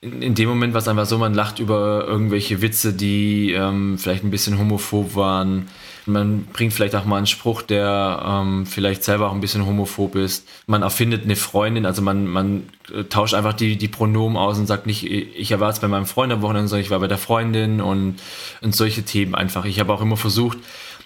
in, 0.00 0.22
in, 0.22 0.34
dem 0.36 0.48
Moment 0.48 0.74
war 0.74 0.80
es 0.80 0.86
einfach 0.86 1.06
so, 1.06 1.18
man 1.18 1.34
lacht 1.34 1.58
über 1.58 2.04
irgendwelche 2.06 2.62
Witze, 2.62 2.92
die 2.92 3.52
ähm, 3.52 3.98
vielleicht 3.98 4.22
ein 4.22 4.30
bisschen 4.30 4.58
homophob 4.58 5.16
waren. 5.16 5.68
Man 6.06 6.44
bringt 6.52 6.72
vielleicht 6.72 6.94
auch 6.94 7.04
mal 7.04 7.16
einen 7.16 7.26
Spruch, 7.26 7.62
der 7.62 8.22
ähm, 8.24 8.64
vielleicht 8.64 9.02
selber 9.02 9.28
auch 9.28 9.34
ein 9.34 9.40
bisschen 9.40 9.66
homophob 9.66 10.14
ist. 10.14 10.46
Man 10.66 10.82
erfindet 10.82 11.24
eine 11.24 11.34
Freundin, 11.34 11.84
also 11.84 12.00
man, 12.00 12.28
man 12.28 12.68
äh, 12.94 13.04
tauscht 13.04 13.34
einfach 13.34 13.54
die, 13.54 13.76
die 13.76 13.88
Pronomen 13.88 14.38
aus 14.38 14.56
und 14.56 14.66
sagt 14.66 14.86
nicht, 14.86 15.04
ich 15.04 15.58
war 15.58 15.68
jetzt 15.68 15.80
bei 15.80 15.88
meinem 15.88 16.06
Freund 16.06 16.32
am 16.32 16.42
Wochenende, 16.42 16.68
sondern 16.68 16.84
ich 16.84 16.90
war 16.90 17.00
bei 17.00 17.08
der 17.08 17.18
Freundin 17.18 17.80
und, 17.80 18.20
und 18.62 18.74
solche 18.76 19.02
Themen 19.02 19.34
einfach. 19.34 19.64
Ich 19.64 19.80
habe 19.80 19.92
auch 19.92 20.00
immer 20.00 20.16
versucht, 20.16 20.58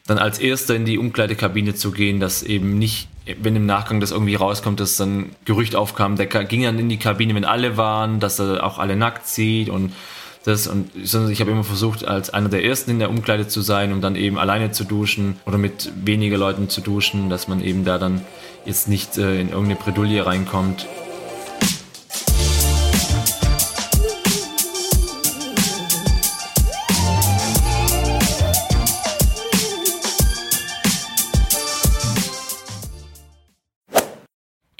dann 0.06 0.18
als 0.18 0.38
Erster 0.38 0.74
in 0.74 0.84
die 0.84 0.98
Umkleidekabine 0.98 1.74
zu 1.74 1.92
gehen, 1.92 2.18
dass 2.20 2.42
eben 2.42 2.78
nicht, 2.78 3.08
wenn 3.40 3.54
im 3.54 3.66
Nachgang 3.66 4.00
das 4.00 4.10
irgendwie 4.10 4.34
rauskommt, 4.34 4.80
dass 4.80 4.96
dann 4.96 5.30
Gerücht 5.44 5.76
aufkam, 5.76 6.16
der 6.16 6.26
ging 6.26 6.62
dann 6.62 6.78
in 6.78 6.88
die 6.88 6.96
Kabine, 6.96 7.34
wenn 7.34 7.44
alle 7.44 7.76
waren, 7.76 8.18
dass 8.18 8.40
er 8.40 8.64
auch 8.64 8.78
alle 8.78 8.96
nackt 8.96 9.26
sieht 9.26 9.68
und 9.68 9.92
das 10.44 10.66
und 10.66 10.90
ich 10.96 11.40
habe 11.40 11.52
immer 11.52 11.62
versucht, 11.62 12.04
als 12.04 12.30
einer 12.30 12.48
der 12.48 12.64
ersten 12.64 12.90
in 12.90 12.98
der 12.98 13.10
Umkleide 13.10 13.46
zu 13.46 13.60
sein, 13.60 13.92
um 13.92 14.00
dann 14.00 14.16
eben 14.16 14.38
alleine 14.38 14.72
zu 14.72 14.82
duschen 14.82 15.36
oder 15.46 15.56
mit 15.56 15.92
weniger 16.04 16.36
Leuten 16.36 16.68
zu 16.68 16.80
duschen, 16.80 17.30
dass 17.30 17.46
man 17.46 17.62
eben 17.62 17.84
da 17.84 17.98
dann 17.98 18.22
jetzt 18.64 18.88
nicht 18.88 19.18
äh, 19.18 19.40
in 19.40 19.50
irgendeine 19.50 19.76
Bredouille 19.76 20.26
reinkommt. 20.26 20.86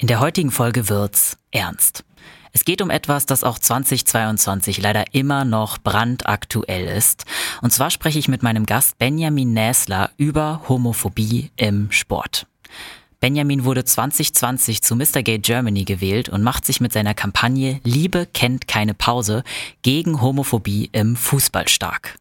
In 0.03 0.07
der 0.07 0.19
heutigen 0.19 0.51
Folge 0.51 0.89
wird's 0.89 1.37
ernst. 1.51 2.03
Es 2.51 2.65
geht 2.65 2.81
um 2.81 2.89
etwas, 2.89 3.25
das 3.25 3.45
auch 3.45 3.57
2022 3.57 4.81
leider 4.81 5.05
immer 5.13 5.45
noch 5.45 5.77
brandaktuell 5.77 6.87
ist. 6.87 7.23
Und 7.61 7.71
zwar 7.71 7.89
spreche 7.89 8.19
ich 8.19 8.27
mit 8.27 8.43
meinem 8.43 8.65
Gast 8.65 8.97
Benjamin 8.97 9.53
Näsler 9.53 10.09
über 10.17 10.63
Homophobie 10.67 11.51
im 11.55 11.89
Sport. 11.89 12.47
Benjamin 13.21 13.63
wurde 13.63 13.85
2020 13.85 14.81
zu 14.81 14.97
Mr. 14.97 15.23
Gay 15.23 15.39
Germany 15.39 15.85
gewählt 15.85 16.27
und 16.27 16.43
macht 16.43 16.65
sich 16.65 16.81
mit 16.81 16.91
seiner 16.91 17.13
Kampagne 17.13 17.79
Liebe 17.85 18.25
kennt 18.25 18.67
keine 18.67 18.93
Pause 18.93 19.45
gegen 19.83 20.19
Homophobie 20.19 20.89
im 20.91 21.15
Fußball 21.15 21.69
stark. 21.69 22.17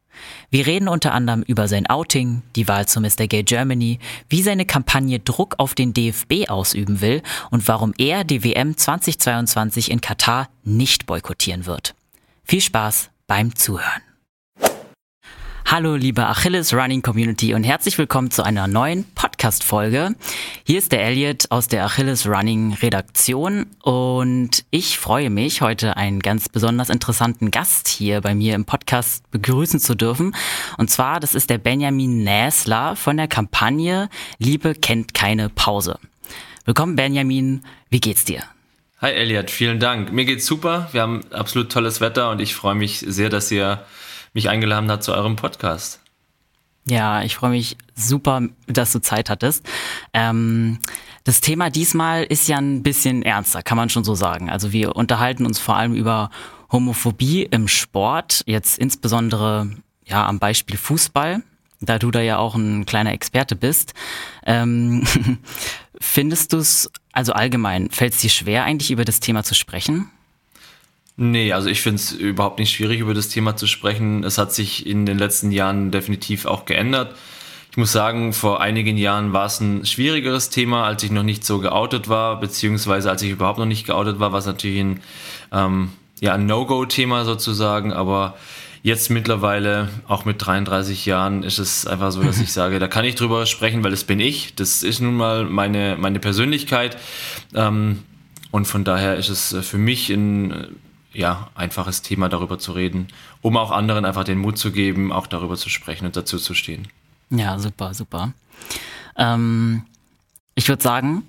Wir 0.50 0.66
reden 0.66 0.88
unter 0.88 1.12
anderem 1.12 1.42
über 1.42 1.68
sein 1.68 1.86
Outing, 1.86 2.42
die 2.56 2.68
Wahl 2.68 2.86
zu 2.86 3.00
Mr. 3.00 3.26
Gay 3.26 3.42
Germany, 3.42 3.98
wie 4.28 4.42
seine 4.42 4.66
Kampagne 4.66 5.18
Druck 5.18 5.54
auf 5.58 5.74
den 5.74 5.94
DFB 5.94 6.48
ausüben 6.48 7.00
will 7.00 7.22
und 7.50 7.68
warum 7.68 7.94
er 7.98 8.24
die 8.24 8.44
WM 8.44 8.76
2022 8.76 9.90
in 9.90 10.00
Katar 10.00 10.48
nicht 10.64 11.06
boykottieren 11.06 11.66
wird. 11.66 11.94
Viel 12.44 12.60
Spaß 12.60 13.10
beim 13.26 13.54
Zuhören. 13.54 14.02
Hallo 15.74 15.94
liebe 15.94 16.26
Achilles 16.26 16.74
Running 16.74 17.00
Community 17.00 17.54
und 17.54 17.64
herzlich 17.64 17.96
willkommen 17.96 18.30
zu 18.30 18.42
einer 18.42 18.68
neuen 18.68 19.04
Podcast-Folge. 19.14 20.14
Hier 20.64 20.78
ist 20.78 20.92
der 20.92 21.02
Elliot 21.02 21.46
aus 21.48 21.66
der 21.66 21.86
Achilles 21.86 22.26
Running 22.26 22.74
Redaktion 22.74 23.64
und 23.80 24.66
ich 24.70 24.98
freue 24.98 25.30
mich, 25.30 25.62
heute 25.62 25.96
einen 25.96 26.20
ganz 26.20 26.50
besonders 26.50 26.90
interessanten 26.90 27.50
Gast 27.50 27.88
hier 27.88 28.20
bei 28.20 28.34
mir 28.34 28.54
im 28.54 28.66
Podcast 28.66 29.30
begrüßen 29.30 29.80
zu 29.80 29.94
dürfen. 29.94 30.36
Und 30.76 30.90
zwar, 30.90 31.20
das 31.20 31.34
ist 31.34 31.48
der 31.48 31.56
Benjamin 31.56 32.22
Näsler 32.22 32.94
von 32.94 33.16
der 33.16 33.26
Kampagne 33.26 34.10
Liebe 34.36 34.74
kennt 34.74 35.14
keine 35.14 35.48
Pause. 35.48 35.98
Willkommen 36.66 36.96
Benjamin, 36.96 37.62
wie 37.88 38.00
geht's 38.00 38.26
dir? 38.26 38.42
Hi 39.00 39.12
Elliot, 39.12 39.50
vielen 39.50 39.80
Dank. 39.80 40.12
Mir 40.12 40.26
geht's 40.26 40.44
super. 40.44 40.90
Wir 40.92 41.00
haben 41.00 41.22
absolut 41.30 41.72
tolles 41.72 42.02
Wetter 42.02 42.28
und 42.30 42.42
ich 42.42 42.54
freue 42.54 42.74
mich 42.74 42.98
sehr, 43.08 43.30
dass 43.30 43.50
ihr 43.50 43.82
mich 44.32 44.48
eingeladen 44.48 44.90
hat 44.90 45.02
zu 45.02 45.12
eurem 45.12 45.36
Podcast. 45.36 46.00
Ja, 46.84 47.22
ich 47.22 47.36
freue 47.36 47.50
mich 47.50 47.76
super, 47.94 48.42
dass 48.66 48.92
du 48.92 49.00
Zeit 49.00 49.30
hattest. 49.30 49.64
Ähm, 50.12 50.80
das 51.24 51.40
Thema 51.40 51.70
diesmal 51.70 52.24
ist 52.24 52.48
ja 52.48 52.58
ein 52.58 52.82
bisschen 52.82 53.22
ernster, 53.22 53.62
kann 53.62 53.76
man 53.76 53.88
schon 53.88 54.02
so 54.02 54.14
sagen. 54.14 54.50
Also 54.50 54.72
wir 54.72 54.96
unterhalten 54.96 55.46
uns 55.46 55.60
vor 55.60 55.76
allem 55.76 55.94
über 55.94 56.30
Homophobie 56.72 57.44
im 57.44 57.68
Sport, 57.68 58.42
jetzt 58.46 58.78
insbesondere 58.78 59.70
ja 60.04 60.26
am 60.26 60.40
Beispiel 60.40 60.76
Fußball, 60.76 61.42
da 61.80 61.98
du 61.98 62.10
da 62.10 62.20
ja 62.20 62.38
auch 62.38 62.56
ein 62.56 62.84
kleiner 62.86 63.12
Experte 63.12 63.54
bist. 63.54 63.94
Ähm, 64.44 65.04
findest 66.00 66.52
du 66.52 66.56
es, 66.56 66.90
also 67.12 67.32
allgemein, 67.32 67.90
fällt 67.90 68.14
es 68.14 68.20
dir 68.20 68.30
schwer 68.30 68.64
eigentlich 68.64 68.90
über 68.90 69.04
das 69.04 69.20
Thema 69.20 69.44
zu 69.44 69.54
sprechen? 69.54 70.10
Nee, 71.16 71.52
also 71.52 71.68
ich 71.68 71.82
finde 71.82 71.96
es 71.96 72.12
überhaupt 72.12 72.58
nicht 72.58 72.70
schwierig, 72.70 73.00
über 73.00 73.14
das 73.14 73.28
Thema 73.28 73.54
zu 73.56 73.66
sprechen. 73.66 74.24
Es 74.24 74.38
hat 74.38 74.52
sich 74.52 74.86
in 74.86 75.04
den 75.04 75.18
letzten 75.18 75.50
Jahren 75.50 75.90
definitiv 75.90 76.46
auch 76.46 76.64
geändert. 76.64 77.14
Ich 77.70 77.76
muss 77.76 77.92
sagen, 77.92 78.32
vor 78.32 78.60
einigen 78.60 78.96
Jahren 78.96 79.32
war 79.32 79.46
es 79.46 79.60
ein 79.60 79.86
schwierigeres 79.86 80.50
Thema, 80.50 80.84
als 80.84 81.02
ich 81.02 81.10
noch 81.10 81.22
nicht 81.22 81.44
so 81.44 81.58
geoutet 81.58 82.08
war, 82.08 82.38
beziehungsweise 82.38 83.10
als 83.10 83.22
ich 83.22 83.30
überhaupt 83.30 83.58
noch 83.58 83.66
nicht 83.66 83.86
geoutet 83.86 84.20
war, 84.20 84.32
war 84.32 84.40
es 84.40 84.46
natürlich 84.46 84.80
ein, 84.80 85.00
ähm, 85.52 85.92
ja, 86.20 86.34
ein 86.34 86.46
No-Go-Thema 86.46 87.24
sozusagen, 87.24 87.92
aber 87.92 88.36
jetzt 88.82 89.10
mittlerweile, 89.10 89.88
auch 90.06 90.24
mit 90.24 90.44
33 90.44 91.06
Jahren, 91.06 91.42
ist 91.44 91.58
es 91.58 91.86
einfach 91.86 92.10
so, 92.12 92.22
dass 92.22 92.40
ich 92.42 92.52
sage, 92.52 92.78
da 92.78 92.88
kann 92.88 93.04
ich 93.04 93.14
drüber 93.14 93.46
sprechen, 93.46 93.82
weil 93.84 93.90
das 93.90 94.04
bin 94.04 94.20
ich. 94.20 94.54
Das 94.54 94.82
ist 94.82 95.00
nun 95.00 95.16
mal 95.16 95.44
meine, 95.44 95.96
meine 95.98 96.20
Persönlichkeit. 96.20 96.96
Ähm, 97.54 98.02
und 98.50 98.66
von 98.66 98.84
daher 98.84 99.16
ist 99.16 99.30
es 99.30 99.56
für 99.66 99.78
mich 99.78 100.10
ein 100.10 100.76
ja, 101.12 101.50
einfaches 101.54 102.02
Thema 102.02 102.28
darüber 102.28 102.58
zu 102.58 102.72
reden, 102.72 103.08
um 103.40 103.56
auch 103.56 103.70
anderen 103.70 104.04
einfach 104.04 104.24
den 104.24 104.38
Mut 104.38 104.58
zu 104.58 104.72
geben, 104.72 105.12
auch 105.12 105.26
darüber 105.26 105.56
zu 105.56 105.68
sprechen 105.68 106.06
und 106.06 106.16
dazu 106.16 106.38
zu 106.38 106.54
stehen. 106.54 106.88
Ja, 107.30 107.58
super, 107.58 107.94
super. 107.94 108.32
Ähm, 109.16 109.84
ich 110.54 110.68
würde 110.68 110.82
sagen, 110.82 111.22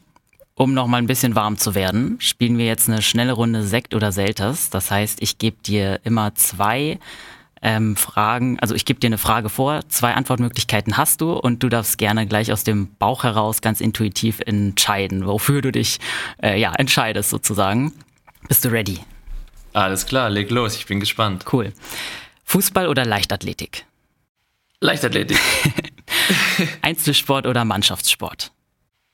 um 0.55 0.73
noch 0.73 0.87
mal 0.87 0.97
ein 0.97 1.07
bisschen 1.07 1.35
warm 1.35 1.57
zu 1.57 1.75
werden, 1.75 2.17
spielen 2.19 2.57
wir 2.57 2.65
jetzt 2.65 2.89
eine 2.89 3.01
schnelle 3.01 3.33
Runde 3.33 3.63
Sekt 3.63 3.95
oder 3.95 4.11
Selters. 4.11 4.69
Das 4.69 4.91
heißt, 4.91 5.21
ich 5.21 5.37
gebe 5.37 5.57
dir 5.63 5.99
immer 6.03 6.35
zwei 6.35 6.99
ähm, 7.61 7.95
Fragen, 7.95 8.59
also 8.59 8.75
ich 8.75 8.85
gebe 8.85 8.99
dir 8.99 9.07
eine 9.07 9.17
Frage 9.17 9.49
vor, 9.49 9.87
zwei 9.87 10.13
Antwortmöglichkeiten 10.13 10.97
hast 10.97 11.21
du 11.21 11.33
und 11.33 11.63
du 11.63 11.69
darfst 11.69 11.97
gerne 11.97 12.27
gleich 12.27 12.51
aus 12.51 12.63
dem 12.63 12.93
Bauch 12.99 13.23
heraus 13.23 13.61
ganz 13.61 13.81
intuitiv 13.81 14.41
entscheiden, 14.41 15.25
wofür 15.25 15.61
du 15.61 15.71
dich 15.71 15.99
äh, 16.41 16.59
ja 16.59 16.73
entscheidest 16.73 17.29
sozusagen. 17.29 17.93
Bist 18.47 18.65
du 18.65 18.69
ready? 18.69 18.99
Alles 19.73 20.05
klar, 20.05 20.29
leg 20.29 20.49
los, 20.51 20.75
ich 20.75 20.85
bin 20.85 20.99
gespannt. 20.99 21.45
Cool. 21.51 21.73
Fußball 22.45 22.87
oder 22.87 23.05
Leichtathletik? 23.05 23.85
Leichtathletik. 24.79 25.39
Einzelsport 26.81 27.47
oder 27.47 27.65
Mannschaftssport? 27.65 28.51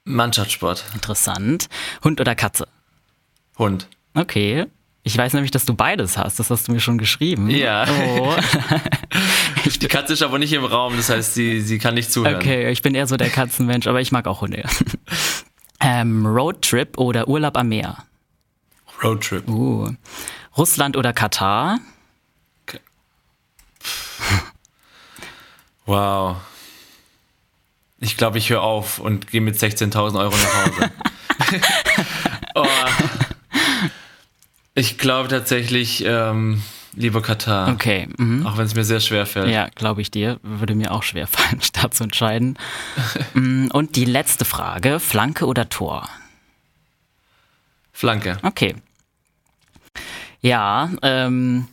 Mannschaftssport. 0.04 0.84
Interessant. 0.94 1.70
Hund 2.04 2.20
oder 2.20 2.36
Katze? 2.36 2.68
Hund. 3.58 3.88
Okay. 4.14 4.66
Ich 5.04 5.18
weiß 5.18 5.34
nämlich, 5.34 5.52
dass 5.52 5.66
du 5.66 5.74
beides 5.74 6.18
hast. 6.18 6.40
Das 6.40 6.50
hast 6.50 6.68
du 6.68 6.74
mir 6.74 6.80
schon 6.80 6.98
geschrieben. 6.98 7.50
Ja. 7.50 7.86
Oh. 7.88 8.36
Die 9.82 9.88
Katze 9.88 10.14
ist 10.14 10.22
aber 10.22 10.40
nicht 10.40 10.54
im 10.54 10.66
Raum, 10.66 10.98
das 10.98 11.10
heißt, 11.10 11.34
sie, 11.34 11.62
sie 11.62 11.78
kann 11.80 11.94
nicht 11.94 12.12
zuhören. 12.12 12.36
Okay, 12.36 12.70
ich 12.70 12.82
bin 12.82 12.96
eher 12.96 13.08
so 13.08 13.16
der 13.18 13.30
Katzenmensch, 13.30 13.88
aber 13.88 14.02
ich 14.02 14.12
mag 14.12 14.28
auch 14.28 14.42
Hunde. 14.42 14.64
Ähm, 15.82 16.26
Roadtrip 16.26 16.98
oder 16.98 17.30
Urlaub 17.30 17.56
am 17.56 17.70
Meer? 17.70 18.00
Roadtrip. 19.02 19.48
Uh. 19.48 19.90
Russland 20.60 20.98
oder 20.98 21.14
Katar? 21.14 21.80
Wow. 25.86 26.36
Ich 28.00 28.18
glaube, 28.18 28.38
ich 28.38 28.50
höre 28.50 28.62
auf 28.62 29.00
und 29.00 29.28
gehe 29.32 29.42
mit 29.42 29.56
16.000 29.56 30.20
Euro 30.20 30.36
nach 30.36 30.66
Hause. 30.66 30.92
oh. 32.56 32.66
Ich 34.76 34.98
glaube 34.98 35.30
tatsächlich, 35.30 36.04
ähm, 36.06 36.62
lieber 36.94 37.22
Katar. 37.22 37.70
Okay. 37.70 38.08
Mhm. 38.18 38.46
Auch 38.46 38.58
wenn 38.58 38.66
es 38.66 38.76
mir 38.76 38.84
sehr 38.84 39.00
schwer 39.00 39.26
fällt. 39.26 39.50
Ja, 39.50 39.70
glaube 39.74 40.02
ich 40.02 40.12
dir. 40.12 40.40
Würde 40.44 40.76
mir 40.76 40.92
auch 40.92 41.04
schwer 41.04 41.26
fallen, 41.26 41.62
statt 41.64 41.94
zu 41.94 42.04
entscheiden. 42.04 42.58
Mm, 43.34 43.68
und 43.72 43.96
die 43.96 44.06
letzte 44.06 44.46
Frage: 44.46 45.00
Flanke 45.00 45.46
oder 45.46 45.70
Tor? 45.70 46.08
Flanke. 47.94 48.38
Okay. 48.44 48.76
Ja, 50.42 50.90
ähm, 51.02 51.68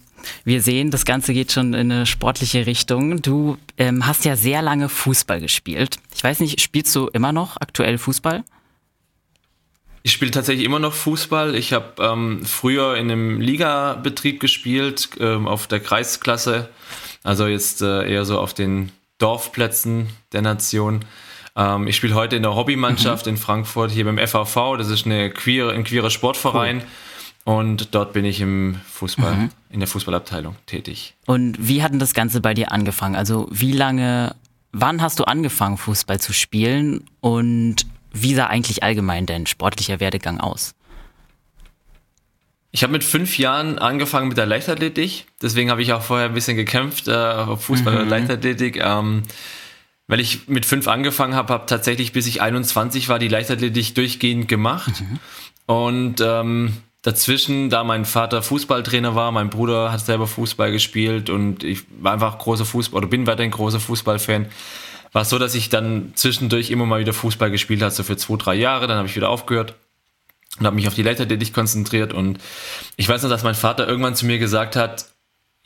wir 0.44 0.60
sehen, 0.60 0.90
das 0.90 1.04
Ganze 1.04 1.32
geht 1.32 1.52
schon 1.52 1.74
in 1.74 1.92
eine 1.92 2.06
sportliche 2.06 2.66
Richtung. 2.66 3.22
Du 3.22 3.58
ähm, 3.78 4.06
hast 4.06 4.24
ja 4.24 4.36
sehr 4.36 4.62
lange 4.62 4.88
Fußball 4.88 5.40
gespielt. 5.40 5.98
Ich 6.14 6.24
weiß 6.24 6.40
nicht, 6.40 6.60
spielst 6.60 6.94
du 6.96 7.08
immer 7.08 7.32
noch 7.32 7.56
aktuell 7.58 7.98
Fußball? 7.98 8.44
Ich 10.02 10.12
spiele 10.12 10.30
tatsächlich 10.30 10.64
immer 10.64 10.78
noch 10.78 10.92
Fußball. 10.92 11.54
Ich 11.54 11.72
habe 11.72 11.94
ähm, 12.00 12.44
früher 12.44 12.96
in 12.96 13.10
einem 13.10 13.40
Ligabetrieb 13.40 14.40
gespielt, 14.40 15.10
ähm, 15.18 15.48
auf 15.48 15.66
der 15.66 15.80
Kreisklasse. 15.80 16.68
Also 17.24 17.46
jetzt 17.46 17.82
äh, 17.82 18.08
eher 18.08 18.24
so 18.24 18.38
auf 18.38 18.54
den 18.54 18.92
Dorfplätzen 19.18 20.08
der 20.32 20.42
Nation. 20.42 21.04
Ähm, 21.56 21.88
ich 21.88 21.96
spiele 21.96 22.14
heute 22.14 22.36
in 22.36 22.42
der 22.42 22.54
Hobbymannschaft 22.54 23.26
mhm. 23.26 23.30
in 23.30 23.36
Frankfurt, 23.36 23.90
hier 23.90 24.04
beim 24.04 24.18
FAV. 24.18 24.76
Das 24.78 24.88
ist 24.88 25.06
eine 25.06 25.30
queer, 25.30 25.70
ein 25.70 25.82
queerer 25.84 26.10
Sportverein. 26.10 26.78
Cool 26.78 26.86
Und 27.46 27.94
dort 27.94 28.12
bin 28.12 28.24
ich 28.24 28.40
im 28.40 28.80
Fußball, 28.88 29.36
mhm. 29.36 29.50
in 29.70 29.78
der 29.78 29.86
Fußballabteilung 29.86 30.56
tätig. 30.66 31.14
Und 31.26 31.56
wie 31.60 31.80
hat 31.80 31.92
denn 31.92 32.00
das 32.00 32.12
Ganze 32.12 32.40
bei 32.40 32.54
dir 32.54 32.72
angefangen? 32.72 33.14
Also 33.14 33.46
wie 33.52 33.70
lange, 33.70 34.34
wann 34.72 35.00
hast 35.00 35.20
du 35.20 35.24
angefangen, 35.24 35.76
Fußball 35.76 36.18
zu 36.18 36.32
spielen? 36.32 37.04
Und 37.20 37.86
wie 38.12 38.34
sah 38.34 38.48
eigentlich 38.48 38.82
allgemein 38.82 39.26
dein 39.26 39.46
sportlicher 39.46 40.00
Werdegang 40.00 40.40
aus? 40.40 40.74
Ich 42.72 42.82
habe 42.82 42.92
mit 42.92 43.04
fünf 43.04 43.38
Jahren 43.38 43.78
angefangen 43.78 44.26
mit 44.26 44.38
der 44.38 44.46
Leichtathletik. 44.46 45.26
Deswegen 45.40 45.70
habe 45.70 45.82
ich 45.82 45.92
auch 45.92 46.02
vorher 46.02 46.26
ein 46.26 46.34
bisschen 46.34 46.56
gekämpft, 46.56 47.06
äh, 47.06 47.56
Fußball 47.56 47.94
mhm. 47.94 48.00
oder 48.00 48.10
Leichtathletik. 48.10 48.78
Ähm, 48.78 49.22
weil 50.08 50.18
ich 50.18 50.48
mit 50.48 50.66
fünf 50.66 50.88
angefangen 50.88 51.36
habe, 51.36 51.52
habe 51.52 51.66
tatsächlich 51.66 52.10
bis 52.10 52.26
ich 52.26 52.42
21 52.42 53.08
war 53.08 53.20
die 53.20 53.28
Leichtathletik 53.28 53.94
durchgehend 53.94 54.48
gemacht. 54.48 55.00
Mhm. 55.00 55.18
Und 55.66 56.20
ähm, 56.20 56.72
dazwischen, 57.06 57.70
da 57.70 57.84
mein 57.84 58.04
Vater 58.04 58.42
Fußballtrainer 58.42 59.14
war, 59.14 59.30
mein 59.30 59.48
Bruder 59.48 59.92
hat 59.92 60.04
selber 60.04 60.26
Fußball 60.26 60.72
gespielt 60.72 61.30
und 61.30 61.62
ich 61.62 61.84
war 62.00 62.12
einfach 62.12 62.36
großer 62.36 62.64
Fußball 62.64 62.98
oder 62.98 63.06
bin 63.06 63.28
weiterhin 63.28 63.52
großer 63.52 63.78
Fußballfan. 63.78 64.46
War 65.12 65.22
es 65.22 65.30
so, 65.30 65.38
dass 65.38 65.54
ich 65.54 65.68
dann 65.68 66.10
zwischendurch 66.16 66.72
immer 66.72 66.84
mal 66.84 66.98
wieder 66.98 67.12
Fußball 67.12 67.52
gespielt 67.52 67.80
habe, 67.80 67.92
so 67.92 68.02
für 68.02 68.16
zwei, 68.16 68.36
drei 68.36 68.54
Jahre, 68.56 68.88
dann 68.88 68.98
habe 68.98 69.06
ich 69.06 69.14
wieder 69.14 69.30
aufgehört 69.30 69.74
und 70.58 70.66
habe 70.66 70.74
mich 70.74 70.88
auf 70.88 70.94
die 70.94 71.04
Leichtathletik 71.04 71.54
konzentriert 71.54 72.12
und 72.12 72.38
ich 72.96 73.08
weiß 73.08 73.22
noch, 73.22 73.30
dass 73.30 73.44
mein 73.44 73.54
Vater 73.54 73.86
irgendwann 73.86 74.16
zu 74.16 74.26
mir 74.26 74.40
gesagt 74.40 74.74
hat, 74.74 75.06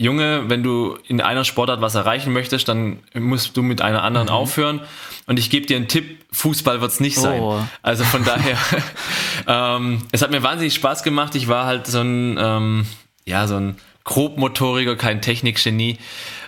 Junge, 0.01 0.49
wenn 0.49 0.63
du 0.63 0.97
in 1.09 1.21
einer 1.21 1.45
Sportart 1.45 1.83
was 1.83 1.95
erreichen 1.95 2.33
möchtest, 2.33 2.67
dann 2.69 3.01
musst 3.13 3.55
du 3.59 3.63
mit 3.63 3.83
einer 3.83 4.03
anderen 4.03 4.29
mhm. 4.29 4.33
aufhören. 4.33 4.81
Und 5.27 5.39
ich 5.39 5.51
gebe 5.51 5.67
dir 5.67 5.77
einen 5.77 5.89
Tipp, 5.89 6.25
Fußball 6.33 6.81
wird 6.81 6.91
es 6.91 7.01
nicht 7.01 7.19
sein. 7.19 7.43
Oh. 7.43 7.63
Also 7.83 8.05
von 8.05 8.25
daher, 8.25 8.57
ähm, 9.47 10.01
es 10.11 10.23
hat 10.23 10.31
mir 10.31 10.43
wahnsinnig 10.43 10.73
Spaß 10.73 11.03
gemacht. 11.03 11.35
Ich 11.35 11.49
war 11.49 11.67
halt 11.67 11.87
so 11.87 12.01
ein, 12.01 12.39
ähm, 12.41 12.87
ja, 13.27 13.47
so 13.47 13.57
ein 13.57 13.77
grobmotoriger, 14.05 14.97
kein 14.97 15.21
Technikgenie. 15.21 15.99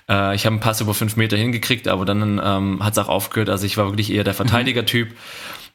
Äh, 0.08 0.34
ich 0.34 0.46
habe 0.46 0.54
einen 0.54 0.60
Pass 0.60 0.80
über 0.80 0.94
fünf 0.94 1.16
Meter 1.16 1.36
hingekriegt, 1.36 1.88
aber 1.88 2.06
dann 2.06 2.40
ähm, 2.42 2.82
hat 2.82 2.92
es 2.92 2.98
auch 2.98 3.10
aufgehört. 3.10 3.50
Also 3.50 3.66
ich 3.66 3.76
war 3.76 3.84
wirklich 3.90 4.10
eher 4.10 4.24
der 4.24 4.32
Verteidiger-Typ 4.32 5.10
mhm. 5.10 5.16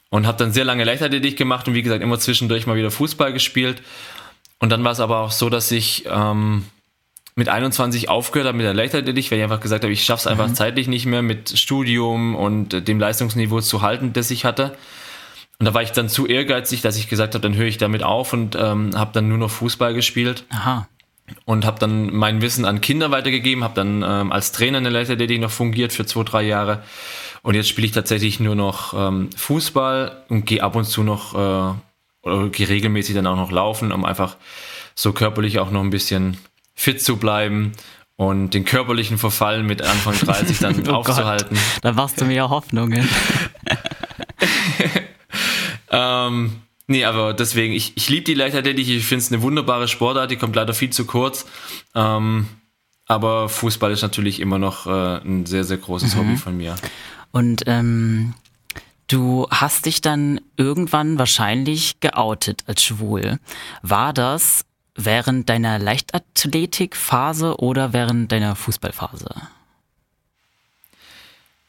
und 0.10 0.26
habe 0.26 0.40
dann 0.40 0.52
sehr 0.52 0.66
lange 0.66 0.84
Leichtathletik 0.84 1.38
gemacht 1.38 1.68
und 1.68 1.76
wie 1.76 1.84
gesagt 1.84 2.02
immer 2.02 2.18
zwischendurch 2.18 2.66
mal 2.66 2.76
wieder 2.76 2.90
Fußball 2.90 3.34
gespielt. 3.34 3.84
Und 4.58 4.72
dann 4.72 4.84
war 4.84 4.94
es 4.94 5.00
aber 5.00 5.20
auch 5.20 5.32
so, 5.32 5.52
dass 5.52 5.70
ich 5.70 6.06
ähm, 6.10 6.64
mit 7.38 7.50
21 7.50 8.10
aufgehört 8.10 8.48
habe 8.48 8.57
mit 8.57 8.66
der 8.66 8.74
Leichtathletik, 8.74 9.30
weil 9.30 9.38
ich 9.38 9.44
einfach 9.44 9.60
gesagt 9.60 9.84
habe, 9.84 9.94
ich 9.94 10.04
schaffe 10.04 10.22
es 10.22 10.28
einfach 10.28 10.48
mhm. 10.48 10.56
zeitlich 10.56 10.88
nicht 10.88 11.06
mehr 11.06 11.22
mit 11.22 11.57
Studium 11.57 12.36
und 12.36 12.88
dem 12.88 13.00
Leistungsniveau 13.00 13.62
zu 13.62 13.84
halten, 13.84 14.12
das 14.12 14.31
ich 14.31 14.44
hatte. 14.44 14.75
Und 15.60 15.68
da 15.68 15.74
war 15.75 15.84
ich 15.84 15.92
dann 15.92 16.10
zu 16.10 16.25
ehrgeizig, 16.25 16.81
dass 16.81 16.98
ich 16.98 17.10
gesagt 17.10 17.36
habe, 17.36 17.42
dann 17.44 17.56
höre 17.56 17.68
ich 17.68 17.78
damit 17.78 18.01
auf 18.01 18.34
und 18.34 18.57
ähm, 18.60 18.89
habe 18.95 19.12
dann 19.13 19.28
nur 19.28 19.38
noch 19.38 19.51
Fußball 19.51 19.94
gespielt. 19.94 20.45
Aha. 20.50 20.88
Und 21.45 21.63
habe 21.63 21.78
dann 21.78 22.12
mein 22.12 22.42
Wissen 22.42 22.66
an 22.66 22.81
Kinder 22.81 23.12
weitergegeben, 23.12 23.63
habe 23.63 23.75
dann 23.75 24.04
ähm, 24.04 24.31
als 24.31 24.51
Trainer 24.51 24.80
in 24.80 24.86
der 24.86 24.94
Leichtathletik 24.94 25.40
noch 25.40 25.51
fungiert 25.51 25.94
für 25.94 26.07
zwei, 26.07 26.24
drei 26.24 26.42
Jahre. 26.42 26.81
Und 27.44 27.54
jetzt 27.54 27.69
spiele 27.69 27.86
ich 27.86 27.94
tatsächlich 27.94 28.40
nur 28.40 28.56
noch 28.56 28.95
ähm, 28.98 29.30
Fußball 29.36 30.24
und 30.30 30.48
gehe 30.48 30.63
ab 30.63 30.75
und 30.75 30.86
zu 30.86 31.04
noch 31.04 31.36
äh, 31.36 31.75
oder 32.28 32.50
gehe 32.50 32.68
regelmäßig 32.68 33.13
dann 33.13 33.28
auch 33.28 33.36
noch 33.36 33.51
laufen, 33.51 33.92
um 33.92 34.06
einfach 34.06 34.38
so 34.95 35.13
körperlich 35.13 35.60
auch 35.60 35.69
noch 35.69 35.81
ein 35.81 35.92
bisschen 35.92 36.38
fit 36.78 37.02
zu 37.04 37.18
bleiben 37.18 37.74
und 38.16 38.54
den 38.54 38.64
körperlichen 38.64 39.18
Verfall 39.18 39.64
mit 39.64 39.82
Anfang 39.82 40.14
30 40.20 40.60
dann 40.60 40.88
oh 40.88 40.94
aufzuhalten. 40.94 41.58
Gott, 41.58 41.80
da 41.82 41.92
machst 41.92 42.22
du 42.22 42.26
mir 42.26 42.36
ja 42.36 42.50
Hoffnungen. 42.50 43.10
ähm, 45.92 46.62
nee, 46.86 47.04
aber 47.04 47.34
deswegen, 47.34 47.74
ich, 47.74 47.98
ich 47.98 48.10
liebe 48.10 48.24
die 48.24 48.36
Leichtathletik, 48.36 48.88
ich 48.88 49.06
finde 49.06 49.24
es 49.24 49.32
eine 49.32 49.42
wunderbare 49.42 49.88
Sportart, 49.88 50.32
die 50.32 50.38
kommt 50.38 50.56
leider 50.56 50.74
viel 50.74 50.92
zu 50.92 51.06
kurz. 51.06 51.46
Ähm, 51.96 52.48
aber 53.08 53.50
Fußball 53.50 53.92
ist 53.92 54.04
natürlich 54.04 54.40
immer 54.40 54.60
noch 54.60 54.86
äh, 54.86 55.18
ein 55.18 55.46
sehr, 55.46 55.64
sehr 55.64 55.78
großes 55.78 56.16
mhm. 56.16 56.20
Hobby 56.20 56.38
von 56.38 56.58
mir. 56.58 56.76
Und 57.32 57.64
ähm, 57.66 58.36
du 59.08 59.48
hast 59.50 59.88
dich 59.88 60.02
dann 60.02 60.42
irgendwann 60.58 61.18
wahrscheinlich 61.18 62.00
geoutet 62.02 62.64
als 62.68 62.84
schwul. 62.84 63.40
War 63.82 64.14
das 64.14 64.66
während 64.98 65.48
deiner 65.48 65.80
Leichtathletikphase 65.80 67.58
oder 67.58 67.94
während 67.94 68.32
deiner 68.32 68.56
Fußballphase? 68.56 69.30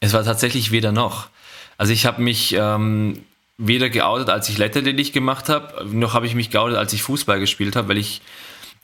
Es 0.01 0.13
war 0.13 0.23
tatsächlich 0.25 0.71
weder 0.71 0.91
noch. 0.91 1.29
Also 1.77 1.93
ich 1.93 2.05
habe 2.05 2.21
mich 2.21 2.53
ähm, 2.57 3.23
weder 3.57 3.89
geoutet, 3.89 4.29
als 4.29 4.49
ich 4.49 4.57
Leichtathletik 4.57 5.13
gemacht 5.13 5.47
habe, 5.47 5.85
noch 5.85 6.13
habe 6.13 6.25
ich 6.25 6.35
mich 6.35 6.49
geoutet, 6.49 6.77
als 6.77 6.91
ich 6.91 7.03
Fußball 7.03 7.39
gespielt 7.39 7.75
habe, 7.75 7.89
weil 7.89 7.97
ich 7.97 8.21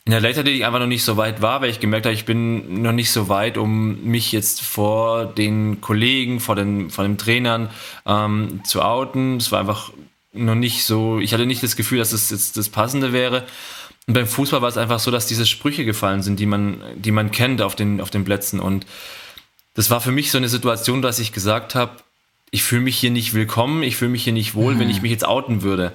in 0.05 0.11
der 0.11 0.21
Leichtathletik 0.21 0.63
einfach 0.63 0.79
noch 0.79 0.85
nicht 0.85 1.03
so 1.03 1.17
weit 1.17 1.41
war, 1.41 1.61
weil 1.61 1.71
ich 1.71 1.79
gemerkt 1.79 2.05
habe, 2.05 2.13
ich 2.13 2.25
bin 2.25 2.83
noch 2.83 2.91
nicht 2.91 3.11
so 3.11 3.27
weit, 3.27 3.57
um 3.57 4.03
mich 4.03 4.31
jetzt 4.31 4.61
vor 4.61 5.25
den 5.25 5.81
Kollegen, 5.81 6.39
vor 6.39 6.55
den, 6.55 6.91
vor 6.91 7.03
den 7.03 7.17
Trainern 7.17 7.71
ähm, 8.05 8.61
zu 8.63 8.83
outen. 8.83 9.37
Es 9.37 9.51
war 9.51 9.61
einfach 9.61 9.91
noch 10.31 10.53
nicht 10.53 10.85
so, 10.85 11.19
ich 11.19 11.33
hatte 11.33 11.47
nicht 11.47 11.63
das 11.63 11.75
Gefühl, 11.75 11.97
dass 11.97 12.11
es 12.11 12.29
jetzt 12.29 12.55
das 12.55 12.69
Passende 12.69 13.13
wäre. 13.13 13.47
Und 14.07 14.13
beim 14.13 14.27
Fußball 14.27 14.61
war 14.61 14.69
es 14.69 14.77
einfach 14.77 14.99
so, 14.99 15.09
dass 15.09 15.25
diese 15.25 15.45
Sprüche 15.45 15.83
gefallen 15.83 16.21
sind, 16.21 16.39
die 16.39 16.45
man, 16.45 16.81
die 16.95 17.11
man 17.11 17.31
kennt 17.31 17.61
auf 17.61 17.75
den, 17.75 18.01
auf 18.01 18.11
den 18.11 18.23
Plätzen. 18.23 18.59
Und 18.59 18.85
das 19.73 19.89
war 19.89 19.99
für 19.99 20.11
mich 20.11 20.31
so 20.31 20.37
eine 20.37 20.49
Situation, 20.49 21.01
dass 21.01 21.19
ich 21.19 21.31
gesagt 21.31 21.75
habe, 21.75 21.91
ich 22.51 22.63
fühle 22.63 22.81
mich 22.81 22.97
hier 22.97 23.11
nicht 23.11 23.33
willkommen, 23.33 23.83
ich 23.83 23.95
fühle 23.97 24.11
mich 24.11 24.23
hier 24.23 24.33
nicht 24.33 24.53
wohl, 24.53 24.75
mhm. 24.75 24.79
wenn 24.79 24.89
ich 24.89 25.01
mich 25.01 25.11
jetzt 25.11 25.25
outen 25.25 25.63
würde. 25.63 25.93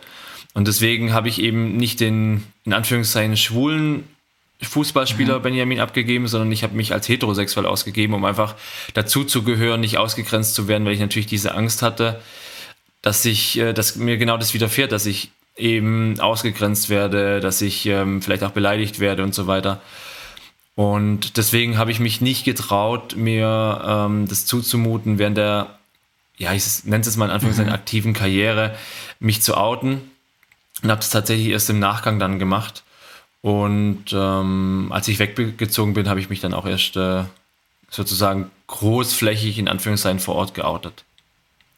Und 0.53 0.67
deswegen 0.67 1.13
habe 1.13 1.29
ich 1.29 1.41
eben 1.41 1.77
nicht 1.77 2.01
den, 2.01 2.45
in 2.65 2.73
Anführungszeichen, 2.73 3.37
schwulen 3.37 4.05
Fußballspieler 4.61 5.39
mhm. 5.39 5.43
Benjamin 5.43 5.81
abgegeben, 5.81 6.27
sondern 6.27 6.51
ich 6.53 6.65
habe 6.65 6.77
mich 6.77 6.93
als 6.93 7.09
heterosexuell 7.09 7.67
ausgegeben, 7.67 8.15
um 8.15 8.25
einfach 8.25 8.57
dazu 8.95 9.25
zu 9.25 9.45
gehören, 9.45 9.81
nicht 9.81 9.99
ausgegrenzt 9.99 10.55
zu 10.55 10.69
werden, 10.69 10.85
weil 10.85 10.95
ich 10.95 11.01
natürlich 11.01 11.27
diese 11.27 11.55
Angst 11.55 11.83
hatte, 11.83 12.21
dass 13.01 13.25
ich, 13.25 13.59
äh, 13.59 13.73
dass 13.73 13.97
mir 13.97 14.19
genau 14.19 14.37
das 14.37 14.53
widerfährt, 14.53 14.93
dass 14.93 15.07
ich 15.07 15.31
eben 15.61 16.19
ausgegrenzt 16.21 16.89
werde, 16.91 17.41
dass 17.41 17.61
ich 17.63 17.87
ähm, 17.87 18.23
vielleicht 18.23 18.43
auch 18.43 18.51
beleidigt 18.51 19.01
werde 19.01 19.23
und 19.23 19.35
so 19.35 19.47
weiter. 19.47 19.81
Und 20.75 21.37
deswegen 21.37 21.77
habe 21.77 21.91
ich 21.91 22.01
mich 22.01 22.21
nicht 22.21 22.45
getraut, 22.45 23.17
mir 23.17 23.83
ähm, 23.87 24.27
das 24.29 24.47
zuzumuten, 24.47 25.19
während 25.19 25.37
der, 25.37 25.79
ja, 26.39 26.53
ich 26.55 26.65
nenne 26.85 27.05
es 27.05 27.17
mal 27.17 27.27
in 27.27 27.31
Anführungszeichen, 27.31 27.71
mhm. 27.71 27.75
aktiven 27.75 28.13
Karriere, 28.15 28.75
mich 29.19 29.43
zu 29.43 29.57
outen. 29.57 30.11
Und 30.83 30.91
habe 30.91 31.03
es 31.03 31.11
tatsächlich 31.11 31.49
erst 31.49 31.69
im 31.69 31.79
Nachgang 31.79 32.19
dann 32.19 32.39
gemacht. 32.39 32.83
Und 33.43 34.07
ähm, 34.13 34.89
als 34.91 35.09
ich 35.09 35.19
weggezogen 35.19 35.95
bin, 35.95 36.09
habe 36.09 36.21
ich 36.21 36.31
mich 36.31 36.41
dann 36.41 36.55
auch 36.55 36.67
erst 36.67 36.97
äh, 36.97 37.25
sozusagen 37.91 38.51
großflächig 38.67 39.59
in 39.59 39.69
Anführungszeichen 39.69 40.21
vor 40.21 40.37
Ort 40.37 40.55
geoutet. 40.55 41.05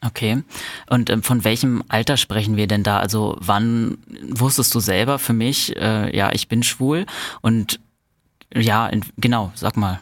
Okay. 0.05 0.43
Und 0.87 1.09
ähm, 1.09 1.23
von 1.23 1.43
welchem 1.43 1.83
Alter 1.87 2.17
sprechen 2.17 2.57
wir 2.57 2.67
denn 2.67 2.83
da? 2.83 2.99
Also 2.99 3.37
wann 3.39 3.97
wusstest 4.29 4.75
du 4.75 4.79
selber 4.79 5.17
für 5.17 5.33
mich, 5.33 5.75
äh, 5.77 6.15
ja, 6.15 6.31
ich 6.33 6.47
bin 6.47 6.63
schwul? 6.63 7.05
Und 7.41 7.79
ja, 8.53 8.87
in, 8.87 9.03
genau, 9.17 9.51
sag 9.55 9.77
mal. 9.77 9.99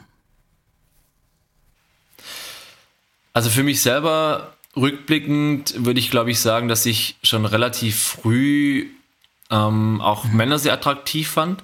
Also 3.33 3.49
für 3.49 3.63
mich 3.63 3.81
selber 3.81 4.55
rückblickend 4.75 5.85
würde 5.85 5.99
ich, 5.99 6.09
glaube 6.09 6.31
ich, 6.31 6.39
sagen, 6.39 6.67
dass 6.67 6.85
ich 6.85 7.15
schon 7.23 7.45
relativ 7.45 8.01
früh 8.01 8.87
ähm, 9.49 10.01
auch 10.01 10.25
mhm. 10.25 10.35
Männer 10.35 10.59
sehr 10.59 10.73
attraktiv 10.73 11.29
fand, 11.29 11.63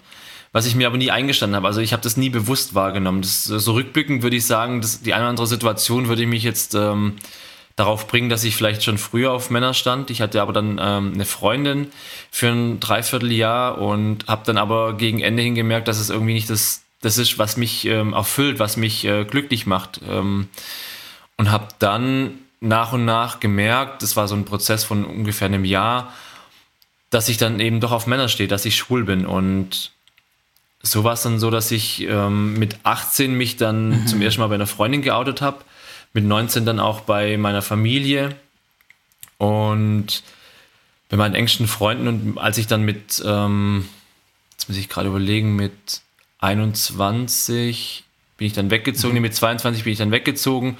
was 0.51 0.65
ich 0.65 0.75
mir 0.75 0.87
aber 0.87 0.97
nie 0.97 1.11
eingestanden 1.11 1.55
habe. 1.55 1.67
Also 1.67 1.81
ich 1.81 1.91
habe 1.91 2.03
das 2.03 2.17
nie 2.17 2.29
bewusst 2.29 2.73
wahrgenommen. 2.75 3.21
Das, 3.21 3.45
so 3.45 3.73
rückblickend 3.73 4.23
würde 4.23 4.35
ich 4.35 4.45
sagen, 4.45 4.81
dass 4.81 5.01
die 5.01 5.13
eine 5.13 5.23
oder 5.23 5.29
andere 5.31 5.47
Situation 5.47 6.07
würde 6.07 6.21
ich 6.21 6.27
mich 6.27 6.43
jetzt 6.43 6.75
ähm, 6.75 7.15
darauf 7.77 8.07
bringen, 8.07 8.27
dass 8.27 8.43
ich 8.43 8.55
vielleicht 8.55 8.83
schon 8.83 8.97
früher 8.97 9.31
auf 9.31 9.51
Männer 9.51 9.73
stand. 9.73 10.09
Ich 10.09 10.19
hatte 10.19 10.41
aber 10.41 10.51
dann 10.51 10.79
ähm, 10.81 11.11
eine 11.13 11.25
Freundin 11.25 11.91
für 12.31 12.49
ein 12.49 12.79
Dreivierteljahr 12.79 13.77
und 13.77 14.27
habe 14.27 14.41
dann 14.45 14.57
aber 14.57 14.97
gegen 14.97 15.19
Ende 15.21 15.43
hin 15.43 15.53
gemerkt, 15.55 15.87
dass 15.87 15.99
es 15.99 16.09
irgendwie 16.09 16.33
nicht 16.33 16.49
das, 16.49 16.81
das 17.01 17.19
ist, 17.19 17.37
was 17.37 17.55
mich 17.55 17.85
ähm, 17.85 18.13
erfüllt, 18.13 18.57
was 18.57 18.77
mich 18.77 19.05
äh, 19.05 19.25
glücklich 19.25 19.67
macht. 19.67 20.01
Ähm, 20.09 20.49
und 21.37 21.51
habe 21.51 21.67
dann 21.77 22.39
nach 22.59 22.93
und 22.93 23.05
nach 23.05 23.39
gemerkt, 23.39 24.01
das 24.01 24.15
war 24.15 24.27
so 24.27 24.33
ein 24.33 24.45
Prozess 24.45 24.83
von 24.83 25.05
ungefähr 25.05 25.45
einem 25.45 25.63
Jahr, 25.63 26.11
dass 27.11 27.29
ich 27.29 27.37
dann 27.37 27.59
eben 27.59 27.79
doch 27.79 27.91
auf 27.91 28.07
Männer 28.07 28.27
stehe, 28.27 28.49
dass 28.49 28.65
ich 28.65 28.75
schwul 28.75 29.03
bin. 29.03 29.27
Und 29.27 29.91
so 30.81 31.03
war 31.03 31.13
es 31.13 31.21
dann 31.21 31.37
so, 31.37 31.51
dass 31.51 31.69
ich 31.69 32.01
ähm, 32.01 32.57
mit 32.57 32.79
18 32.81 33.37
mich 33.37 33.55
dann 33.55 33.89
mhm. 33.89 34.07
zum 34.07 34.21
ersten 34.23 34.41
Mal 34.41 34.47
bei 34.47 34.55
einer 34.55 34.65
Freundin 34.65 35.03
geoutet 35.03 35.43
habe 35.43 35.59
mit 36.13 36.23
19 36.23 36.65
dann 36.65 36.79
auch 36.79 37.01
bei 37.01 37.37
meiner 37.37 37.61
Familie 37.61 38.35
und 39.37 40.23
bei 41.09 41.17
meinen 41.17 41.35
engsten 41.35 41.67
Freunden. 41.67 42.07
Und 42.07 42.37
als 42.37 42.57
ich 42.57 42.67
dann 42.67 42.83
mit, 42.83 43.21
ähm, 43.25 43.87
jetzt 44.51 44.67
muss 44.67 44.77
ich 44.77 44.89
gerade 44.89 45.09
überlegen, 45.09 45.55
mit 45.55 46.01
21 46.39 48.03
bin 48.37 48.47
ich 48.47 48.53
dann 48.53 48.69
weggezogen, 48.69 49.15
mhm. 49.15 49.21
mit 49.21 49.35
22 49.35 49.83
bin 49.83 49.93
ich 49.93 49.99
dann 49.99 50.11
weggezogen. 50.11 50.77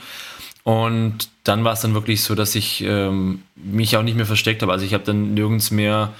Und 0.63 1.29
dann 1.45 1.63
war 1.63 1.73
es 1.73 1.81
dann 1.81 1.93
wirklich 1.93 2.23
so, 2.23 2.35
dass 2.35 2.53
ich 2.55 2.83
ähm, 2.83 3.43
mich 3.55 3.95
auch 3.95 4.03
nicht 4.03 4.17
mehr 4.17 4.25
versteckt 4.25 4.61
habe. 4.61 4.73
Also 4.73 4.85
ich 4.85 4.93
habe 4.93 5.05
dann 5.05 5.33
nirgends 5.33 5.71
mehr 5.71 6.13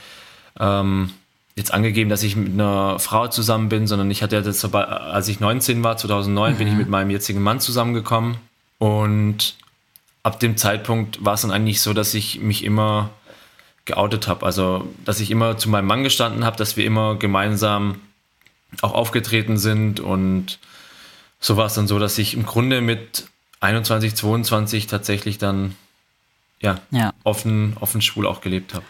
ähm, 0.58 1.12
jetzt 1.56 1.74
angegeben, 1.74 2.10
dass 2.10 2.24
ich 2.24 2.36
mit 2.36 2.54
einer 2.54 2.98
Frau 3.00 3.28
zusammen 3.28 3.68
bin, 3.68 3.88
sondern 3.88 4.10
ich 4.10 4.24
hatte 4.24 4.42
das, 4.42 4.64
als 4.74 5.28
ich 5.28 5.40
19 5.40 5.84
war, 5.84 5.98
2009, 5.98 6.54
mhm. 6.54 6.58
bin 6.58 6.68
ich 6.68 6.74
mhm. 6.74 6.80
mit 6.80 6.90
meinem 6.90 7.10
jetzigen 7.10 7.42
Mann 7.42 7.60
zusammengekommen. 7.60 8.38
Und 8.80 9.56
ab 10.24 10.40
dem 10.40 10.58
Zeitpunkt 10.58 11.24
war 11.24 11.34
es 11.34 11.42
dann 11.42 11.52
eigentlich 11.52 11.82
so, 11.82 11.94
dass 11.94 12.14
ich 12.14 12.40
mich 12.40 12.64
immer 12.64 13.10
geoutet 13.86 14.28
habe. 14.28 14.46
Also, 14.46 14.88
dass 15.06 15.20
ich 15.20 15.32
immer 15.32 15.58
zu 15.58 15.70
meinem 15.70 15.88
Mann 15.88 16.04
gestanden 16.04 16.46
habe, 16.46 16.58
dass 16.58 16.78
wir 16.78 16.86
immer 16.86 17.16
gemeinsam 17.16 18.02
auch 18.82 18.94
aufgetreten 18.94 19.58
sind. 19.58 20.00
Und 20.00 20.60
so 21.40 21.58
war 21.58 21.66
es 21.66 21.74
dann 21.74 21.88
so, 21.88 21.98
dass 21.98 22.18
ich 22.18 22.34
im 22.34 22.46
Grunde 22.46 22.82
mit 22.82 23.28
21, 23.60 24.16
22 24.16 24.88
tatsächlich 24.88 25.38
dann 25.38 25.76
ja, 26.60 26.80
ja. 26.92 27.14
Offen, 27.24 27.78
offen 27.80 28.02
schwul 28.02 28.26
auch 28.26 28.42
gelebt 28.42 28.74
habe. 28.74 28.86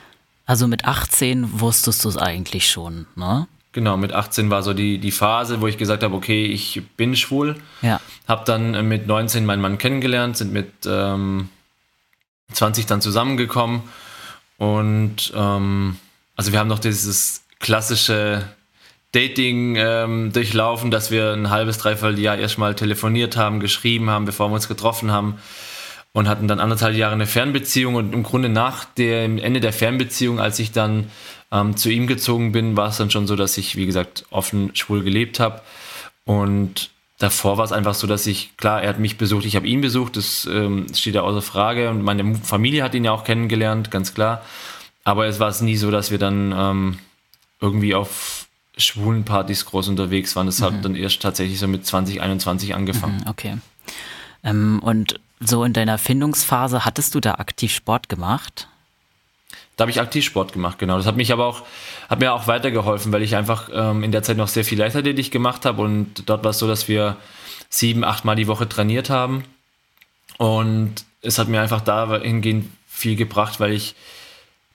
Also 0.46 0.67
mit 0.67 0.86
18 0.86 1.60
wusstest 1.60 2.06
du 2.06 2.10
es 2.10 2.17
eigentlich 2.17 2.70
schon, 2.70 3.06
ne? 3.15 3.48
Genau, 3.77 3.96
mit 3.96 4.12
18 4.12 4.50
war 4.50 4.63
so 4.63 4.74
die, 4.74 4.98
die 4.98 5.12
Phase, 5.12 5.62
wo 5.62 5.67
ich 5.67 5.77
gesagt 5.77 6.01
habe, 6.01 6.15
okay, 6.15 6.48
ich 6.48 6.81
bin 6.98 7.15
schwul. 7.15 7.57
Ja. 7.84 8.01
Hab 8.27 8.46
dann 8.46 8.74
äh, 8.74 8.81
mit 8.81 9.05
19 9.05 9.46
meinen 9.46 9.62
Mann 9.62 9.77
kennengelernt, 9.77 10.36
sind 10.36 10.51
mit 10.51 10.72
ähm, 10.88 11.50
20 12.53 12.88
dann 12.88 13.01
zusammengekommen. 13.01 13.84
Und 14.57 15.31
ähm, 15.36 15.98
also 16.36 16.51
wir 16.51 16.57
haben 16.57 16.69
noch 16.69 16.79
dieses 16.79 17.43
klassische 17.60 18.50
Dating 19.12 19.75
ähm, 19.75 20.34
durchlaufen, 20.34 20.89
dass 20.89 21.12
wir 21.12 21.34
ein 21.34 21.51
halbes, 21.51 21.77
dreiviertel 21.77 22.17
Jahr 22.17 22.39
erstmal 22.39 22.74
telefoniert 22.74 23.38
haben, 23.38 23.60
geschrieben 23.60 24.10
haben, 24.10 24.25
bevor 24.25 24.50
wir 24.50 24.55
uns 24.55 24.67
getroffen 24.67 25.12
haben 25.12 25.38
und 26.13 26.27
hatten 26.27 26.48
dann 26.48 26.60
anderthalb 26.60 26.96
Jahre 26.96 27.13
eine 27.13 27.27
Fernbeziehung 27.27 27.93
und 27.93 28.12
im 28.12 28.24
Grunde 28.24 28.50
nach 28.50 28.86
dem 28.86 29.38
Ende 29.38 29.60
der 29.60 29.72
Fernbeziehung, 29.72 30.39
als 30.39 30.57
ich 30.57 30.72
dann 30.72 31.12
ähm, 31.51 31.77
zu 31.77 31.89
ihm 31.89 32.08
gezogen 32.08 32.51
bin, 32.51 32.77
war 32.77 32.89
es 32.89 32.98
dann 32.98 33.12
schon 33.12 33.27
so, 33.27 33.36
dass 33.36 33.58
ich, 33.58 33.75
wie 33.75 33.86
gesagt, 33.86 34.25
offen 34.30 34.75
schwul 34.75 35.04
gelebt 35.04 35.39
habe 35.39 35.62
und 36.25 36.89
davor 37.20 37.58
war 37.58 37.66
es 37.66 37.72
einfach 37.72 37.94
so, 37.94 38.08
dass 38.08 38.27
ich, 38.27 38.56
klar, 38.58 38.82
er 38.82 38.89
hat 38.89 39.00
mich 39.00 39.18
besucht, 39.18 39.46
ich 39.46 39.56
habe 39.56 39.68
ihn 39.68 39.82
besucht, 39.82 40.18
das 40.18 40.48
ähm, 40.51 40.88
steht 40.94 41.16
ja 41.16 41.22
außer 41.22 41.42
Frage 41.42 41.89
und 41.89 42.04
meine 42.04 42.36
Familie 42.36 42.84
hat 42.84 42.94
ihn 42.96 43.06
ja 43.06 43.12
auch 43.12 43.24
kennengelernt, 43.24 43.92
ganz 43.92 44.13
klar, 44.13 44.44
aber 45.04 45.27
es 45.27 45.39
war 45.39 45.48
es 45.50 45.62
nie 45.62 45.77
so, 45.77 45.89
dass 45.89 46.12
wir 46.12 46.18
dann 46.18 46.54
ähm, 46.56 47.00
irgendwie 47.62 47.96
auf 47.96 48.48
schwulen 48.77 49.25
Partys 49.25 49.66
groß 49.66 49.88
unterwegs 49.89 50.36
waren. 50.36 50.46
Das 50.46 50.60
mhm. 50.60 50.66
hat 50.66 50.86
dann 50.86 50.96
erst 50.96 51.22
tatsächlich 51.22 51.60
so 51.60 51.68
mit 51.68 51.86
2021 51.86 52.75
angefangen. 52.75 53.18
Mhm, 53.18 53.27
okay. 53.27 53.58
Ähm, 54.44 54.80
und 54.84 55.20
so 55.39 55.63
in 55.63 55.74
deiner 55.74 55.98
Findungsphase, 55.98 56.86
hattest 56.86 57.16
du 57.16 57.20
da 57.20 57.36
aktiv 57.36 57.74
Sport 57.74 58.10
gemacht? 58.10 58.68
Da 59.77 59.84
habe 59.84 59.91
ich 59.91 60.01
aktiv 60.01 60.25
Sport 60.25 60.53
gemacht, 60.53 60.79
genau. 60.79 60.98
Das 60.98 61.05
hat 61.05 61.15
mich 61.15 61.31
aber 61.31 61.46
auch, 61.46 61.63
hat 62.10 62.19
mir 62.19 62.34
auch 62.34 62.48
weitergeholfen, 62.48 63.12
weil 63.13 63.22
ich 63.22 63.36
einfach 63.36 63.69
ähm, 63.72 64.03
in 64.03 64.12
der 64.12 64.24
Zeit 64.24 64.36
noch 64.36 64.48
sehr 64.48 64.65
viel 64.65 64.79
Leichtathletik 64.79 65.31
gemacht 65.31 65.65
habe 65.65 65.84
und 65.84 66.27
dort 66.27 66.43
war 66.43 66.51
es 66.51 66.60
so, 66.60 66.67
dass 66.67 66.88
wir 66.88 67.15
sieben, 67.69 68.03
acht 68.03 68.25
Mal 68.25 68.36
die 68.36 68.48
Woche 68.48 68.67
trainiert 68.67 69.10
haben. 69.10 69.43
Und 70.38 71.05
es 71.22 71.38
hat 71.38 71.48
mir 71.48 71.62
einfach 71.62 71.81
dahingehend 71.81 72.69
viel 72.88 73.15
gebracht, 73.15 73.60
weil 73.60 73.72
ich 73.72 73.96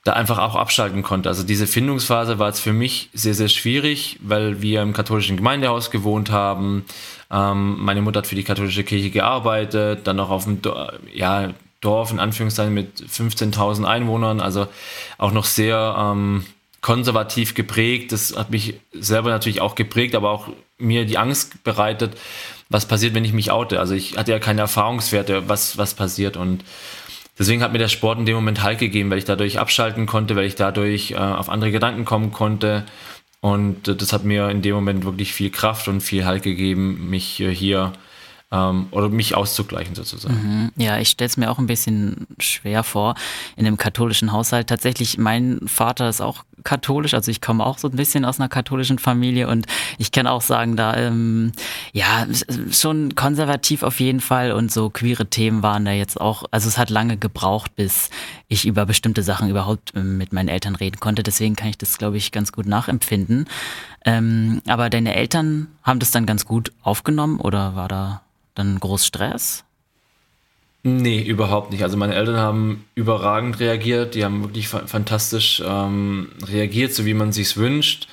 da 0.03 0.13
einfach 0.13 0.37
auch 0.37 0.55
abschalten 0.55 1.01
konnte. 1.01 1.29
Also 1.29 1.43
diese 1.43 1.65
Findungsphase 1.67 2.37
war 2.37 2.47
jetzt 2.47 2.59
für 2.59 2.73
mich 2.73 3.09
sehr, 3.13 3.33
sehr 3.33 3.47
schwierig, 3.47 4.19
weil 4.21 4.61
wir 4.61 4.81
im 4.81 4.93
katholischen 4.93 5.37
Gemeindehaus 5.37 5.91
gewohnt 5.91 6.29
haben. 6.29 6.85
Ähm, 7.31 7.77
meine 7.79 8.01
Mutter 8.01 8.19
hat 8.19 8.27
für 8.27 8.35
die 8.35 8.43
katholische 8.43 8.83
Kirche 8.83 9.11
gearbeitet, 9.11 10.05
dann 10.05 10.17
noch 10.17 10.29
auf 10.29 10.43
dem 10.43 10.59
ja, 11.13 11.53
Dorf, 11.83 12.11
in 12.11 12.19
Anführungszeichen, 12.19 12.73
mit 12.73 13.01
15.000 13.01 13.85
Einwohnern, 13.85 14.39
also 14.39 14.67
auch 15.17 15.31
noch 15.31 15.45
sehr 15.45 15.95
ähm, 15.97 16.45
konservativ 16.81 17.55
geprägt. 17.55 18.11
Das 18.11 18.35
hat 18.35 18.51
mich 18.51 18.75
selber 18.91 19.29
natürlich 19.29 19.61
auch 19.61 19.75
geprägt, 19.75 20.15
aber 20.15 20.31
auch 20.31 20.49
mir 20.77 21.05
die 21.05 21.17
Angst 21.17 21.63
bereitet, 21.63 22.17
was 22.69 22.87
passiert, 22.87 23.13
wenn 23.13 23.25
ich 23.25 23.33
mich 23.33 23.51
oute. 23.51 23.79
Also 23.79 23.93
ich 23.93 24.17
hatte 24.17 24.31
ja 24.31 24.39
keine 24.39 24.61
Erfahrungswerte, 24.61 25.47
was, 25.47 25.77
was 25.77 25.93
passiert 25.93 26.37
und 26.37 26.63
deswegen 27.37 27.63
hat 27.63 27.71
mir 27.71 27.79
der 27.79 27.87
Sport 27.87 28.19
in 28.19 28.25
dem 28.25 28.35
Moment 28.35 28.63
Halt 28.63 28.79
gegeben, 28.79 29.09
weil 29.09 29.17
ich 29.17 29.25
dadurch 29.25 29.59
abschalten 29.59 30.05
konnte, 30.05 30.35
weil 30.35 30.45
ich 30.45 30.55
dadurch 30.55 31.11
äh, 31.11 31.15
auf 31.15 31.49
andere 31.49 31.71
Gedanken 31.71 32.05
kommen 32.05 32.31
konnte. 32.31 32.85
Und 33.41 33.87
äh, 33.87 33.95
das 33.95 34.13
hat 34.13 34.23
mir 34.23 34.49
in 34.49 34.61
dem 34.61 34.75
Moment 34.75 35.05
wirklich 35.05 35.33
viel 35.33 35.49
Kraft 35.49 35.87
und 35.87 36.01
viel 36.01 36.25
Halt 36.25 36.43
gegeben, 36.43 37.09
mich 37.09 37.39
äh, 37.39 37.53
hier 37.53 37.93
ähm, 38.53 38.87
oder 38.91 39.09
mich 39.09 39.35
auszugleichen 39.35 39.95
sozusagen. 39.95 40.35
Mhm. 40.35 40.71
Ja, 40.81 40.99
ich 40.99 41.09
stelle 41.09 41.27
es 41.27 41.37
mir 41.37 41.49
auch 41.49 41.57
ein 41.57 41.65
bisschen 41.65 42.27
schwer 42.39 42.83
vor 42.83 43.15
in 43.55 43.65
einem 43.65 43.77
katholischen 43.77 44.31
Haushalt. 44.31 44.67
Tatsächlich, 44.67 45.17
mein 45.17 45.59
Vater 45.65 46.07
ist 46.07 46.21
auch 46.21 46.43
katholisch, 46.63 47.13
also 47.13 47.31
ich 47.31 47.41
komme 47.41 47.65
auch 47.65 47.77
so 47.77 47.89
ein 47.89 47.95
bisschen 47.95 48.23
aus 48.23 48.39
einer 48.39 48.47
katholischen 48.47 48.99
Familie 48.99 49.49
und 49.49 49.65
ich 49.97 50.11
kann 50.11 50.27
auch 50.27 50.41
sagen, 50.41 50.77
da 50.77 50.95
ähm, 50.95 51.51
ja 51.91 52.25
schon 52.71 53.15
konservativ 53.15 53.83
auf 53.83 53.99
jeden 53.99 54.21
Fall 54.21 54.51
und 54.51 54.71
so 54.71 54.89
queere 54.89 55.25
Themen 55.25 55.63
waren 55.63 55.83
da 55.83 55.91
jetzt 55.91 56.21
auch, 56.21 56.45
also 56.51 56.69
es 56.69 56.77
hat 56.77 56.89
lange 56.89 57.17
gebraucht, 57.17 57.75
bis 57.75 58.11
ich 58.47 58.65
über 58.65 58.85
bestimmte 58.85 59.23
Sachen 59.23 59.49
überhaupt 59.49 59.93
ähm, 59.95 60.17
mit 60.17 60.31
meinen 60.31 60.47
Eltern 60.47 60.75
reden 60.75 60.99
konnte. 60.99 61.23
Deswegen 61.23 61.55
kann 61.55 61.69
ich 61.69 61.77
das, 61.77 61.97
glaube 61.97 62.17
ich, 62.17 62.31
ganz 62.31 62.51
gut 62.51 62.67
nachempfinden. 62.67 63.45
Ähm, 64.05 64.61
aber 64.67 64.89
deine 64.89 65.15
Eltern 65.15 65.67
haben 65.81 65.99
das 65.99 66.11
dann 66.11 66.25
ganz 66.25 66.45
gut 66.45 66.71
aufgenommen 66.83 67.39
oder 67.39 67.75
war 67.75 67.87
da 67.87 68.21
dann 68.55 68.79
groß 68.79 69.05
Stress? 69.05 69.63
Nee, 70.83 71.21
überhaupt 71.21 71.71
nicht. 71.71 71.83
Also 71.83 71.95
meine 71.95 72.13
Eltern 72.13 72.37
haben 72.37 72.85
überragend 72.93 73.59
reagiert, 73.59 74.15
die 74.15 74.25
haben 74.25 74.43
wirklich 74.43 74.67
fantastisch 74.67 75.63
ähm, 75.65 76.29
reagiert, 76.45 76.93
so 76.93 77.05
wie 77.05 77.13
man 77.13 77.31
sich 77.31 77.55
wünscht. 77.55 78.09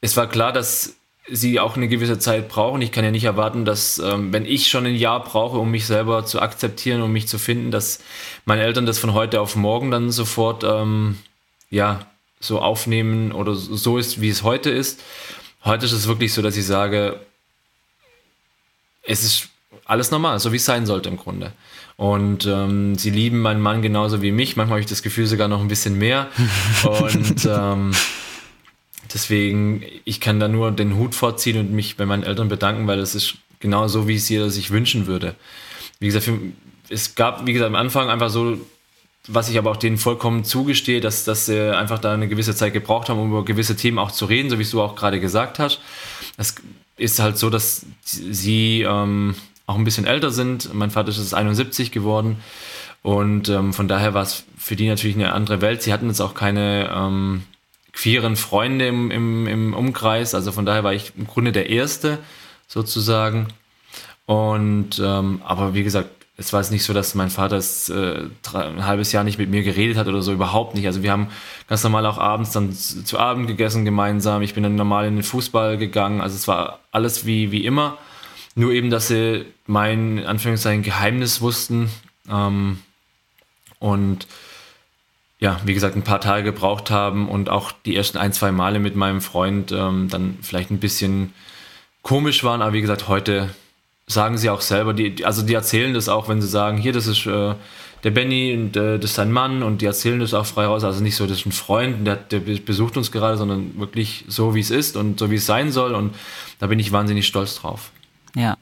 Es 0.00 0.16
war 0.16 0.26
klar, 0.26 0.52
dass 0.52 0.96
sie 1.28 1.60
auch 1.60 1.76
eine 1.76 1.86
gewisse 1.86 2.18
Zeit 2.18 2.48
brauchen. 2.48 2.82
Ich 2.82 2.90
kann 2.90 3.04
ja 3.04 3.12
nicht 3.12 3.24
erwarten, 3.24 3.64
dass, 3.64 4.00
ähm, 4.00 4.32
wenn 4.32 4.44
ich 4.44 4.66
schon 4.66 4.86
ein 4.86 4.96
Jahr 4.96 5.22
brauche, 5.22 5.58
um 5.58 5.70
mich 5.70 5.86
selber 5.86 6.26
zu 6.26 6.40
akzeptieren, 6.40 7.00
um 7.00 7.12
mich 7.12 7.28
zu 7.28 7.38
finden, 7.38 7.70
dass 7.70 8.00
meine 8.44 8.62
Eltern 8.62 8.86
das 8.86 8.98
von 8.98 9.14
heute 9.14 9.40
auf 9.40 9.54
morgen 9.54 9.92
dann 9.92 10.10
sofort 10.10 10.64
ähm, 10.64 11.18
ja, 11.70 12.06
so 12.40 12.60
aufnehmen 12.60 13.30
oder 13.30 13.54
so 13.54 13.98
ist, 13.98 14.20
wie 14.20 14.30
es 14.30 14.42
heute 14.42 14.70
ist. 14.70 15.00
Heute 15.64 15.86
ist 15.86 15.92
es 15.92 16.08
wirklich 16.08 16.34
so, 16.34 16.42
dass 16.42 16.56
ich 16.56 16.66
sage, 16.66 17.20
es 19.02 19.22
ist 19.22 19.48
alles 19.84 20.10
normal, 20.10 20.38
so 20.38 20.52
wie 20.52 20.56
es 20.56 20.64
sein 20.64 20.86
sollte 20.86 21.08
im 21.08 21.16
Grunde. 21.16 21.52
Und 21.96 22.46
ähm, 22.46 22.96
sie 22.96 23.10
lieben 23.10 23.40
meinen 23.40 23.60
Mann 23.60 23.82
genauso 23.82 24.22
wie 24.22 24.32
mich. 24.32 24.56
Manchmal 24.56 24.76
habe 24.76 24.80
ich 24.80 24.86
das 24.86 25.02
Gefühl 25.02 25.26
sogar 25.26 25.48
noch 25.48 25.60
ein 25.60 25.68
bisschen 25.68 25.98
mehr. 25.98 26.28
Und 26.84 27.46
ähm, 27.46 27.92
deswegen, 29.12 29.84
ich 30.04 30.20
kann 30.20 30.40
da 30.40 30.48
nur 30.48 30.72
den 30.72 30.96
Hut 30.96 31.14
vorziehen 31.14 31.58
und 31.58 31.72
mich 31.72 31.96
bei 31.96 32.06
meinen 32.06 32.22
Eltern 32.22 32.48
bedanken, 32.48 32.86
weil 32.86 32.98
es 32.98 33.14
ist 33.14 33.34
genau 33.60 33.88
so, 33.88 34.08
wie 34.08 34.16
es 34.16 34.28
jeder 34.28 34.50
sich 34.50 34.70
wünschen 34.70 35.06
würde. 35.06 35.34
Wie 36.00 36.06
gesagt, 36.06 36.24
für, 36.24 36.38
es 36.88 37.14
gab, 37.14 37.46
wie 37.46 37.52
gesagt, 37.52 37.68
am 37.68 37.76
Anfang 37.76 38.08
einfach 38.08 38.30
so, 38.30 38.58
was 39.28 39.48
ich 39.48 39.58
aber 39.58 39.70
auch 39.70 39.76
denen 39.76 39.98
vollkommen 39.98 40.44
zugestehe, 40.44 41.00
dass, 41.00 41.24
dass 41.24 41.46
sie 41.46 41.76
einfach 41.76 41.98
da 41.98 42.12
eine 42.12 42.28
gewisse 42.28 42.56
Zeit 42.56 42.72
gebraucht 42.72 43.08
haben, 43.08 43.20
um 43.20 43.30
über 43.30 43.44
gewisse 43.44 43.76
Themen 43.76 43.98
auch 43.98 44.10
zu 44.10 44.24
reden, 44.24 44.50
so 44.50 44.58
wie 44.58 44.62
es 44.62 44.70
du 44.70 44.82
auch 44.82 44.96
gerade 44.96 45.20
gesagt 45.20 45.58
hast. 45.58 45.80
Es 46.36 46.56
ist 47.02 47.18
halt 47.18 47.36
so, 47.36 47.50
dass 47.50 47.84
sie 48.04 48.82
ähm, 48.82 49.34
auch 49.66 49.76
ein 49.76 49.84
bisschen 49.84 50.06
älter 50.06 50.30
sind. 50.30 50.72
Mein 50.72 50.90
Vater 50.90 51.08
ist 51.08 51.34
71 51.34 51.90
geworden 51.90 52.36
und 53.02 53.48
ähm, 53.48 53.72
von 53.72 53.88
daher 53.88 54.14
war 54.14 54.22
es 54.22 54.44
für 54.56 54.76
die 54.76 54.88
natürlich 54.88 55.16
eine 55.16 55.32
andere 55.32 55.60
Welt. 55.60 55.82
Sie 55.82 55.92
hatten 55.92 56.08
jetzt 56.08 56.20
auch 56.20 56.34
keine 56.34 56.90
ähm, 56.94 57.42
queeren 57.92 58.36
Freunde 58.36 58.86
im, 58.86 59.10
im, 59.10 59.46
im 59.46 59.74
Umkreis, 59.74 60.34
also 60.34 60.52
von 60.52 60.64
daher 60.64 60.84
war 60.84 60.94
ich 60.94 61.12
im 61.16 61.26
Grunde 61.26 61.52
der 61.52 61.68
Erste 61.68 62.18
sozusagen. 62.68 63.48
Und 64.24 65.00
ähm, 65.04 65.42
aber 65.44 65.74
wie 65.74 65.82
gesagt, 65.82 66.08
es 66.42 66.52
war 66.52 66.60
jetzt 66.60 66.70
nicht 66.70 66.84
so, 66.84 66.92
dass 66.92 67.14
mein 67.14 67.30
Vater 67.30 67.56
es, 67.56 67.88
äh, 67.88 68.24
ein 68.52 68.86
halbes 68.86 69.12
Jahr 69.12 69.24
nicht 69.24 69.38
mit 69.38 69.50
mir 69.50 69.62
geredet 69.62 69.96
hat 69.96 70.08
oder 70.08 70.22
so, 70.22 70.32
überhaupt 70.32 70.74
nicht. 70.74 70.86
Also 70.86 71.02
wir 71.02 71.12
haben 71.12 71.28
ganz 71.68 71.82
normal 71.84 72.04
auch 72.06 72.18
abends 72.18 72.50
dann 72.50 72.72
zu, 72.72 73.04
zu 73.04 73.18
Abend 73.18 73.46
gegessen 73.46 73.84
gemeinsam. 73.84 74.42
Ich 74.42 74.54
bin 74.54 74.62
dann 74.62 74.74
normal 74.74 75.06
in 75.06 75.16
den 75.16 75.22
Fußball 75.22 75.78
gegangen. 75.78 76.20
Also 76.20 76.34
es 76.36 76.48
war 76.48 76.80
alles 76.90 77.26
wie, 77.26 77.52
wie 77.52 77.64
immer. 77.64 77.98
Nur 78.54 78.72
eben, 78.72 78.90
dass 78.90 79.08
sie 79.08 79.46
mein, 79.66 80.18
in 80.18 80.26
Anführungszeichen, 80.26 80.82
Geheimnis 80.82 81.40
wussten. 81.40 81.88
Ähm, 82.28 82.80
und 83.78 84.26
ja, 85.38 85.60
wie 85.64 85.74
gesagt, 85.74 85.96
ein 85.96 86.04
paar 86.04 86.20
Tage 86.20 86.44
gebraucht 86.44 86.90
haben 86.90 87.28
und 87.28 87.48
auch 87.48 87.72
die 87.72 87.96
ersten 87.96 88.18
ein, 88.18 88.32
zwei 88.32 88.52
Male 88.52 88.78
mit 88.78 88.94
meinem 88.94 89.20
Freund 89.20 89.72
ähm, 89.72 90.08
dann 90.08 90.38
vielleicht 90.42 90.70
ein 90.70 90.80
bisschen 90.80 91.32
komisch 92.02 92.44
waren. 92.44 92.62
Aber 92.62 92.72
wie 92.72 92.80
gesagt, 92.80 93.08
heute 93.08 93.48
sagen 94.12 94.38
sie 94.38 94.50
auch 94.50 94.60
selber, 94.60 94.94
die, 94.94 95.24
also 95.24 95.42
die 95.42 95.54
erzählen 95.54 95.94
das 95.94 96.08
auch, 96.08 96.28
wenn 96.28 96.40
sie 96.40 96.48
sagen, 96.48 96.78
hier, 96.78 96.92
das 96.92 97.06
ist 97.06 97.26
äh, 97.26 97.54
der 98.04 98.10
Benny 98.10 98.54
und 98.54 98.76
äh, 98.76 98.98
das 98.98 99.10
ist 99.10 99.16
sein 99.16 99.30
Mann 99.30 99.62
und 99.62 99.80
die 99.80 99.86
erzählen 99.86 100.18
das 100.18 100.34
auch 100.34 100.46
frei 100.46 100.66
raus. 100.66 100.84
Also 100.84 101.02
nicht 101.02 101.16
so, 101.16 101.26
das 101.26 101.38
ist 101.38 101.46
ein 101.46 101.52
Freund, 101.52 102.06
der, 102.06 102.16
der 102.16 102.40
besucht 102.40 102.96
uns 102.96 103.12
gerade, 103.12 103.36
sondern 103.36 103.78
wirklich 103.78 104.24
so, 104.28 104.54
wie 104.54 104.60
es 104.60 104.70
ist 104.70 104.96
und 104.96 105.18
so, 105.18 105.30
wie 105.30 105.36
es 105.36 105.46
sein 105.46 105.70
soll. 105.70 105.94
Und 105.94 106.14
da 106.58 106.66
bin 106.66 106.78
ich 106.78 106.92
wahnsinnig 106.92 107.26
stolz 107.26 107.56
drauf. 107.56 107.90
Ja. 108.34 108.56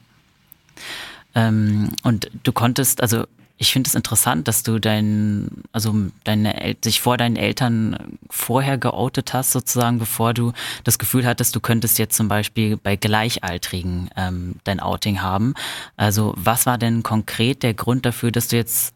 Ähm, 1.33 1.89
und 2.03 2.29
du 2.43 2.51
konntest, 2.51 3.01
also 3.01 3.25
ich 3.61 3.71
finde 3.71 3.89
es 3.89 3.93
interessant, 3.93 4.47
dass 4.47 4.63
du 4.63 4.79
dein, 4.79 5.63
also 5.71 5.93
deine, 6.23 6.75
sich 6.83 6.99
vor 6.99 7.17
deinen 7.17 7.35
Eltern 7.35 8.17
vorher 8.27 8.79
geoutet 8.79 9.35
hast, 9.35 9.51
sozusagen, 9.51 9.99
bevor 9.99 10.33
du 10.33 10.51
das 10.83 10.97
Gefühl 10.97 11.27
hattest, 11.27 11.55
du 11.55 11.59
könntest 11.59 11.99
jetzt 11.99 12.17
zum 12.17 12.27
Beispiel 12.27 12.77
bei 12.77 12.95
Gleichaltrigen 12.95 14.09
ähm, 14.17 14.55
dein 14.63 14.79
Outing 14.79 15.21
haben. 15.21 15.53
Also 15.95 16.33
was 16.37 16.65
war 16.65 16.79
denn 16.79 17.03
konkret 17.03 17.61
der 17.61 17.75
Grund 17.75 18.03
dafür, 18.03 18.31
dass 18.31 18.47
du 18.47 18.55
jetzt 18.55 18.95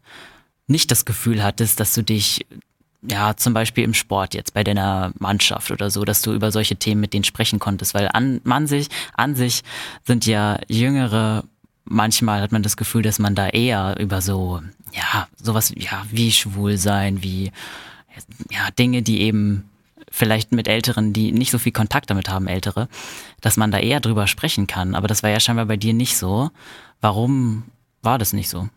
nicht 0.65 0.89
das 0.89 1.05
Gefühl 1.05 1.43
hattest, 1.43 1.79
dass 1.79 1.93
du 1.93 2.01
dich 2.01 2.48
ja, 3.07 3.38
zum 3.38 3.53
Beispiel 3.53 3.84
im 3.84 3.93
Sport 3.93 4.34
jetzt 4.34 4.55
bei 4.55 4.63
deiner 4.63 5.13
Mannschaft 5.19 5.69
oder 5.69 5.91
so, 5.91 6.05
dass 6.05 6.24
du 6.24 6.34
über 6.34 6.51
solche 6.51 6.75
Themen 6.75 7.01
mit 7.01 7.13
denen 7.13 7.24
sprechen 7.24 7.60
konntest, 7.60 7.93
weil 7.93 8.10
an, 8.12 8.41
man 8.43 8.65
sich, 8.65 8.88
an 9.13 9.36
sich 9.36 9.62
sind 10.05 10.25
ja 10.25 10.57
jüngere 10.67 11.43
manchmal 11.86 12.42
hat 12.42 12.51
man 12.51 12.63
das 12.63 12.77
Gefühl, 12.77 13.04
dass 13.04 13.20
man 13.20 13.36
da 13.36 13.48
eher 13.48 13.96
über 14.00 14.22
so, 14.22 14.62
ja, 14.94 15.27
sowas, 15.42 15.74
ja, 15.77 16.06
wie 16.12 16.32
schwul 16.32 16.77
sein, 16.77 17.24
wie, 17.24 17.51
ja, 18.51 18.70
Dinge, 18.77 19.01
die 19.01 19.22
eben 19.22 19.70
vielleicht 20.12 20.51
mit 20.51 20.68
Älteren, 20.68 21.13
die 21.13 21.32
nicht 21.32 21.51
so 21.51 21.58
viel 21.58 21.72
Kontakt 21.72 22.10
damit 22.10 22.30
haben, 22.30 22.48
Ältere, 22.48 22.88
dass 23.42 23.58
man 23.58 23.72
da 23.72 23.80
eher 23.80 24.00
drüber 24.00 24.27
sprechen 24.27 24.68
kann. 24.68 24.96
Aber 24.96 25.08
das 25.08 25.24
war 25.24 25.30
ja 25.30 25.39
scheinbar 25.39 25.65
bei 25.65 25.77
dir 25.77 25.94
nicht 25.94 26.18
so. 26.18 26.51
Warum 27.01 27.63
war 28.01 28.18
das 28.18 28.34
nicht 28.34 28.50
so? 28.50 28.70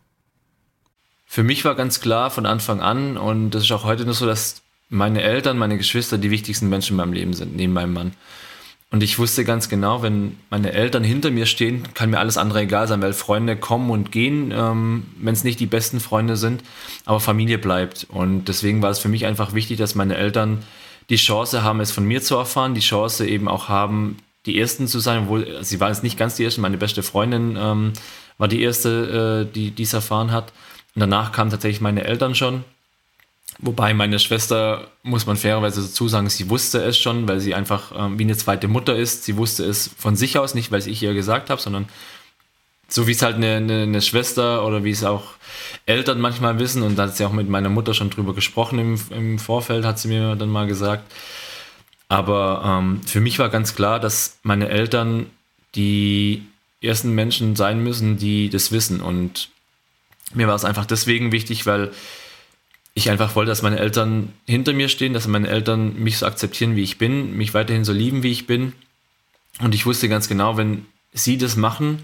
Für 1.27 1.43
mich 1.43 1.65
war 1.65 1.75
ganz 1.75 2.01
klar 2.01 2.31
von 2.31 2.47
Anfang 2.47 2.81
an, 2.81 3.17
und 3.17 3.51
das 3.51 3.65
ist 3.65 3.73
auch 3.73 3.85
heute 3.85 4.05
noch 4.05 4.15
so, 4.15 4.27
dass 4.27 4.63
meine 4.89 5.23
Eltern, 5.23 5.59
meine 5.59 5.77
Geschwister 5.77 6.19
die 6.19 6.31
wichtigsten 6.31 6.69
Menschen 6.69 6.95
in 6.95 6.97
meinem 6.97 7.13
Leben 7.13 7.35
sind, 7.35 7.55
neben 7.55 7.73
meinem 7.73 7.93
Mann. 7.93 8.15
Und 8.91 9.03
ich 9.03 9.19
wusste 9.19 9.45
ganz 9.45 9.69
genau, 9.69 10.03
wenn 10.03 10.39
meine 10.49 10.73
Eltern 10.73 11.05
hinter 11.05 11.31
mir 11.31 11.45
stehen, 11.45 11.93
kann 11.93 12.09
mir 12.09 12.19
alles 12.19 12.39
andere 12.39 12.63
egal 12.63 12.89
sein, 12.89 13.03
weil 13.03 13.13
Freunde 13.13 13.55
kommen 13.57 13.91
und 13.91 14.13
gehen, 14.13 14.51
ähm, 14.51 15.07
wenn 15.21 15.35
es 15.35 15.45
nicht 15.45 15.61
die 15.61 15.67
besten 15.67 16.01
Freunde 16.01 16.37
sind, 16.37 16.63
aber 17.05 17.21
Familie 17.21 17.59
bleibt. 17.59 18.07
Und 18.09 18.47
deswegen 18.47 18.81
war 18.81 18.91
es 18.91 18.99
für 18.99 19.09
mich 19.11 19.27
einfach 19.27 19.53
wichtig, 19.53 19.77
dass 19.77 19.95
meine 19.95 20.17
Eltern 20.17 20.65
die 21.11 21.17
Chance 21.17 21.63
haben, 21.63 21.81
es 21.81 21.93
von 21.93 22.05
mir 22.05 22.23
zu 22.23 22.37
erfahren, 22.37 22.75
die 22.75 22.81
Chance 22.81 23.27
eben 23.27 23.47
auch 23.47 23.69
haben, 23.69 24.17
die 24.47 24.59
Ersten 24.59 24.87
zu 24.87 25.01
sein, 25.01 25.25
obwohl 25.25 25.63
sie 25.63 25.81
waren 25.81 25.93
jetzt 25.93 26.03
nicht 26.03 26.19
ganz 26.19 26.37
die 26.37 26.45
Ersten, 26.45 26.63
meine 26.63 26.79
beste 26.79 27.03
Freundin 27.03 27.57
ähm, 27.61 27.93
war 28.39 28.49
die 28.49 28.63
Erste, 28.63 29.47
äh, 29.49 29.53
die 29.53 29.71
dies 29.71 29.93
erfahren 29.93 30.33
hat. 30.33 30.53
Und 30.95 31.01
danach 31.01 31.33
kamen 31.33 31.51
tatsächlich 31.51 31.83
meine 31.83 32.05
Eltern 32.05 32.35
schon. 32.35 32.65
Wobei 33.61 33.93
meine 33.93 34.21
Schwester, 34.21 34.89
muss 35.03 35.27
man 35.27 35.37
fairerweise 35.37 35.83
dazu 35.83 36.07
sagen, 36.07 36.31
sie 36.31 36.49
wusste 36.49 36.81
es 36.83 36.97
schon, 36.97 37.27
weil 37.27 37.41
sie 37.41 37.55
einfach 37.55 37.93
ähm, 37.97 38.19
wie 38.19 38.23
eine 38.23 38.37
zweite 38.37 38.69
Mutter 38.69 38.95
ist. 38.95 39.25
Sie 39.25 39.37
wusste 39.37 39.65
es 39.65 39.91
von 39.99 40.15
sich 40.15 40.39
aus, 40.39 40.55
nicht 40.55 40.71
weil 40.71 40.87
ich 40.87 41.03
ihr 41.03 41.13
gesagt 41.13 41.51
habe, 41.51 41.61
sondern 41.61 41.89
so 42.89 43.09
wie 43.09 43.13
es 43.13 43.23
halt 43.23 43.35
eine, 43.35 43.57
eine, 43.57 43.83
eine, 43.83 44.01
Schwester 44.01 44.65
oder 44.65 44.85
wie 44.85 44.93
es 44.93 45.03
auch 45.03 45.35
Eltern 45.87 46.21
manchmal 46.21 46.61
wissen. 46.61 46.83
Und 46.83 46.97
da 46.97 47.05
hat 47.05 47.17
sie 47.17 47.25
auch 47.25 47.33
mit 47.33 47.49
meiner 47.49 47.69
Mutter 47.69 47.95
schon 47.95 48.11
drüber 48.11 48.33
gesprochen 48.33 48.79
im, 48.79 49.01
im 49.11 49.39
Vorfeld, 49.41 49.85
hat 49.85 49.99
sie 49.99 50.09
mir 50.09 50.37
dann 50.37 50.51
mal 50.51 50.69
gesagt. 50.69 51.13
Aber 52.09 52.63
ähm, 52.65 53.03
für 53.07 53.21
mich 53.21 53.41
war 53.41 53.49
ganz 53.49 53.75
klar, 53.75 53.99
dass 53.99 54.39
meine 54.45 54.69
Eltern 54.69 55.27
die 55.75 56.47
ersten 56.81 57.13
Menschen 57.13 57.57
sein 57.57 57.83
müssen, 57.83 58.19
die 58.19 58.51
das 58.51 58.71
wissen. 58.71 59.01
Und 59.01 59.51
mir 60.33 60.47
war 60.47 60.55
es 60.55 60.65
einfach 60.65 60.87
deswegen 60.87 61.33
wichtig, 61.33 61.67
weil 61.67 61.91
ich 62.99 63.11
einfach 63.11 63.35
wollte, 63.35 63.51
dass 63.51 63.63
meine 63.63 63.79
Eltern 63.79 64.33
hinter 64.47 64.73
mir 64.73 64.89
stehen, 64.89 65.15
dass 65.15 65.27
meine 65.27 65.49
Eltern 65.49 65.95
mich 65.99 66.19
so 66.19 66.27
akzeptieren, 66.27 66.77
wie 66.77 66.83
ich 66.83 66.99
bin, 66.99 67.37
mich 67.37 67.55
weiterhin 67.55 67.85
so 67.85 67.93
lieben, 67.93 68.23
wie 68.23 68.33
ich 68.33 68.47
bin. 68.47 68.73
Und 69.61 69.75
ich 69.75 69.87
wusste 69.87 70.09
ganz 70.09 70.29
genau, 70.29 70.57
wenn 70.57 70.87
sie 71.13 71.39
das 71.39 71.57
machen, 71.57 72.03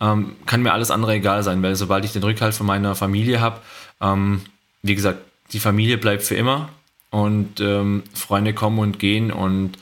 ähm, 0.00 0.36
kann 0.46 0.62
mir 0.62 0.72
alles 0.72 0.90
andere 0.90 1.14
egal 1.14 1.42
sein, 1.42 1.62
weil 1.62 1.76
sobald 1.76 2.04
ich 2.04 2.12
den 2.12 2.22
Rückhalt 2.22 2.54
von 2.54 2.66
meiner 2.66 2.94
Familie 2.94 3.40
habe, 3.40 3.60
ähm, 4.00 4.42
wie 4.82 4.94
gesagt, 4.94 5.18
die 5.52 5.60
Familie 5.60 5.98
bleibt 5.98 6.22
für 6.22 6.36
immer 6.36 6.70
und 7.10 7.60
ähm, 7.60 8.04
Freunde 8.14 8.54
kommen 8.54 8.78
und 8.78 8.98
gehen 8.98 9.30
und 9.30 9.76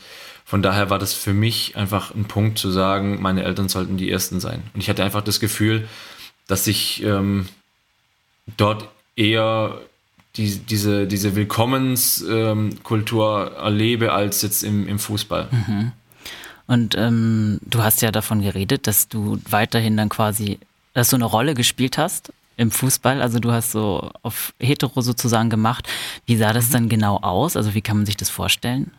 von 0.45 0.63
daher 0.63 0.89
war 0.89 0.99
das 0.99 1.13
für 1.13 1.35
mich 1.35 1.77
einfach 1.77 2.15
ein 2.15 2.25
Punkt 2.25 2.59
zu 2.59 2.71
sagen, 2.71 3.21
meine 3.21 3.45
Eltern 3.45 3.69
sollten 3.69 3.99
die 3.99 4.11
Ersten 4.11 4.41
sein. 4.41 4.63
Und 4.73 4.81
ich 4.81 4.89
hatte 4.89 5.05
einfach 5.05 5.21
das 5.21 5.41
Gefühl, 5.41 5.87
dass 6.47 6.67
ich 6.67 7.03
ähm, 7.03 7.49
dort 8.57 8.89
eher 9.15 9.79
die, 10.39 10.59
diese, 10.59 11.07
diese 11.07 11.37
Willkommenskultur 11.37 13.51
ähm, 13.51 13.63
erlebe 13.63 14.13
als 14.13 14.43
jetzt 14.43 14.63
im, 14.63 14.89
im 14.89 14.99
Fußball. 14.99 15.49
Mhm. 15.51 15.93
Und 16.67 16.95
ähm, 16.97 17.59
du 17.63 17.83
hast 17.83 18.03
ja 18.03 18.13
davon 18.13 18.41
geredet, 18.41 18.87
dass 18.87 19.09
du 19.09 19.41
weiterhin 19.51 19.97
dann 19.97 20.09
quasi, 20.09 20.59
dass 20.95 21.11
du 21.11 21.17
eine 21.17 21.25
Rolle 21.25 21.55
gespielt 21.55 21.99
hast 21.99 22.33
im 22.57 22.71
Fußball. 22.71 23.21
Also 23.21 23.41
du 23.41 23.51
hast 23.51 23.73
so 23.73 24.11
auf 24.23 24.55
hetero 24.61 25.01
sozusagen 25.01 25.51
gemacht. 25.51 25.89
Wie 26.27 26.37
sah 26.37 26.53
das 26.53 26.69
mhm. 26.69 26.73
dann 26.73 26.89
genau 26.89 27.17
aus? 27.17 27.57
Also 27.57 27.75
wie 27.75 27.81
kann 27.81 27.97
man 27.97 28.07
sich 28.07 28.17
das 28.17 28.31
vorstellen? 28.31 28.93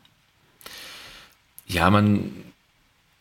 Ja, 1.67 1.89
man, 1.89 2.31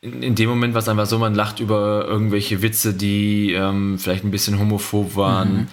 in, 0.00 0.22
in 0.22 0.34
dem 0.34 0.48
Moment 0.48 0.74
war 0.74 0.80
es 0.80 0.88
einfach 0.88 1.06
so, 1.06 1.18
man 1.18 1.34
lacht 1.34 1.60
über 1.60 2.06
irgendwelche 2.06 2.62
Witze, 2.62 2.94
die 2.94 3.52
ähm, 3.52 3.98
vielleicht 3.98 4.24
ein 4.24 4.30
bisschen 4.32 4.58
homophob 4.58 5.14
waren. 5.14 5.52
Mhm 5.52 5.68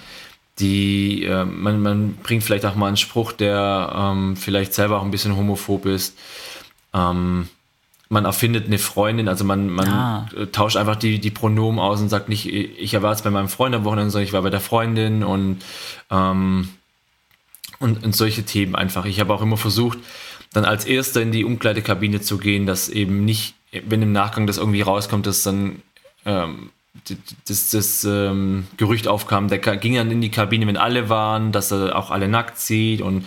die 0.59 1.23
äh, 1.25 1.45
man, 1.45 1.81
man 1.81 2.15
bringt 2.15 2.43
vielleicht 2.43 2.65
auch 2.65 2.75
mal 2.75 2.87
einen 2.87 2.97
Spruch, 2.97 3.31
der 3.31 3.93
ähm, 3.95 4.35
vielleicht 4.37 4.73
selber 4.73 4.99
auch 4.99 5.03
ein 5.03 5.11
bisschen 5.11 5.35
homophob 5.35 5.85
ist. 5.85 6.17
Ähm, 6.93 7.49
man 8.07 8.25
erfindet 8.25 8.67
eine 8.67 8.77
Freundin, 8.77 9.27
also 9.27 9.43
man, 9.43 9.67
man 9.67 9.87
ah. 9.89 10.29
tauscht 10.51 10.77
einfach 10.77 10.95
die, 10.95 11.19
die 11.19 11.31
Pronomen 11.31 11.79
aus 11.79 11.99
und 11.99 12.09
sagt 12.09 12.29
nicht, 12.29 12.45
ich 12.45 13.01
war 13.01 13.11
jetzt 13.11 13.23
bei 13.23 13.31
meinem 13.31 13.49
Freund 13.49 13.73
am 13.73 13.83
Wochenende, 13.83 14.11
sondern 14.11 14.27
ich 14.27 14.33
war 14.33 14.43
bei 14.43 14.51
der 14.51 14.59
Freundin 14.59 15.23
und, 15.23 15.65
ähm, 16.11 16.69
und, 17.79 18.03
und 18.03 18.15
solche 18.15 18.43
Themen 18.43 18.75
einfach. 18.75 19.05
Ich 19.05 19.19
habe 19.19 19.33
auch 19.33 19.41
immer 19.41 19.57
versucht, 19.57 19.97
dann 20.53 20.65
als 20.65 20.85
Erster 20.85 21.21
in 21.21 21.31
die 21.31 21.43
Umkleidekabine 21.43 22.21
zu 22.21 22.37
gehen, 22.37 22.65
dass 22.67 22.89
eben 22.89 23.25
nicht, 23.25 23.55
wenn 23.71 24.03
im 24.03 24.11
Nachgang 24.11 24.45
das 24.45 24.57
irgendwie 24.57 24.81
rauskommt, 24.81 25.25
dass 25.25 25.43
dann 25.43 25.81
ähm, 26.25 26.69
das, 27.47 27.69
das 27.69 28.03
ähm, 28.03 28.67
Gerücht 28.77 29.07
aufkam, 29.07 29.47
der 29.47 29.59
ging 29.59 29.95
dann 29.95 30.11
in 30.11 30.21
die 30.21 30.31
Kabine, 30.31 30.67
wenn 30.67 30.77
alle 30.77 31.09
waren, 31.09 31.51
dass 31.51 31.71
er 31.71 31.95
auch 31.95 32.11
alle 32.11 32.27
nackt 32.27 32.59
sieht 32.59 33.01
und 33.01 33.25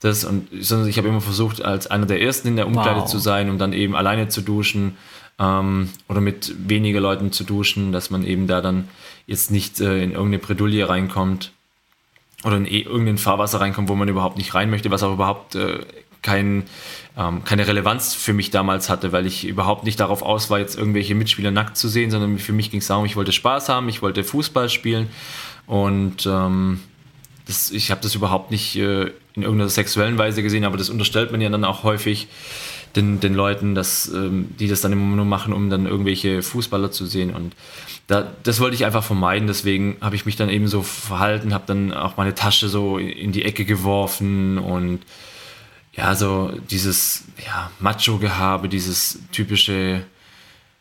das 0.00 0.24
und 0.24 0.48
ich 0.52 0.96
habe 0.96 1.08
immer 1.08 1.20
versucht, 1.20 1.62
als 1.62 1.86
einer 1.86 2.06
der 2.06 2.22
ersten 2.22 2.48
in 2.48 2.56
der 2.56 2.66
Umkleide 2.66 3.00
wow. 3.00 3.08
zu 3.08 3.18
sein, 3.18 3.50
um 3.50 3.58
dann 3.58 3.74
eben 3.74 3.94
alleine 3.94 4.28
zu 4.28 4.40
duschen 4.40 4.96
ähm, 5.38 5.90
oder 6.08 6.20
mit 6.20 6.54
weniger 6.68 7.00
Leuten 7.00 7.32
zu 7.32 7.44
duschen, 7.44 7.92
dass 7.92 8.10
man 8.10 8.24
eben 8.24 8.46
da 8.46 8.62
dann 8.62 8.88
jetzt 9.26 9.50
nicht 9.50 9.80
äh, 9.80 10.02
in 10.02 10.12
irgendeine 10.12 10.38
Bredouille 10.38 10.88
reinkommt 10.88 11.52
oder 12.44 12.56
in 12.56 12.66
e 12.66 12.80
irgendein 12.80 13.18
Fahrwasser 13.18 13.60
reinkommt, 13.60 13.88
wo 13.88 13.94
man 13.94 14.08
überhaupt 14.08 14.38
nicht 14.38 14.54
rein 14.54 14.70
möchte, 14.70 14.90
was 14.90 15.02
auch 15.02 15.12
überhaupt 15.12 15.54
äh, 15.54 15.80
kein, 16.22 16.64
ähm, 17.16 17.44
keine 17.44 17.66
Relevanz 17.66 18.14
für 18.14 18.32
mich 18.32 18.50
damals 18.50 18.88
hatte, 18.88 19.12
weil 19.12 19.26
ich 19.26 19.46
überhaupt 19.46 19.84
nicht 19.84 20.00
darauf 20.00 20.22
aus 20.22 20.50
war, 20.50 20.58
jetzt 20.58 20.76
irgendwelche 20.76 21.14
Mitspieler 21.14 21.50
nackt 21.50 21.76
zu 21.76 21.88
sehen, 21.88 22.10
sondern 22.10 22.38
für 22.38 22.52
mich 22.52 22.70
ging 22.70 22.80
es 22.80 22.86
darum, 22.86 23.04
ich 23.04 23.16
wollte 23.16 23.32
Spaß 23.32 23.68
haben, 23.68 23.88
ich 23.88 24.02
wollte 24.02 24.24
Fußball 24.24 24.68
spielen 24.68 25.08
und 25.66 26.26
ähm, 26.26 26.80
das, 27.46 27.70
ich 27.70 27.90
habe 27.90 28.00
das 28.02 28.14
überhaupt 28.14 28.50
nicht 28.50 28.76
äh, 28.76 29.12
in 29.34 29.42
irgendeiner 29.42 29.70
sexuellen 29.70 30.18
Weise 30.18 30.42
gesehen, 30.42 30.64
aber 30.64 30.76
das 30.76 30.90
unterstellt 30.90 31.32
man 31.32 31.40
ja 31.40 31.48
dann 31.48 31.64
auch 31.64 31.84
häufig 31.84 32.28
den, 32.96 33.20
den 33.20 33.34
Leuten, 33.34 33.74
dass, 33.74 34.08
ähm, 34.08 34.48
die 34.58 34.68
das 34.68 34.80
dann 34.80 34.92
immer 34.92 35.16
nur 35.16 35.24
machen, 35.24 35.52
um 35.52 35.70
dann 35.70 35.86
irgendwelche 35.86 36.42
Fußballer 36.42 36.90
zu 36.90 37.06
sehen 37.06 37.34
und 37.34 37.54
da, 38.08 38.28
das 38.42 38.58
wollte 38.58 38.74
ich 38.74 38.84
einfach 38.84 39.04
vermeiden, 39.04 39.46
deswegen 39.46 39.96
habe 40.00 40.16
ich 40.16 40.26
mich 40.26 40.34
dann 40.34 40.48
eben 40.48 40.66
so 40.66 40.82
verhalten, 40.82 41.54
habe 41.54 41.64
dann 41.68 41.92
auch 41.92 42.16
meine 42.16 42.34
Tasche 42.34 42.68
so 42.68 42.98
in 42.98 43.30
die 43.30 43.44
Ecke 43.44 43.64
geworfen 43.64 44.58
und 44.58 45.00
ja, 45.92 46.14
so 46.14 46.52
dieses 46.70 47.24
ja, 47.44 47.70
Macho-Gehabe, 47.80 48.68
dieses 48.68 49.18
typische 49.32 50.02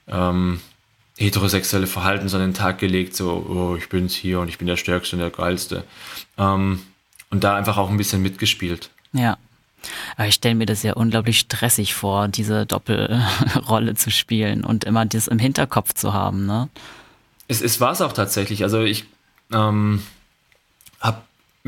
ähm, 0.07 0.59
heterosexuelle 1.17 1.87
Verhalten 1.87 2.29
so 2.29 2.37
an 2.37 2.43
den 2.43 2.53
Tag 2.53 2.79
gelegt, 2.79 3.15
so, 3.15 3.45
oh, 3.49 3.75
ich 3.75 3.89
bin's 3.89 4.15
hier 4.15 4.39
und 4.39 4.47
ich 4.47 4.57
bin 4.57 4.67
der 4.67 4.77
Stärkste 4.77 5.15
und 5.15 5.21
der 5.21 5.31
Geilste. 5.31 5.83
Ähm, 6.37 6.81
und 7.29 7.43
da 7.43 7.55
einfach 7.55 7.77
auch 7.77 7.89
ein 7.89 7.97
bisschen 7.97 8.21
mitgespielt. 8.21 8.89
Ja. 9.13 9.37
Aber 10.17 10.27
ich 10.27 10.35
stelle 10.35 10.55
mir 10.55 10.65
das 10.65 10.83
ja 10.83 10.93
unglaublich 10.93 11.39
stressig 11.39 11.93
vor, 11.93 12.27
diese 12.27 12.65
Doppelrolle 12.65 13.93
zu 13.95 14.11
spielen 14.11 14.63
und 14.63 14.83
immer 14.83 15.05
das 15.05 15.27
im 15.27 15.39
Hinterkopf 15.39 15.93
zu 15.93 16.13
haben, 16.13 16.45
ne? 16.45 16.69
Es, 17.47 17.61
es 17.61 17.79
war 17.79 17.93
es 17.93 18.01
auch 18.01 18.13
tatsächlich. 18.13 18.63
Also 18.63 18.81
ich 18.81 19.05
ähm, 19.51 20.03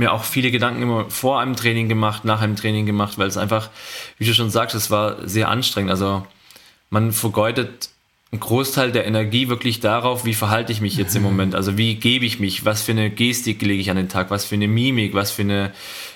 mir 0.02 0.12
auch 0.12 0.24
viele 0.24 0.52
Gedanken 0.52 0.82
immer 0.82 1.10
vor 1.10 1.40
einem 1.40 1.56
Training 1.56 1.88
gemacht, 1.88 2.26
nach 2.26 2.42
einem 2.42 2.56
Training 2.56 2.86
gemacht, 2.86 3.18
weil 3.18 3.28
es 3.28 3.38
einfach, 3.38 3.70
wie 4.18 4.26
du 4.26 4.34
schon 4.34 4.50
sagst, 4.50 4.76
es 4.76 4.92
war 4.92 5.28
sehr 5.28 5.48
anstrengend. 5.48 5.92
Also 5.92 6.26
man 6.90 7.14
vergeudet 7.14 7.90
einen 8.32 8.40
Großteil 8.40 8.92
der 8.92 9.06
Energie 9.06 9.48
wirklich 9.48 9.80
darauf, 9.80 10.26
wie 10.26 10.34
verhalte 10.34 10.72
ich 10.72 10.82
mich 10.82 10.96
jetzt 10.96 11.16
im. 11.16 11.22
Moment, 11.32 11.54
also 11.54 11.78
wie 11.78 11.96
gebe 11.96 12.26
ich 12.26 12.40
mich, 12.40 12.66
was 12.66 12.82
für 12.82 12.94
eine 12.94 13.12
Gestik 13.12 13.62
lege 13.62 13.80
ich 13.80 13.92
an 13.92 13.98
den 13.98 14.10
Tag, 14.10 14.32
was 14.32 14.44
für 14.44 14.56
eine 14.56 14.68
Mimik, 14.68 15.14
was 15.14 15.32
für 15.32 15.44
eine, 15.44 15.72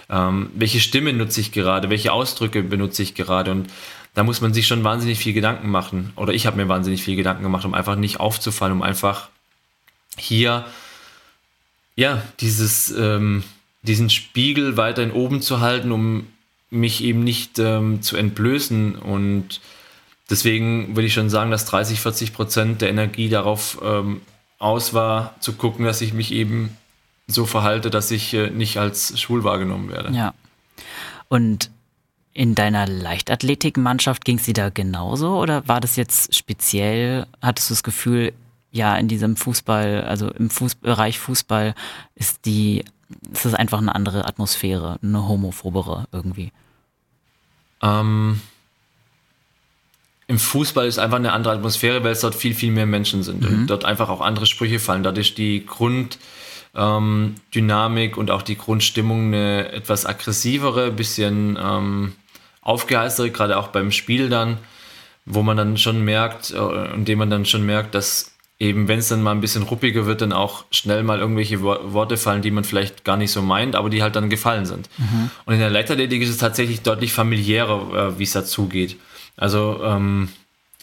ähm, 0.10 0.50
welche 0.56 0.80
Stimme 0.80 1.14
nutze 1.14 1.40
ich 1.40 1.52
gerade, 1.52 1.90
welche 1.90 2.12
Ausdrücke 2.12 2.64
benutze 2.64 3.04
ich 3.04 3.14
gerade? 3.14 3.52
Und 3.52 3.68
da 4.16 4.24
muss 4.24 4.42
man 4.42 4.54
sich 4.54 4.66
schon 4.66 4.84
wahnsinnig 4.84 5.20
viel 5.20 5.34
Gedanken 5.34 5.70
machen. 5.70 6.12
Oder 6.16 6.34
ich 6.34 6.48
habe 6.48 6.58
mir 6.58 6.68
wahnsinnig 6.68 7.04
viel 7.04 7.16
Gedanken 7.16 7.44
gemacht, 7.44 7.66
um 7.66 7.76
einfach 7.76 7.96
nicht 7.96 8.20
aufzufallen, 8.20 8.76
um 8.76 8.82
einfach 8.82 9.30
hier 10.18 10.66
ja, 11.96 12.22
dieses, 12.40 12.92
ähm, 12.92 13.44
diesen 13.88 14.10
Spiegel 14.10 14.78
weiterhin 14.78 15.12
oben 15.12 15.42
zu 15.42 15.60
halten, 15.60 15.92
um 15.92 16.28
mich 16.70 17.04
eben 17.04 17.24
nicht 17.24 17.60
ähm, 17.60 18.02
zu 18.02 18.18
entblößen. 18.18 18.96
Und 18.96 19.62
deswegen 20.30 20.96
würde 20.96 21.08
ich 21.08 21.14
schon 21.14 21.30
sagen, 21.30 21.52
dass 21.52 21.66
30, 21.66 22.00
40 22.00 22.34
Prozent 22.34 22.82
der 22.82 22.90
Energie 22.90 23.30
darauf 23.30 23.80
ähm, 23.84 24.22
aus 24.60 24.94
war, 24.94 25.36
zu 25.40 25.54
gucken, 25.54 25.86
dass 25.86 26.02
ich 26.02 26.14
mich 26.14 26.32
eben 26.32 26.78
so 27.28 27.46
verhalte, 27.46 27.90
dass 27.90 28.12
ich 28.12 28.34
äh, 28.34 28.50
nicht 28.50 28.78
als 28.78 29.20
schwul 29.20 29.44
wahrgenommen 29.44 29.90
werde. 29.90 30.16
Ja. 30.16 30.34
Und 31.28 31.72
in 32.34 32.54
deiner 32.54 32.86
Leichtathletikmannschaft 32.86 34.26
ging 34.26 34.38
es 34.38 34.44
dir 34.44 34.54
da 34.54 34.70
genauso 34.70 35.38
oder 35.40 35.68
war 35.68 35.80
das 35.80 35.96
jetzt 35.96 36.36
speziell? 36.36 37.26
Hattest 37.42 37.70
du 37.70 37.74
das 37.74 37.84
Gefühl, 37.84 38.34
ja, 38.72 38.98
in 38.98 39.08
diesem 39.08 39.38
Fußball, 39.38 40.04
also 40.04 40.30
im 40.32 40.50
Fuß 40.50 40.76
Bereich 40.76 41.18
Fußball 41.18 41.74
ist 42.16 42.46
die, 42.46 42.84
ist 43.32 43.46
das 43.46 43.54
einfach 43.54 43.80
eine 43.80 43.96
andere 43.96 44.26
Atmosphäre, 44.26 45.00
eine 45.02 45.28
homophobere 45.28 46.08
irgendwie? 46.12 46.52
Ähm, 47.82 48.42
Im 50.28 50.40
Fußball 50.40 50.88
ist 50.88 51.00
einfach 51.00 51.18
eine 51.18 51.34
andere 51.34 51.54
Atmosphäre, 51.54 52.04
weil 52.04 52.12
es 52.12 52.22
dort 52.22 52.36
viel, 52.36 52.56
viel 52.56 52.72
mehr 52.72 52.86
Menschen 52.86 53.24
sind 53.24 53.42
mhm. 53.42 53.48
und 53.48 53.68
dort 53.68 53.86
einfach 53.86 54.10
auch 54.10 54.22
andere 54.22 54.46
Sprüche 54.46 54.80
fallen. 54.80 55.04
Dadurch 55.04 55.36
die 55.36 55.66
Grunddynamik 55.66 58.14
ähm, 58.14 58.20
und 58.20 58.32
auch 58.32 58.42
die 58.42 58.58
Grundstimmung 58.58 59.28
eine 59.28 59.72
etwas 59.72 60.06
aggressivere, 60.06 60.92
bisschen 60.92 61.58
ähm, 61.62 62.14
aufgeheiztere, 62.62 63.32
gerade 63.32 63.58
auch 63.58 63.68
beim 63.68 63.92
Spiel 63.92 64.30
dann, 64.30 64.58
wo 65.26 65.44
man 65.44 65.58
dann 65.58 65.78
schon 65.78 66.04
merkt, 66.04 66.52
äh, 66.52 66.94
indem 66.94 67.20
man 67.20 67.30
dann 67.30 67.46
schon 67.46 67.66
merkt, 67.66 67.96
dass 67.96 68.35
eben, 68.60 68.88
wenn 68.88 69.00
es 69.00 69.10
dann 69.10 69.22
mal 69.22 69.32
ein 69.32 69.42
bisschen 69.42 69.64
ruppiger 69.64 70.06
wird, 70.06 70.22
dann 70.22 70.32
auch 70.32 70.66
schnell 70.72 71.04
mal 71.04 71.20
irgendwelche 71.20 71.62
Worte 71.62 72.18
fallen, 72.18 72.42
die 72.42 72.52
man 72.52 72.64
vielleicht 72.64 73.04
gar 73.04 73.18
nicht 73.18 73.32
so 73.32 73.42
meint, 73.42 73.76
aber 73.76 73.90
die 73.90 74.02
halt 74.02 74.16
dann 74.16 74.30
gefallen 74.30 74.66
sind. 74.66 74.90
Mhm. 74.98 75.30
Und 75.46 75.54
in 75.56 75.60
der 75.60 75.70
Leichtathletik 75.70 76.22
ist 76.22 76.30
es 76.30 76.38
tatsächlich 76.38 76.82
deutlich 76.82 77.12
familiärer, 77.12 78.10
äh, 78.14 78.20
wie 78.20 78.24
es 78.24 78.32
dazu 78.32 78.68
geht. 78.68 78.98
Also, 79.36 79.82
ähm, 79.84 80.30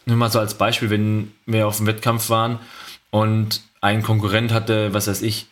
nur 0.04 0.16
mal 0.16 0.30
so 0.30 0.38
als 0.38 0.54
Beispiel, 0.54 0.90
wenn 0.90 1.32
wir 1.46 1.66
auf 1.66 1.78
dem 1.78 1.86
Wettkampf 1.86 2.28
waren 2.28 2.58
und 3.10 3.62
ein 3.80 4.02
Konkurrent 4.02 4.52
hatte, 4.52 4.92
was 4.92 5.06
weiß 5.06 5.22
ich, 5.22 5.46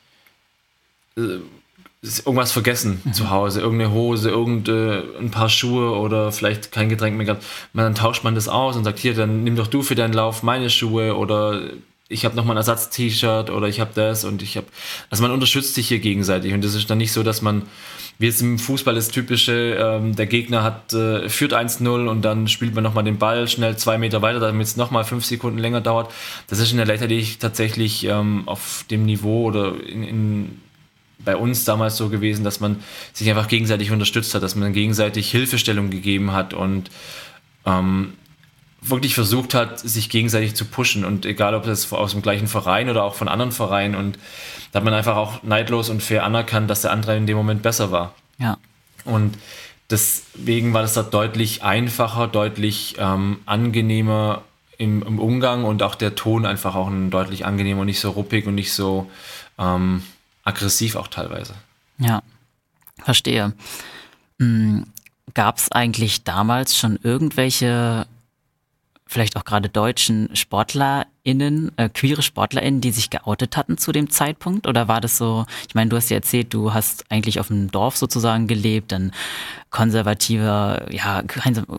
äh, 1.17 1.39
irgendwas 2.03 2.53
vergessen 2.53 3.01
mhm. 3.05 3.13
zu 3.13 3.31
Hause, 3.31 3.61
irgendeine 3.61 3.93
Hose, 3.93 4.31
irgendein 4.31 5.31
paar 5.31 5.51
Schuhe 5.51 5.97
oder 5.99 6.33
vielleicht 6.33 6.73
kein 6.73 6.89
Getränk 6.89 7.17
mehr 7.17 7.27
gehabt. 7.27 7.45
dann 7.75 7.95
tauscht 7.95 8.25
man 8.25 8.35
das 8.35 8.49
aus 8.49 8.77
und 8.77 8.85
sagt, 8.85 8.99
hier, 8.99 9.15
dann 9.15 9.45
nimm 9.45 9.57
doch 9.57 9.67
du 9.67 9.83
für 9.83 9.95
deinen 9.95 10.15
Lauf 10.15 10.43
meine 10.43 10.71
Schuhe 10.71 11.17
oder 11.17 11.61
ich 12.11 12.25
habe 12.25 12.35
nochmal 12.35 12.57
ein 12.57 12.59
Ersatz-T-Shirt 12.59 13.51
oder 13.51 13.69
ich 13.69 13.81
habe 13.81 13.93
das 13.95 14.25
und 14.25 14.43
ich 14.43 14.57
habe, 14.57 14.67
also 15.11 15.23
man 15.23 15.31
unterstützt 15.31 15.75
sich 15.75 15.89
hier 15.89 16.01
gegenseitig 16.01 16.53
und 16.53 16.63
das 16.63 16.75
ist 16.75 16.91
dann 16.91 16.99
nicht 16.99 17.13
so, 17.13 17.23
dass 17.23 17.41
man, 17.41 17.63
wie 18.19 18.27
jetzt 18.27 18.43
im 18.43 18.59
Fußball 18.59 18.97
das 18.97 19.09
typische, 19.09 19.77
ähm, 19.81 20.17
der 20.17 20.27
Gegner 20.27 20.65
hat, 20.65 20.93
äh, 20.93 21.29
führt 21.29 21.55
1-0 21.55 22.09
und 22.09 22.23
dann 22.23 22.49
spielt 22.49 22.75
man 22.75 22.83
nochmal 22.83 23.05
den 23.05 23.19
Ball 23.19 23.47
schnell 23.47 23.77
zwei 23.77 23.97
Meter 23.97 24.23
weiter, 24.23 24.41
damit 24.41 24.67
es 24.67 24.77
nochmal 24.77 25.05
fünf 25.05 25.25
Sekunden 25.25 25.59
länger 25.59 25.81
dauert. 25.81 26.13
Das 26.49 26.59
ist 26.59 26.73
in 26.73 26.79
der 26.79 26.87
Leichtathletik 26.87 27.39
tatsächlich 27.39 28.05
ähm, 28.05 28.43
auf 28.47 28.85
dem 28.91 29.07
Niveau 29.07 29.45
oder 29.45 29.75
in, 29.87 30.03
in 30.03 30.61
bei 31.25 31.37
uns 31.37 31.65
damals 31.65 31.97
so 31.97 32.09
gewesen, 32.09 32.45
dass 32.45 32.61
man 32.61 32.83
sich 33.13 33.29
einfach 33.29 33.47
gegenseitig 33.47 33.93
unterstützt 33.93 34.35
hat, 34.35 34.43
dass 34.43 34.57
man 34.57 34.73
gegenseitig 34.73 35.31
Hilfestellung 35.31 35.91
gegeben 35.91 36.33
hat 36.33 36.55
und 36.55 36.91
ähm, 37.67 38.15
wirklich 38.83 39.15
versucht 39.15 39.55
hat, 39.55 39.79
sich 39.79 40.09
gegenseitig 40.09 40.55
zu 40.57 40.65
pushen 40.65 41.05
und 41.05 41.27
egal 41.27 41.55
ob 41.55 41.65
das 41.65 41.93
aus 41.93 42.13
dem 42.13 42.23
gleichen 42.23 42.49
Verein 42.49 42.89
oder 42.89 43.05
auch 43.05 43.15
von 43.15 43.29
anderen 43.29 43.53
Vereinen 43.53 43.95
und 43.95 44.19
da 44.73 44.79
hat 44.79 44.85
man 44.85 44.95
einfach 44.95 45.17
auch 45.17 45.43
neidlos 45.43 45.91
und 45.91 46.03
fair 46.03 46.25
anerkannt, 46.25 46.71
dass 46.71 46.83
der 46.83 46.93
andere 46.93 47.17
in 47.17 47.27
dem 47.27 47.37
Moment 47.37 47.63
besser 47.63 47.91
war. 47.91 48.15
Ja. 48.39 48.57
Und 49.05 49.37
deswegen 49.91 50.73
war 50.73 50.83
das 50.83 50.95
da 50.95 51.03
deutlich 51.03 51.63
einfacher, 51.63 52.29
deutlich 52.29 52.97
ähm, 52.99 53.41
angenehmer 53.47 54.43
im, 54.79 55.03
im, 55.03 55.19
Umgang 55.19 55.65
und 55.65 55.83
auch 55.83 55.95
der 55.95 56.15
Ton 56.15 56.47
einfach 56.47 56.75
auch 56.75 56.89
ein 56.89 57.11
deutlich 57.11 57.45
angenehmer 57.45 57.81
und 57.81 57.87
nicht 57.87 58.01
so 58.01 58.11
ruppig 58.11 58.47
und 58.47 58.55
nicht 58.55 58.73
so 58.73 59.11
ähm, 59.59 60.03
aggressiv 60.45 60.97
auch 60.97 61.09
teilweise. 61.09 61.55
Ja, 61.99 62.23
verstehe. 63.03 63.53
Hm, 64.39 64.87
Gab 65.35 65.59
es 65.59 65.71
eigentlich 65.71 66.25
damals 66.25 66.77
schon 66.77 66.99
irgendwelche, 67.03 68.07
vielleicht 69.11 69.37
auch 69.37 69.45
gerade 69.45 69.69
deutschen 69.69 70.35
SportlerInnen, 70.35 71.73
äh, 71.77 71.89
queere 71.89 72.23
SportlerInnen, 72.23 72.81
die 72.81 72.93
sich 72.93 73.11
geoutet 73.11 73.57
hatten 73.57 73.77
zu 73.77 73.91
dem 73.91 74.09
Zeitpunkt? 74.09 74.69
Oder 74.69 74.87
war 74.87 75.01
das 75.01 75.19
so, 75.19 75.47
ich 75.69 75.75
meine, 75.75 75.91
du 75.91 75.97
hast 75.97 76.11
ja 76.11 76.17
erzählt, 76.17 76.55
du 76.55 76.73
hast 76.73 77.11
eigentlich 77.11 77.41
auf 77.41 77.49
dem 77.49 77.73
Dorf 77.73 77.97
sozusagen 77.97 78.47
gelebt, 78.47 78.93
ein 78.93 79.11
konservativer, 79.71 80.87
ja, 80.93 81.25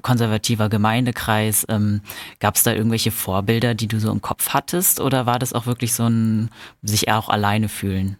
konservativer 0.02 0.68
Gemeindekreis. 0.68 1.66
Ähm, 1.70 2.02
Gab 2.40 2.56
es 2.56 2.64
da 2.64 2.74
irgendwelche 2.74 3.12
Vorbilder, 3.12 3.76
die 3.76 3.88
du 3.88 4.00
so 4.00 4.12
im 4.12 4.22
Kopf 4.22 4.50
hattest? 4.50 5.00
Oder 5.00 5.26
war 5.26 5.40
das 5.40 5.54
auch 5.54 5.66
wirklich 5.66 5.94
so 5.94 6.06
ein 6.08 6.50
sich 6.82 7.10
auch 7.10 7.30
alleine 7.30 7.70
fühlen? 7.70 8.18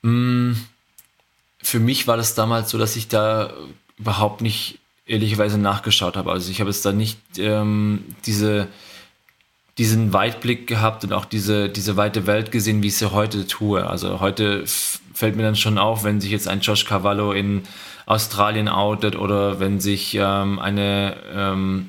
Mm, 0.00 0.54
für 1.58 1.78
mich 1.78 2.06
war 2.06 2.16
das 2.16 2.34
damals 2.34 2.70
so, 2.70 2.78
dass 2.78 2.96
ich 2.96 3.08
da 3.08 3.52
überhaupt 3.98 4.40
nicht 4.40 4.78
ehrlicherweise 5.08 5.58
nachgeschaut 5.58 6.16
habe. 6.16 6.30
Also 6.30 6.50
ich 6.50 6.60
habe 6.60 6.70
jetzt 6.70 6.84
da 6.84 6.92
nicht 6.92 7.18
ähm, 7.38 8.04
diese, 8.26 8.68
diesen 9.78 10.12
Weitblick 10.12 10.66
gehabt 10.66 11.02
und 11.02 11.12
auch 11.12 11.24
diese, 11.24 11.68
diese 11.68 11.96
weite 11.96 12.26
Welt 12.26 12.52
gesehen, 12.52 12.82
wie 12.82 12.88
ich 12.88 12.96
sie 12.96 13.10
heute 13.10 13.46
tue. 13.46 13.84
Also 13.86 14.20
heute 14.20 14.64
fällt 15.14 15.34
mir 15.34 15.42
dann 15.42 15.56
schon 15.56 15.78
auf, 15.78 16.04
wenn 16.04 16.20
sich 16.20 16.30
jetzt 16.30 16.46
ein 16.46 16.60
Josh 16.60 16.84
Cavallo 16.84 17.32
in 17.32 17.62
Australien 18.06 18.68
outet 18.68 19.16
oder 19.16 19.60
wenn 19.60 19.80
sich 19.80 20.14
ähm, 20.14 20.58
eine 20.58 21.16
ähm, 21.34 21.88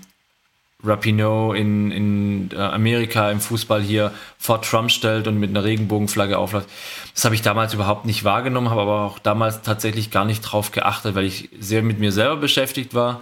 Rapinoe 0.84 1.58
in, 1.58 1.92
in 1.92 2.50
äh, 2.54 2.58
Amerika 2.58 3.30
im 3.32 3.42
Fußball 3.42 3.82
hier 3.82 4.14
vor 4.38 4.62
Trump 4.62 4.92
stellt 4.92 5.28
und 5.28 5.38
mit 5.38 5.50
einer 5.50 5.64
Regenbogenflagge 5.64 6.38
aufläuft. 6.38 6.70
Das 7.14 7.26
habe 7.26 7.36
ich 7.36 7.42
damals 7.42 7.74
überhaupt 7.74 8.06
nicht 8.06 8.24
wahrgenommen, 8.24 8.70
habe 8.70 8.82
aber 8.82 9.02
auch 9.02 9.20
damals 9.20 9.62
tatsächlich 9.62 10.10
gar 10.10 10.24
nicht 10.24 10.42
drauf 10.42 10.72
geachtet, 10.72 11.16
weil 11.16 11.26
ich 11.26 11.50
sehr 11.60 11.84
mit 11.84 12.00
mir 12.00 12.12
selber 12.12 12.38
beschäftigt 12.38 12.94
war 12.94 13.22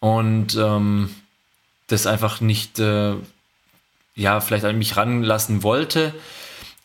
und 0.00 0.56
ähm, 0.56 1.10
das 1.88 2.06
einfach 2.06 2.40
nicht, 2.40 2.78
äh, 2.78 3.14
ja, 4.14 4.40
vielleicht 4.40 4.64
an 4.64 4.78
mich 4.78 4.96
ranlassen 4.96 5.62
wollte, 5.62 6.14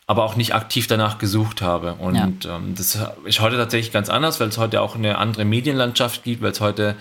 aber 0.06 0.24
auch 0.24 0.36
nicht 0.36 0.54
aktiv 0.54 0.86
danach 0.88 1.16
gesucht 1.16 1.62
habe. 1.62 1.94
Und 1.94 2.44
ja. 2.44 2.56
ähm, 2.56 2.74
das 2.76 2.98
ist 3.24 3.40
heute 3.40 3.56
tatsächlich 3.56 3.92
ganz 3.92 4.10
anders, 4.10 4.40
weil 4.40 4.48
es 4.48 4.58
heute 4.58 4.82
auch 4.82 4.94
eine 4.94 5.16
andere 5.16 5.46
Medienlandschaft 5.46 6.22
gibt, 6.22 6.42
weil 6.42 6.52
es 6.52 6.60
heute 6.60 6.96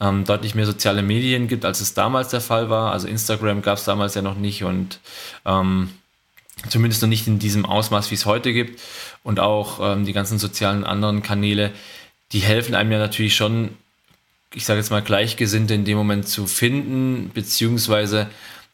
ähm, 0.00 0.24
deutlich 0.24 0.54
mehr 0.54 0.66
soziale 0.66 1.02
Medien 1.02 1.48
gibt, 1.48 1.64
als 1.64 1.80
es 1.80 1.94
damals 1.94 2.28
der 2.28 2.40
Fall 2.40 2.70
war. 2.70 2.92
Also 2.92 3.06
Instagram 3.08 3.62
gab 3.62 3.78
es 3.78 3.84
damals 3.84 4.14
ja 4.14 4.22
noch 4.22 4.36
nicht 4.36 4.64
und 4.64 5.00
ähm, 5.44 5.90
zumindest 6.68 7.02
noch 7.02 7.08
nicht 7.08 7.26
in 7.26 7.38
diesem 7.38 7.64
Ausmaß, 7.64 8.10
wie 8.10 8.14
es 8.14 8.26
heute 8.26 8.52
gibt. 8.52 8.80
Und 9.22 9.40
auch 9.40 9.80
ähm, 9.80 10.04
die 10.04 10.12
ganzen 10.12 10.38
sozialen 10.38 10.84
anderen 10.84 11.22
Kanäle, 11.22 11.72
die 12.32 12.40
helfen 12.40 12.74
einem 12.74 12.92
ja 12.92 12.98
natürlich 12.98 13.36
schon, 13.36 13.70
ich 14.52 14.64
sage 14.64 14.80
jetzt 14.80 14.90
mal, 14.90 15.02
Gleichgesinnte 15.02 15.74
in 15.74 15.84
dem 15.84 15.96
Moment 15.96 16.28
zu 16.28 16.46
finden, 16.46 17.30
beziehungsweise 17.32 18.28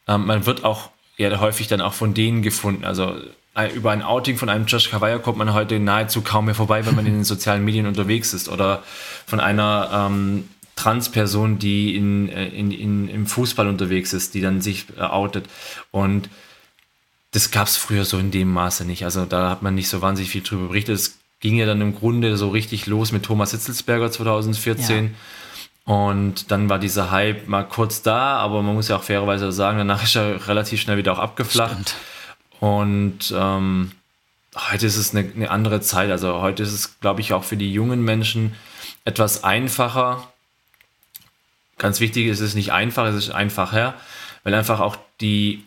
ähm, 0.07 0.25
man 0.25 0.45
wird 0.45 0.63
auch 0.63 0.89
ja 1.17 1.39
häufig 1.39 1.67
dann 1.67 1.81
auch 1.81 1.93
von 1.93 2.13
denen 2.13 2.41
gefunden. 2.41 2.83
Also 2.83 3.15
äh, 3.55 3.71
über 3.73 3.91
ein 3.91 4.01
Outing 4.01 4.37
von 4.37 4.49
einem 4.49 4.65
Josh 4.65 4.89
Kawaya 4.89 5.19
kommt 5.19 5.37
man 5.37 5.53
heute 5.53 5.79
nahezu 5.79 6.21
kaum 6.21 6.45
mehr 6.45 6.55
vorbei, 6.55 6.85
wenn 6.85 6.95
man 6.95 7.05
in 7.05 7.13
den 7.13 7.23
sozialen 7.23 7.63
Medien 7.63 7.85
unterwegs 7.85 8.33
ist. 8.33 8.49
Oder 8.49 8.83
von 9.25 9.39
einer 9.39 10.09
ähm, 10.09 10.49
Transperson, 10.75 11.59
die 11.59 11.95
in, 11.95 12.29
äh, 12.29 12.47
in, 12.47 12.71
in, 12.71 13.07
im 13.07 13.27
Fußball 13.27 13.67
unterwegs 13.67 14.13
ist, 14.13 14.33
die 14.33 14.41
dann 14.41 14.61
sich 14.61 14.85
äh, 14.97 15.01
outet. 15.01 15.47
Und 15.91 16.29
das 17.31 17.51
gab 17.51 17.67
es 17.67 17.77
früher 17.77 18.05
so 18.05 18.17
in 18.17 18.31
dem 18.31 18.51
Maße 18.51 18.85
nicht. 18.85 19.05
Also 19.05 19.25
da 19.25 19.49
hat 19.49 19.61
man 19.61 19.75
nicht 19.75 19.89
so 19.89 20.01
wahnsinnig 20.01 20.31
viel 20.31 20.41
drüber 20.41 20.67
berichtet. 20.67 20.95
Es 20.95 21.19
ging 21.39 21.55
ja 21.55 21.65
dann 21.65 21.81
im 21.81 21.95
Grunde 21.95 22.37
so 22.37 22.49
richtig 22.49 22.87
los 22.87 23.11
mit 23.11 23.23
Thomas 23.23 23.51
Hitzelsberger 23.51 24.11
2014. 24.11 25.05
Ja. 25.05 25.11
Und 25.93 26.51
dann 26.51 26.69
war 26.69 26.77
dieser 26.77 27.09
Hype 27.09 27.47
mal 27.47 27.63
kurz 27.63 28.01
da, 28.01 28.37
aber 28.37 28.61
man 28.61 28.75
muss 28.75 28.87
ja 28.87 28.97
auch 28.97 29.03
fairerweise 29.03 29.51
sagen, 29.51 29.79
danach 29.79 30.03
ist 30.03 30.15
er 30.15 30.47
relativ 30.47 30.79
schnell 30.79 30.97
wieder 30.97 31.13
auch 31.13 31.19
abgeflacht. 31.19 31.71
Stimmt. 31.71 31.95
Und 32.59 33.33
ähm, 33.35 33.91
heute 34.55 34.85
ist 34.85 34.97
es 34.97 35.15
eine, 35.15 35.29
eine, 35.35 35.49
andere 35.49 35.81
Zeit. 35.81 36.11
Also 36.11 36.41
heute 36.41 36.61
ist 36.61 36.73
es, 36.73 36.99
glaube 36.99 37.21
ich, 37.21 37.33
auch 37.33 37.43
für 37.43 37.57
die 37.57 37.73
jungen 37.73 38.03
Menschen 38.03 38.53
etwas 39.05 39.43
einfacher, 39.43 40.30
Ganz 41.81 41.99
wichtig 41.99 42.27
ist 42.27 42.41
es 42.41 42.53
nicht 42.53 42.71
einfach, 42.71 43.07
es 43.07 43.15
ist 43.15 43.31
einfacher, 43.31 43.95
weil 44.43 44.53
einfach 44.53 44.79
auch 44.79 44.97
die, 45.19 45.63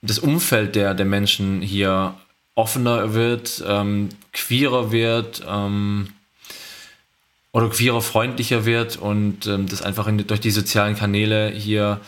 das 0.00 0.20
Umfeld 0.20 0.76
der, 0.76 0.94
der 0.94 1.06
Menschen 1.06 1.60
hier 1.60 2.14
offener 2.54 3.12
wird, 3.12 3.64
ähm, 3.66 4.10
queerer 4.32 4.92
wird 4.92 5.42
ähm, 5.44 6.12
oder 7.50 7.68
queerer 7.68 8.00
freundlicher 8.00 8.64
wird 8.64 8.96
und 8.96 9.48
ähm, 9.48 9.66
das 9.66 9.82
einfach 9.82 10.06
in, 10.06 10.24
durch 10.24 10.38
die 10.38 10.52
sozialen 10.52 10.94
Kanäle 10.94 11.48
hier 11.50 12.00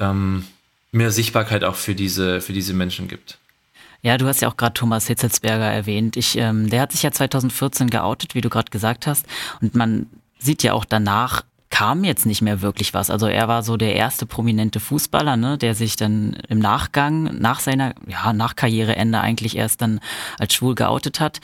ähm, 0.00 0.44
mehr 0.90 1.12
Sichtbarkeit 1.12 1.62
auch 1.62 1.76
für 1.76 1.94
diese, 1.94 2.40
für 2.40 2.52
diese 2.52 2.74
Menschen 2.74 3.06
gibt. 3.06 3.38
Ja, 4.02 4.18
du 4.18 4.26
hast 4.26 4.42
ja 4.42 4.48
auch 4.48 4.56
gerade 4.56 4.74
Thomas 4.74 5.06
Hitzelsberger 5.06 5.70
erwähnt. 5.70 6.16
Ich, 6.16 6.36
ähm, 6.36 6.68
der 6.68 6.80
hat 6.80 6.90
sich 6.90 7.04
ja 7.04 7.12
2014 7.12 7.90
geoutet, 7.90 8.34
wie 8.34 8.40
du 8.40 8.50
gerade 8.50 8.72
gesagt 8.72 9.06
hast. 9.06 9.24
Und 9.60 9.76
man 9.76 10.06
sieht 10.40 10.64
ja 10.64 10.72
auch 10.72 10.84
danach 10.84 11.44
kam 11.78 12.02
jetzt 12.02 12.26
nicht 12.26 12.42
mehr 12.42 12.60
wirklich 12.60 12.92
was. 12.92 13.08
Also 13.08 13.28
er 13.28 13.46
war 13.46 13.62
so 13.62 13.76
der 13.76 13.94
erste 13.94 14.26
prominente 14.26 14.80
Fußballer, 14.80 15.36
ne, 15.36 15.56
der 15.58 15.76
sich 15.76 15.94
dann 15.94 16.36
im 16.48 16.58
Nachgang, 16.58 17.38
nach 17.38 17.60
seiner, 17.60 17.94
ja, 18.08 18.32
nach 18.32 18.56
Karriereende 18.56 19.20
eigentlich 19.20 19.56
erst 19.56 19.80
dann 19.80 20.00
als 20.40 20.54
schwul 20.54 20.74
geoutet 20.74 21.20
hat. 21.20 21.40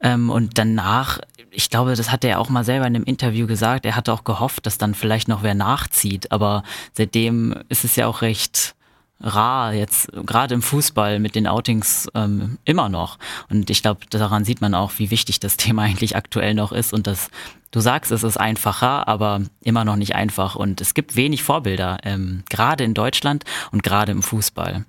Ähm, 0.00 0.30
und 0.30 0.56
danach, 0.56 1.18
ich 1.50 1.68
glaube, 1.68 1.96
das 1.96 2.12
hat 2.12 2.24
er 2.24 2.38
auch 2.38 2.48
mal 2.48 2.62
selber 2.62 2.86
in 2.86 2.94
einem 2.94 3.04
Interview 3.04 3.48
gesagt, 3.48 3.84
er 3.84 3.96
hatte 3.96 4.12
auch 4.12 4.22
gehofft, 4.22 4.66
dass 4.66 4.78
dann 4.78 4.94
vielleicht 4.94 5.26
noch 5.26 5.42
wer 5.42 5.54
nachzieht. 5.54 6.30
Aber 6.30 6.62
seitdem 6.92 7.56
ist 7.68 7.84
es 7.84 7.96
ja 7.96 8.06
auch 8.06 8.22
recht 8.22 8.76
rar 9.22 9.72
jetzt 9.72 10.10
gerade 10.26 10.54
im 10.54 10.62
Fußball 10.62 11.18
mit 11.18 11.34
den 11.34 11.46
Outings 11.46 12.08
ähm, 12.14 12.58
immer 12.64 12.88
noch. 12.88 13.18
Und 13.48 13.70
ich 13.70 13.82
glaube, 13.82 14.00
daran 14.10 14.44
sieht 14.44 14.60
man 14.60 14.74
auch, 14.74 14.92
wie 14.98 15.10
wichtig 15.10 15.40
das 15.40 15.56
Thema 15.62 15.82
eigentlich 15.82 16.16
aktuell 16.16 16.54
noch 16.54 16.72
ist 16.72 16.92
und 16.92 17.06
dass 17.06 17.30
du 17.70 17.80
sagst, 17.80 18.12
es 18.12 18.22
ist 18.22 18.36
einfacher, 18.36 19.08
aber 19.08 19.42
immer 19.62 19.84
noch 19.84 19.96
nicht 19.96 20.14
einfach. 20.14 20.54
Und 20.56 20.80
es 20.80 20.94
gibt 20.94 21.16
wenig 21.16 21.42
Vorbilder, 21.42 21.98
ähm, 22.04 22.44
gerade 22.50 22.84
in 22.84 22.94
Deutschland 22.94 23.44
und 23.70 23.82
gerade 23.82 24.12
im 24.12 24.22
Fußball. 24.22 24.84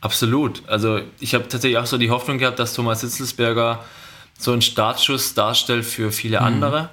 Absolut. 0.00 0.62
Also 0.68 1.00
ich 1.20 1.34
habe 1.34 1.48
tatsächlich 1.48 1.78
auch 1.78 1.86
so 1.86 1.98
die 1.98 2.10
Hoffnung 2.10 2.38
gehabt, 2.38 2.58
dass 2.58 2.74
Thomas 2.74 3.02
Hitzelsberger 3.02 3.84
so 4.38 4.52
einen 4.52 4.62
Startschuss 4.62 5.34
darstellt 5.34 5.84
für 5.84 6.10
viele 6.10 6.40
mhm. 6.40 6.46
andere. 6.46 6.90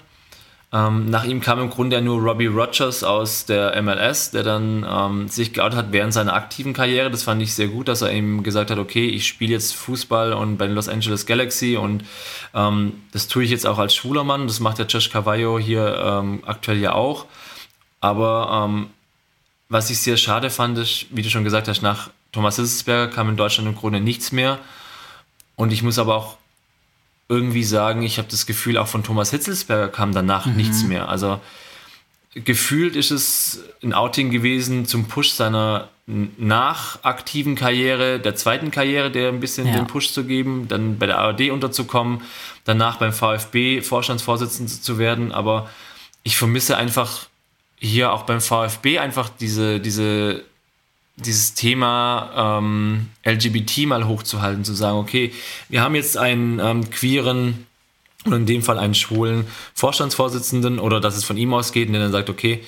Ähm, 0.71 1.09
nach 1.09 1.23
ihm 1.23 1.41
kam 1.41 1.59
im 1.59 1.71
Grunde 1.71 1.95
ja 1.95 2.01
nur 2.01 2.21
Robbie 2.21 2.45
Rogers 2.45 3.03
aus 3.03 3.45
der 3.45 3.81
MLS, 3.81 4.29
der 4.29 4.43
dann 4.43 4.85
ähm, 4.87 5.27
sich 5.27 5.51
geoutet 5.53 5.79
hat 5.79 5.91
während 5.91 6.13
seiner 6.13 6.33
aktiven 6.33 6.73
Karriere. 6.73 7.09
Das 7.09 7.23
fand 7.23 7.41
ich 7.41 7.55
sehr 7.55 7.69
gut, 7.69 7.87
dass 7.87 8.01
er 8.01 8.11
ihm 8.11 8.43
gesagt 8.43 8.69
hat, 8.69 8.77
okay, 8.77 9.07
ich 9.07 9.25
spiele 9.25 9.53
jetzt 9.53 9.73
Fußball 9.75 10.33
und 10.33 10.57
bei 10.57 10.67
den 10.67 10.75
Los 10.75 10.87
Angeles 10.87 11.25
Galaxy 11.25 11.75
und 11.75 12.03
ähm, 12.53 13.01
das 13.11 13.27
tue 13.27 13.43
ich 13.43 13.49
jetzt 13.49 13.65
auch 13.65 13.79
als 13.79 13.95
schwuler 13.95 14.23
Mann. 14.23 14.45
Das 14.45 14.59
macht 14.59 14.77
der 14.77 14.85
Josh 14.85 15.09
Cavallo 15.09 15.57
hier 15.57 15.97
ähm, 16.03 16.43
aktuell 16.45 16.77
ja 16.77 16.93
auch. 16.93 17.25
Aber 17.99 18.65
ähm, 18.67 18.89
was 19.69 19.89
ich 19.89 19.99
sehr 19.99 20.17
schade 20.17 20.51
fand, 20.51 20.77
ist, 20.77 21.07
wie 21.09 21.23
du 21.23 21.29
schon 21.29 21.43
gesagt 21.43 21.67
hast, 21.67 21.81
nach 21.81 22.11
Thomas 22.31 22.57
Hitzelsberger 22.57 23.11
kam 23.11 23.29
in 23.29 23.37
Deutschland 23.37 23.67
im 23.67 23.75
Grunde 23.75 24.01
nichts 24.01 24.31
mehr. 24.31 24.59
Und 25.55 25.73
ich 25.73 25.81
muss 25.81 25.97
aber 25.97 26.15
auch 26.15 26.37
irgendwie 27.29 27.63
sagen, 27.63 28.01
ich 28.01 28.17
habe 28.17 28.27
das 28.29 28.45
Gefühl, 28.45 28.77
auch 28.77 28.87
von 28.87 29.03
Thomas 29.03 29.31
Hitzelsberger 29.31 29.87
kam 29.87 30.13
danach 30.13 30.47
mhm. 30.47 30.57
nichts 30.57 30.83
mehr. 30.83 31.07
Also 31.07 31.39
gefühlt 32.33 32.95
ist 32.95 33.11
es 33.11 33.63
ein 33.83 33.93
Outing 33.93 34.31
gewesen 34.31 34.85
zum 34.85 35.05
Push 35.05 35.31
seiner 35.31 35.89
nachaktiven 36.07 37.55
Karriere, 37.55 38.19
der 38.19 38.35
zweiten 38.35 38.71
Karriere, 38.71 39.11
der 39.11 39.29
ein 39.29 39.39
bisschen 39.39 39.67
ja. 39.67 39.73
den 39.73 39.85
Push 39.85 40.11
zu 40.11 40.23
geben, 40.25 40.67
dann 40.67 40.97
bei 40.97 41.05
der 41.05 41.19
ARD 41.19 41.51
unterzukommen, 41.51 42.23
danach 42.65 42.97
beim 42.97 43.13
VfB 43.13 43.81
Vorstandsvorsitzender 43.81 44.71
zu 44.71 44.97
werden. 44.97 45.31
Aber 45.31 45.69
ich 46.23 46.35
vermisse 46.35 46.77
einfach 46.77 47.27
hier 47.77 48.11
auch 48.11 48.23
beim 48.23 48.41
VfB 48.41 48.97
einfach 48.97 49.29
diese, 49.29 49.79
diese 49.79 50.43
dieses 51.19 51.53
Thema 51.53 52.59
ähm, 52.59 53.07
LGBT 53.25 53.85
mal 53.87 54.07
hochzuhalten, 54.07 54.63
zu 54.63 54.73
sagen, 54.73 54.97
okay, 54.97 55.31
wir 55.67 55.81
haben 55.81 55.95
jetzt 55.95 56.17
einen 56.17 56.59
ähm, 56.59 56.89
queeren 56.89 57.65
oder 58.25 58.37
in 58.37 58.45
dem 58.45 58.61
Fall 58.61 58.77
einen 58.77 58.95
schwulen 58.95 59.47
Vorstandsvorsitzenden 59.73 60.79
oder 60.79 60.99
dass 60.99 61.15
es 61.15 61.23
von 61.23 61.37
ihm 61.37 61.53
ausgeht 61.53 61.87
und 61.87 61.93
der 61.93 62.01
dann 62.01 62.11
sagt, 62.11 62.29
okay, 62.29 62.63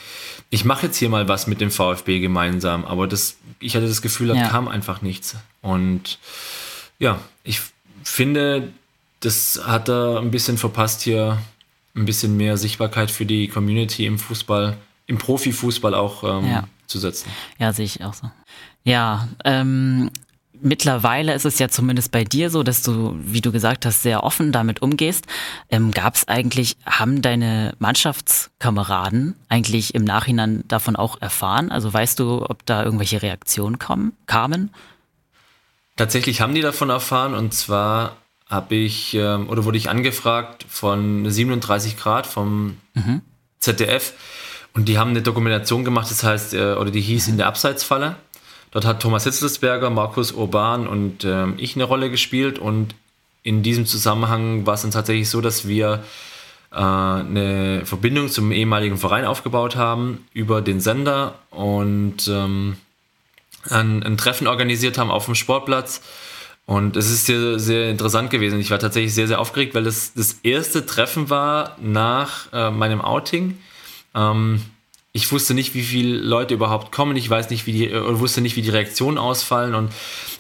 ich 0.49 0.65
mache 0.65 0.87
jetzt 0.87 0.97
hier 0.97 1.09
mal 1.09 1.27
was 1.27 1.47
mit 1.47 1.61
dem 1.61 1.71
VfB 1.71 2.19
gemeinsam, 2.19 2.85
aber 2.85 3.07
das, 3.07 3.37
ich 3.59 3.75
hatte 3.75 3.87
das 3.87 4.01
Gefühl, 4.01 4.29
da 4.29 4.35
ja. 4.35 4.47
kam 4.47 4.67
einfach 4.67 5.01
nichts. 5.01 5.35
Und 5.61 6.19
ja, 6.99 7.19
ich 7.43 7.61
finde, 8.03 8.71
das 9.21 9.61
hat 9.65 9.89
er 9.89 10.19
ein 10.19 10.31
bisschen 10.31 10.57
verpasst 10.57 11.01
hier, 11.01 11.37
ein 11.95 12.05
bisschen 12.05 12.37
mehr 12.37 12.57
Sichtbarkeit 12.57 13.11
für 13.11 13.25
die 13.25 13.47
Community 13.47 14.05
im 14.05 14.19
Fußball, 14.19 14.77
im 15.07 15.17
Profifußball 15.17 15.93
auch 15.93 16.23
ähm, 16.23 16.49
ja. 16.49 16.67
zu 16.87 16.99
setzen. 16.99 17.29
Ja, 17.57 17.73
sehe 17.73 17.85
ich 17.85 18.03
auch 18.03 18.13
so. 18.13 18.29
Ja, 18.83 19.27
ähm, 19.45 20.09
mittlerweile 20.61 21.33
ist 21.33 21.45
es 21.45 21.59
ja 21.59 21.69
zumindest 21.69 22.11
bei 22.11 22.23
dir 22.23 22.49
so, 22.49 22.63
dass 22.63 22.83
du, 22.83 23.15
wie 23.19 23.41
du 23.41 23.51
gesagt 23.51 23.85
hast, 23.85 24.01
sehr 24.01 24.23
offen 24.23 24.51
damit 24.51 24.81
umgehst. 24.81 25.25
Ähm, 25.69 25.91
Gab 25.91 26.15
es 26.15 26.27
eigentlich, 26.27 26.77
haben 26.85 27.21
deine 27.21 27.73
Mannschaftskameraden 27.79 29.35
eigentlich 29.49 29.95
im 29.95 30.03
Nachhinein 30.03 30.63
davon 30.67 30.95
auch 30.95 31.21
erfahren? 31.21 31.71
Also 31.71 31.91
weißt 31.91 32.19
du, 32.19 32.45
ob 32.47 32.65
da 32.65 32.83
irgendwelche 32.83 33.21
Reaktionen 33.21 33.79
kommen, 33.79 34.13
kamen? 34.25 34.71
Tatsächlich 35.97 36.41
haben 36.41 36.55
die 36.55 36.61
davon 36.61 36.89
erfahren 36.89 37.33
und 37.33 37.53
zwar 37.53 38.17
habe 38.49 38.75
ich 38.75 39.13
ähm, 39.13 39.49
oder 39.49 39.65
wurde 39.65 39.77
ich 39.77 39.89
angefragt 39.89 40.65
von 40.67 41.29
37 41.29 41.97
Grad 41.97 42.27
vom 42.27 42.77
mhm. 42.93 43.21
ZDF 43.59 44.13
und 44.73 44.87
die 44.89 44.97
haben 44.97 45.11
eine 45.11 45.21
Dokumentation 45.21 45.85
gemacht, 45.85 46.09
das 46.09 46.23
heißt, 46.23 46.53
äh, 46.53 46.73
oder 46.73 46.91
die 46.91 47.01
hieß 47.01 47.27
mhm. 47.27 47.33
in 47.33 47.37
der 47.37 47.47
Abseitsfalle. 47.47 48.15
Dort 48.71 48.85
hat 48.85 49.01
Thomas 49.01 49.25
Hitzelsberger, 49.25 49.89
Markus 49.89 50.31
Urban 50.31 50.87
und 50.87 51.23
äh, 51.23 51.47
ich 51.57 51.75
eine 51.75 51.83
Rolle 51.83 52.09
gespielt 52.09 52.57
und 52.57 52.95
in 53.43 53.63
diesem 53.63 53.85
Zusammenhang 53.85 54.65
war 54.65 54.75
es 54.75 54.83
dann 54.83 54.91
tatsächlich 54.91 55.29
so, 55.29 55.41
dass 55.41 55.67
wir 55.67 56.03
äh, 56.71 56.75
eine 56.75 57.81
Verbindung 57.85 58.29
zum 58.29 58.51
ehemaligen 58.51 58.97
Verein 58.97 59.25
aufgebaut 59.25 59.75
haben 59.75 60.25
über 60.33 60.61
den 60.61 60.79
Sender 60.79 61.35
und 61.49 62.27
ähm, 62.29 62.77
ein, 63.69 64.03
ein, 64.03 64.17
Treffen 64.17 64.47
organisiert 64.47 64.97
haben 64.97 65.11
auf 65.11 65.25
dem 65.25 65.35
Sportplatz. 65.35 66.01
Und 66.65 66.95
es 66.95 67.11
ist 67.11 67.25
sehr, 67.25 67.59
sehr 67.59 67.89
interessant 67.89 68.29
gewesen. 68.29 68.59
Ich 68.59 68.71
war 68.71 68.79
tatsächlich 68.79 69.13
sehr, 69.13 69.27
sehr 69.27 69.41
aufgeregt, 69.41 69.75
weil 69.75 69.83
das 69.83 70.13
das 70.13 70.33
erste 70.43 70.85
Treffen 70.85 71.29
war 71.29 71.75
nach 71.81 72.53
äh, 72.53 72.71
meinem 72.71 73.01
Outing. 73.01 73.57
Ähm, 74.15 74.61
ich 75.13 75.31
wusste 75.31 75.53
nicht, 75.53 75.73
wie 75.75 75.83
viele 75.83 76.17
Leute 76.17 76.53
überhaupt 76.53 76.91
kommen. 76.91 77.17
Ich 77.17 77.29
weiß 77.29 77.49
nicht, 77.49 77.65
wie 77.65 77.73
die, 77.73 77.93
oder 77.93 78.19
wusste 78.19 78.39
nicht, 78.39 78.55
wie 78.55 78.61
die 78.61 78.69
Reaktionen 78.69 79.17
ausfallen. 79.17 79.75
Und 79.75 79.91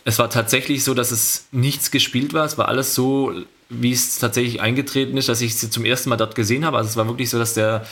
es 0.05 0.17
war 0.17 0.29
tatsächlich 0.29 0.83
so, 0.83 0.93
dass 0.93 1.11
es 1.11 1.47
nichts 1.51 1.91
gespielt 1.91 2.33
war. 2.33 2.45
Es 2.45 2.57
war 2.57 2.69
alles 2.69 2.95
so, 2.95 3.33
wie 3.69 3.91
es 3.91 4.17
tatsächlich 4.19 4.61
eingetreten 4.61 5.17
ist, 5.17 5.27
dass 5.27 5.41
ich 5.41 5.55
sie 5.55 5.69
zum 5.69 5.83
ersten 5.83 6.09
Mal 6.09 6.17
dort 6.17 6.35
gesehen 6.35 6.65
habe. 6.65 6.77
Also 6.77 6.89
es 6.89 6.95
war 6.95 7.07
wirklich 7.07 7.29
so, 7.29 7.37
dass 7.37 7.53
der, 7.53 7.85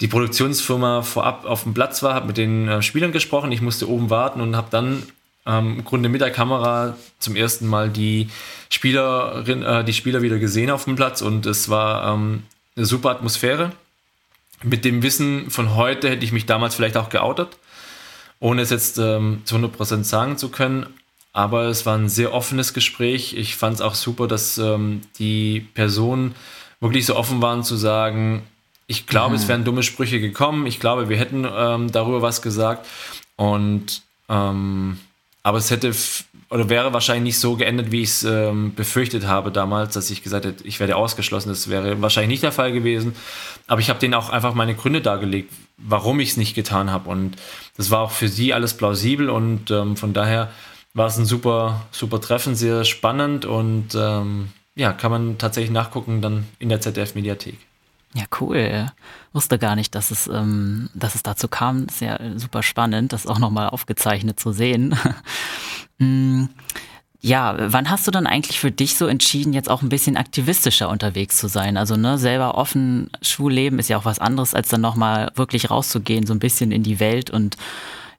die 0.00 0.08
Produktionsfirma 0.08 1.02
vorab 1.02 1.44
auf 1.44 1.62
dem 1.62 1.74
Platz 1.74 2.02
war, 2.02 2.14
habe 2.14 2.26
mit 2.26 2.36
den 2.36 2.66
äh, 2.66 2.82
Spielern 2.82 3.12
gesprochen. 3.12 3.52
Ich 3.52 3.62
musste 3.62 3.88
oben 3.88 4.10
warten 4.10 4.40
und 4.40 4.56
habe 4.56 4.68
dann 4.70 5.04
ähm, 5.46 5.76
im 5.78 5.84
Grunde 5.84 6.08
mit 6.08 6.20
der 6.20 6.32
Kamera 6.32 6.96
zum 7.20 7.36
ersten 7.36 7.68
Mal 7.68 7.90
die 7.90 8.28
Spielerin, 8.70 9.62
äh, 9.62 9.84
die 9.84 9.94
Spieler 9.94 10.20
wieder 10.22 10.40
gesehen 10.40 10.70
auf 10.70 10.84
dem 10.84 10.96
Platz. 10.96 11.22
Und 11.22 11.46
es 11.46 11.68
war 11.68 12.12
ähm, 12.12 12.42
eine 12.76 12.86
super 12.86 13.10
Atmosphäre 13.10 13.70
mit 14.62 14.84
dem 14.84 15.02
Wissen 15.02 15.50
von 15.50 15.74
heute 15.74 16.10
hätte 16.10 16.24
ich 16.24 16.32
mich 16.32 16.46
damals 16.46 16.74
vielleicht 16.74 16.96
auch 16.96 17.08
geoutet, 17.08 17.58
ohne 18.40 18.62
es 18.62 18.70
jetzt 18.70 18.98
ähm, 18.98 19.42
zu 19.44 19.56
100% 19.56 20.04
sagen 20.04 20.36
zu 20.36 20.48
können. 20.48 20.86
Aber 21.32 21.64
es 21.64 21.86
war 21.86 21.96
ein 21.96 22.08
sehr 22.08 22.32
offenes 22.32 22.74
Gespräch. 22.74 23.34
Ich 23.34 23.56
fand 23.56 23.76
es 23.76 23.80
auch 23.80 23.94
super, 23.94 24.26
dass 24.26 24.58
ähm, 24.58 25.02
die 25.18 25.60
Personen 25.74 26.34
wirklich 26.80 27.06
so 27.06 27.16
offen 27.16 27.42
waren 27.42 27.62
zu 27.62 27.76
sagen, 27.76 28.42
ich 28.86 29.06
glaube, 29.06 29.30
mhm. 29.30 29.36
es 29.36 29.48
wären 29.48 29.64
dumme 29.64 29.82
Sprüche 29.82 30.18
gekommen. 30.18 30.66
Ich 30.66 30.80
glaube, 30.80 31.08
wir 31.08 31.18
hätten 31.18 31.46
ähm, 31.48 31.92
darüber 31.92 32.22
was 32.22 32.42
gesagt. 32.42 32.86
Und 33.36 34.02
ähm, 34.28 34.98
aber 35.42 35.58
es 35.58 35.70
hätte 35.70 35.94
oder 36.50 36.68
wäre 36.68 36.92
wahrscheinlich 36.92 37.34
nicht 37.34 37.40
so 37.40 37.56
geendet, 37.56 37.92
wie 37.92 38.02
ich 38.02 38.10
es 38.10 38.24
ähm, 38.24 38.74
befürchtet 38.74 39.26
habe 39.26 39.52
damals, 39.52 39.94
dass 39.94 40.10
ich 40.10 40.22
gesagt 40.22 40.46
hätte, 40.46 40.64
ich 40.66 40.80
werde 40.80 40.96
ausgeschlossen. 40.96 41.50
Das 41.50 41.68
wäre 41.68 42.00
wahrscheinlich 42.00 42.30
nicht 42.30 42.42
der 42.42 42.52
Fall 42.52 42.72
gewesen. 42.72 43.14
Aber 43.66 43.80
ich 43.80 43.90
habe 43.90 43.98
denen 43.98 44.14
auch 44.14 44.30
einfach 44.30 44.54
meine 44.54 44.74
Gründe 44.74 45.02
dargelegt, 45.02 45.52
warum 45.76 46.20
ich 46.20 46.30
es 46.30 46.36
nicht 46.38 46.54
getan 46.54 46.90
habe. 46.90 47.10
Und 47.10 47.36
das 47.76 47.90
war 47.90 48.00
auch 48.00 48.12
für 48.12 48.28
sie 48.28 48.54
alles 48.54 48.74
plausibel 48.74 49.28
und 49.28 49.70
ähm, 49.70 49.96
von 49.96 50.14
daher 50.14 50.50
war 50.94 51.06
es 51.06 51.18
ein 51.18 51.26
super, 51.26 51.86
super 51.90 52.20
Treffen, 52.20 52.54
sehr 52.54 52.84
spannend 52.84 53.44
und 53.44 53.94
ähm, 53.94 54.48
ja, 54.74 54.92
kann 54.92 55.10
man 55.10 55.38
tatsächlich 55.38 55.70
nachgucken 55.70 56.22
dann 56.22 56.46
in 56.58 56.70
der 56.70 56.80
ZDF-Mediathek. 56.80 57.58
Ja, 58.14 58.24
cool. 58.40 58.90
Wusste 59.32 59.58
gar 59.58 59.76
nicht, 59.76 59.94
dass 59.94 60.10
es, 60.10 60.26
ähm, 60.28 60.88
dass 60.94 61.14
es 61.14 61.22
dazu 61.22 61.48
kam. 61.48 61.88
Sehr 61.88 62.32
super 62.36 62.62
spannend, 62.62 63.12
das 63.12 63.26
auch 63.26 63.38
nochmal 63.38 63.68
aufgezeichnet 63.68 64.40
zu 64.40 64.52
sehen. 64.52 64.96
Mm, 66.00 66.44
ja, 67.20 67.56
wann 67.58 67.90
hast 67.90 68.06
du 68.06 68.12
dann 68.12 68.28
eigentlich 68.28 68.60
für 68.60 68.70
dich 68.70 68.96
so 68.96 69.08
entschieden, 69.08 69.52
jetzt 69.52 69.68
auch 69.68 69.82
ein 69.82 69.88
bisschen 69.88 70.16
aktivistischer 70.16 70.88
unterwegs 70.88 71.38
zu 71.38 71.48
sein? 71.48 71.76
Also, 71.76 71.96
ne, 71.96 72.18
selber 72.18 72.54
offen 72.56 73.10
schwul 73.20 73.52
leben 73.52 73.80
ist 73.80 73.88
ja 73.88 73.98
auch 73.98 74.04
was 74.04 74.20
anderes, 74.20 74.54
als 74.54 74.68
dann 74.68 74.80
nochmal 74.80 75.32
wirklich 75.34 75.70
rauszugehen, 75.70 76.24
so 76.24 76.32
ein 76.32 76.38
bisschen 76.38 76.70
in 76.70 76.84
die 76.84 77.00
Welt 77.00 77.30
und 77.30 77.56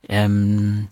ähm, 0.10 0.90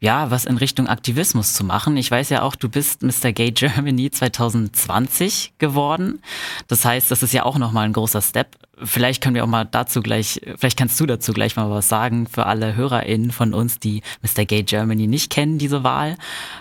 ja, 0.00 0.30
was 0.30 0.44
in 0.44 0.56
Richtung 0.56 0.86
Aktivismus 0.86 1.54
zu 1.54 1.64
machen. 1.64 1.96
Ich 1.96 2.08
weiß 2.10 2.30
ja 2.30 2.42
auch, 2.42 2.54
du 2.54 2.68
bist 2.68 3.02
Mr. 3.02 3.32
Gay 3.32 3.50
Germany 3.50 4.10
2020 4.10 5.54
geworden. 5.58 6.22
Das 6.68 6.84
heißt, 6.84 7.10
das 7.10 7.24
ist 7.24 7.32
ja 7.32 7.42
auch 7.44 7.58
nochmal 7.58 7.86
ein 7.86 7.92
großer 7.92 8.22
Step. 8.22 8.56
Vielleicht 8.80 9.20
können 9.20 9.34
wir 9.34 9.42
auch 9.42 9.48
mal 9.48 9.64
dazu 9.64 10.00
gleich, 10.00 10.40
vielleicht 10.56 10.78
kannst 10.78 11.00
du 11.00 11.06
dazu 11.06 11.32
gleich 11.32 11.56
mal 11.56 11.68
was 11.68 11.88
sagen 11.88 12.28
für 12.28 12.46
alle 12.46 12.76
HörerInnen 12.76 13.32
von 13.32 13.52
uns, 13.52 13.80
die 13.80 14.02
Mr. 14.22 14.44
Gay 14.44 14.62
Germany 14.62 15.08
nicht 15.08 15.30
kennen, 15.30 15.58
diese 15.58 15.82
Wahl. 15.82 16.16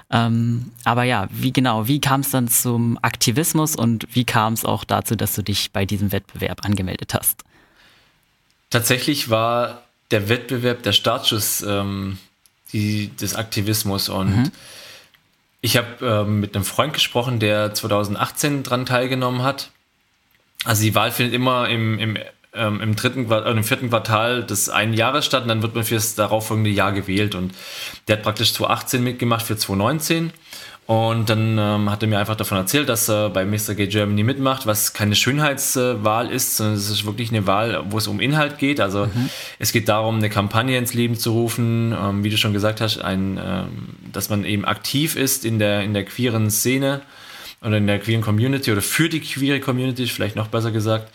Ähm, 0.10 0.72
aber 0.84 1.04
ja, 1.04 1.28
wie 1.30 1.54
genau, 1.54 1.88
wie 1.88 2.02
kam 2.02 2.22
es 2.22 2.32
dann 2.32 2.48
zum 2.48 2.98
Aktivismus 3.04 3.76
und 3.76 4.08
wie 4.16 4.26
kam 4.26 4.54
es 4.54 4.66
auch 4.66 4.84
dazu, 4.84 5.16
dass 5.16 5.36
du 5.36 5.44
dich 5.44 5.72
bei 5.72 5.86
diesem 5.86 6.12
Wettbewerb 6.12 6.66
angemeldet 6.66 7.14
hast? 7.14 7.44
Tatsächlich 8.72 9.30
war 9.30 9.84
der 10.10 10.28
Wettbewerb 10.28 10.82
der 10.82 10.94
Startschuss 10.94 11.62
ähm, 11.62 12.18
die, 12.74 13.16
des 13.16 13.36
Aktivismus. 13.36 14.10
Und 14.10 14.36
mhm. 14.36 14.52
ich 15.62 15.78
habe 15.78 15.88
ähm, 16.02 16.40
mit 16.40 16.56
einem 16.56 16.66
Freund 16.66 16.94
gesprochen, 16.94 17.40
der 17.40 17.74
2018 17.74 18.64
daran 18.64 18.86
teilgenommen 18.86 19.44
hat. 19.44 19.72
Also 20.66 20.84
die 20.84 20.96
Wahl 20.96 21.12
findet 21.12 21.34
immer 21.34 21.70
im, 21.70 22.00
im, 22.00 22.18
ähm, 22.54 22.82
im, 22.82 22.96
dritten, 22.96 23.32
äh, 23.32 23.50
im 23.50 23.64
vierten 23.64 23.90
Quartal 23.90 24.44
des 24.44 24.70
einen 24.70 24.94
Jahres 24.94 25.26
statt 25.26 25.44
und 25.44 25.50
dann 25.50 25.62
wird 25.62 25.76
man 25.76 25.84
für 25.84 25.96
das 25.96 26.16
darauffolgende 26.16 26.70
Jahr 26.70 26.92
gewählt. 26.92 27.36
Und 27.36 27.54
der 28.08 28.18
hat 28.18 28.24
praktisch 28.24 28.54
2018 28.54 29.04
mitgemacht 29.04 29.46
für 29.46 29.58
2019. 29.58 30.34
Und 30.88 31.30
dann 31.30 31.58
ähm, 31.58 31.92
hat 31.92 32.02
er 32.02 32.08
mir 32.08 32.18
einfach 32.18 32.38
davon 32.38 32.58
erzählt, 32.58 32.88
dass 32.88 33.10
er 33.10 33.30
bei 33.30 33.44
Mr. 33.44 33.76
Gay 33.76 33.88
Germany 33.88 34.24
mitmacht, 34.24 34.66
was 34.66 34.94
keine 34.94 35.16
Schönheitswahl 35.16 36.32
ist, 36.32 36.56
sondern 36.56 36.78
es 36.78 36.90
ist 36.90 37.06
wirklich 37.06 37.30
eine 37.30 37.46
Wahl, 37.46 37.84
wo 37.90 37.98
es 37.98 38.08
um 38.08 38.22
Inhalt 38.22 38.58
geht. 38.58 38.80
Also 38.80 39.08
mhm. 39.08 39.30
es 39.60 39.74
geht 39.74 39.90
darum, 39.90 40.16
eine 40.16 40.30
Kampagne 40.30 40.78
ins 40.78 40.94
Leben 40.94 41.18
zu 41.18 41.34
rufen, 41.34 41.94
ähm, 41.94 42.24
wie 42.24 42.30
du 42.30 42.38
schon 42.38 42.54
gesagt 42.54 42.80
hast, 42.80 43.00
ein, 43.00 43.38
ähm, 43.38 43.68
dass 44.14 44.30
man 44.30 44.46
eben 44.46 44.64
aktiv 44.64 45.18
ist 45.18 45.44
in 45.44 45.60
der, 45.60 45.84
in 45.84 45.94
der 45.94 46.06
queeren 46.06 46.50
Szene 46.50 47.02
oder 47.62 47.76
in 47.76 47.88
der 47.88 48.00
queeren 48.00 48.22
Community 48.22 48.72
oder 48.72 48.82
für 48.82 49.10
die 49.10 49.20
queere 49.20 49.60
Community, 49.60 50.08
vielleicht 50.08 50.38
noch 50.38 50.48
besser 50.48 50.72
gesagt. 50.72 51.12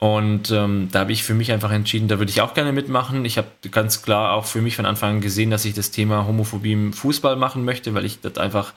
Und 0.00 0.50
ähm, 0.50 0.88
da 0.90 1.00
habe 1.00 1.12
ich 1.12 1.24
für 1.24 1.34
mich 1.34 1.52
einfach 1.52 1.70
entschieden, 1.70 2.08
da 2.08 2.18
würde 2.18 2.30
ich 2.30 2.40
auch 2.40 2.54
gerne 2.54 2.72
mitmachen. 2.72 3.26
Ich 3.26 3.36
habe 3.36 3.48
ganz 3.70 4.00
klar 4.00 4.32
auch 4.32 4.46
für 4.46 4.62
mich 4.62 4.74
von 4.74 4.86
Anfang 4.86 5.16
an 5.16 5.20
gesehen, 5.20 5.50
dass 5.50 5.66
ich 5.66 5.74
das 5.74 5.90
Thema 5.90 6.26
Homophobie 6.26 6.72
im 6.72 6.94
Fußball 6.94 7.36
machen 7.36 7.66
möchte, 7.66 7.92
weil 7.92 8.06
ich 8.06 8.20
dort 8.20 8.38
einfach 8.38 8.72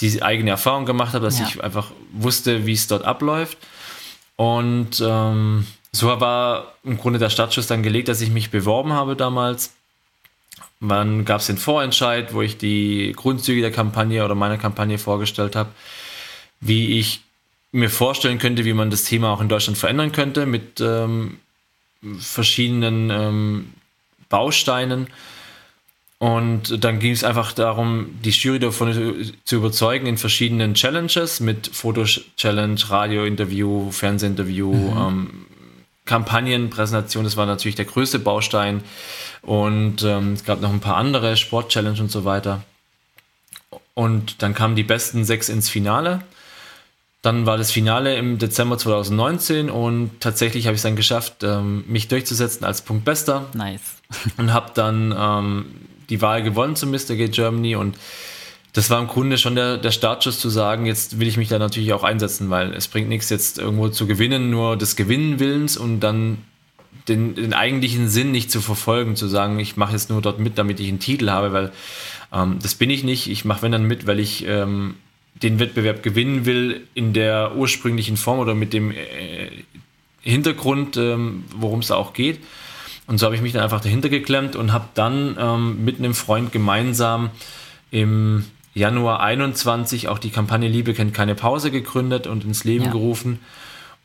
diese 0.00 0.24
eigene 0.24 0.50
Erfahrung 0.50 0.86
gemacht 0.86 1.12
habe, 1.12 1.24
dass 1.24 1.40
ja. 1.40 1.46
ich 1.46 1.62
einfach 1.62 1.90
wusste, 2.12 2.66
wie 2.66 2.74
es 2.74 2.86
dort 2.86 3.04
abläuft. 3.04 3.58
Und 4.36 5.02
ähm, 5.04 5.66
so 5.90 6.06
war 6.20 6.74
im 6.84 6.98
Grunde 6.98 7.18
der 7.18 7.30
Startschuss 7.30 7.66
dann 7.66 7.82
gelegt, 7.82 8.06
dass 8.06 8.20
ich 8.20 8.30
mich 8.30 8.50
beworben 8.50 8.92
habe 8.92 9.16
damals. 9.16 9.74
Dann 10.80 11.24
gab 11.24 11.40
es 11.40 11.48
den 11.48 11.58
Vorentscheid, 11.58 12.32
wo 12.32 12.42
ich 12.42 12.58
die 12.58 13.12
Grundzüge 13.16 13.60
der 13.60 13.72
Kampagne 13.72 14.24
oder 14.24 14.36
meiner 14.36 14.56
Kampagne 14.56 14.98
vorgestellt 14.98 15.56
habe, 15.56 15.70
wie 16.60 17.00
ich 17.00 17.22
mir 17.72 17.90
vorstellen 17.90 18.38
könnte, 18.38 18.64
wie 18.64 18.72
man 18.72 18.90
das 18.90 19.04
Thema 19.04 19.30
auch 19.30 19.40
in 19.40 19.48
Deutschland 19.48 19.78
verändern 19.78 20.12
könnte 20.12 20.46
mit 20.46 20.80
ähm, 20.80 21.38
verschiedenen 22.18 23.10
ähm, 23.10 23.72
Bausteinen. 24.28 25.08
Und 26.18 26.84
dann 26.84 26.98
ging 26.98 27.12
es 27.12 27.24
einfach 27.24 27.52
darum, 27.52 28.18
die 28.22 28.30
Jury 28.30 28.58
davon 28.58 29.32
zu 29.44 29.56
überzeugen 29.56 30.06
in 30.06 30.18
verschiedenen 30.18 30.74
Challenges 30.74 31.40
mit 31.40 31.68
Foto-Challenge, 31.72 32.78
Radio-Interview, 32.90 33.90
Fernsehinterview, 33.90 34.70
mhm. 34.70 34.98
ähm, 34.98 35.30
Kampagnenpräsentation. 36.04 37.24
Das 37.24 37.38
war 37.38 37.46
natürlich 37.46 37.76
der 37.76 37.86
größte 37.86 38.18
Baustein. 38.18 38.82
Und 39.40 40.02
ähm, 40.02 40.34
es 40.34 40.44
gab 40.44 40.60
noch 40.60 40.72
ein 40.72 40.80
paar 40.80 40.96
andere, 40.96 41.38
Sport-Challenge 41.38 42.00
und 42.00 42.10
so 42.10 42.26
weiter. 42.26 42.62
Und 43.94 44.42
dann 44.42 44.52
kamen 44.52 44.76
die 44.76 44.82
besten 44.82 45.24
sechs 45.24 45.48
ins 45.48 45.70
Finale. 45.70 46.20
Dann 47.22 47.44
war 47.44 47.58
das 47.58 47.70
Finale 47.70 48.16
im 48.16 48.38
Dezember 48.38 48.78
2019 48.78 49.68
und 49.68 50.10
tatsächlich 50.20 50.66
habe 50.66 50.74
ich 50.74 50.78
es 50.78 50.82
dann 50.84 50.96
geschafft, 50.96 51.42
ähm, 51.42 51.84
mich 51.86 52.08
durchzusetzen 52.08 52.64
als 52.64 52.82
Punktbester. 52.82 53.46
Nice. 53.54 53.80
und 54.38 54.52
habe 54.52 54.72
dann 54.74 55.14
ähm, 55.16 55.66
die 56.08 56.22
Wahl 56.22 56.42
gewonnen 56.42 56.76
zum 56.76 56.90
Mr. 56.90 57.16
Gate 57.16 57.32
Germany 57.32 57.76
und 57.76 57.96
das 58.72 58.88
war 58.88 59.00
im 59.00 59.08
Grunde 59.08 59.36
schon 59.36 59.54
der, 59.54 59.78
der 59.78 59.90
Startschuss 59.90 60.38
zu 60.38 60.48
sagen, 60.48 60.86
jetzt 60.86 61.18
will 61.18 61.26
ich 61.26 61.36
mich 61.36 61.48
da 61.48 61.58
natürlich 61.58 61.92
auch 61.92 62.04
einsetzen, 62.04 62.50
weil 62.50 62.72
es 62.72 62.88
bringt 62.88 63.08
nichts 63.08 63.28
jetzt 63.28 63.58
irgendwo 63.58 63.88
zu 63.88 64.06
gewinnen, 64.06 64.50
nur 64.50 64.76
des 64.76 64.96
Gewinnenwillens 64.96 65.76
und 65.76 66.00
dann 66.00 66.38
den, 67.08 67.34
den 67.34 67.52
eigentlichen 67.52 68.08
Sinn 68.08 68.30
nicht 68.30 68.50
zu 68.50 68.60
verfolgen, 68.60 69.16
zu 69.16 69.26
sagen, 69.26 69.58
ich 69.58 69.76
mache 69.76 69.92
jetzt 69.92 70.10
nur 70.10 70.22
dort 70.22 70.38
mit, 70.38 70.58
damit 70.58 70.78
ich 70.78 70.88
einen 70.88 71.00
Titel 71.00 71.30
habe, 71.30 71.52
weil 71.52 71.72
ähm, 72.32 72.58
das 72.62 72.74
bin 72.76 72.90
ich 72.90 73.02
nicht. 73.02 73.28
Ich 73.28 73.44
mache 73.44 73.62
wenn 73.62 73.72
dann 73.72 73.84
mit, 73.84 74.06
weil 74.06 74.20
ich 74.20 74.46
ähm, 74.46 74.94
den 75.34 75.58
Wettbewerb 75.58 76.02
gewinnen 76.02 76.44
will 76.44 76.86
in 76.94 77.12
der 77.12 77.56
ursprünglichen 77.56 78.16
Form 78.16 78.38
oder 78.38 78.54
mit 78.54 78.72
dem 78.72 78.90
äh, 78.90 79.50
Hintergrund, 80.20 80.96
ähm, 80.96 81.44
worum 81.56 81.80
es 81.80 81.90
auch 81.90 82.12
geht. 82.12 82.40
Und 83.06 83.18
so 83.18 83.26
habe 83.26 83.34
ich 83.34 83.42
mich 83.42 83.52
dann 83.52 83.62
einfach 83.62 83.80
dahinter 83.80 84.08
geklemmt 84.08 84.54
und 84.54 84.72
habe 84.72 84.88
dann 84.94 85.36
ähm, 85.38 85.84
mit 85.84 85.98
einem 85.98 86.14
Freund 86.14 86.52
gemeinsam 86.52 87.30
im 87.90 88.44
Januar 88.74 89.20
21 89.20 90.08
auch 90.08 90.18
die 90.18 90.30
Kampagne 90.30 90.68
Liebe 90.68 90.94
kennt 90.94 91.12
keine 91.12 91.34
Pause 91.34 91.70
gegründet 91.70 92.26
und 92.26 92.44
ins 92.44 92.64
Leben 92.64 92.84
ja. 92.84 92.90
gerufen. 92.92 93.40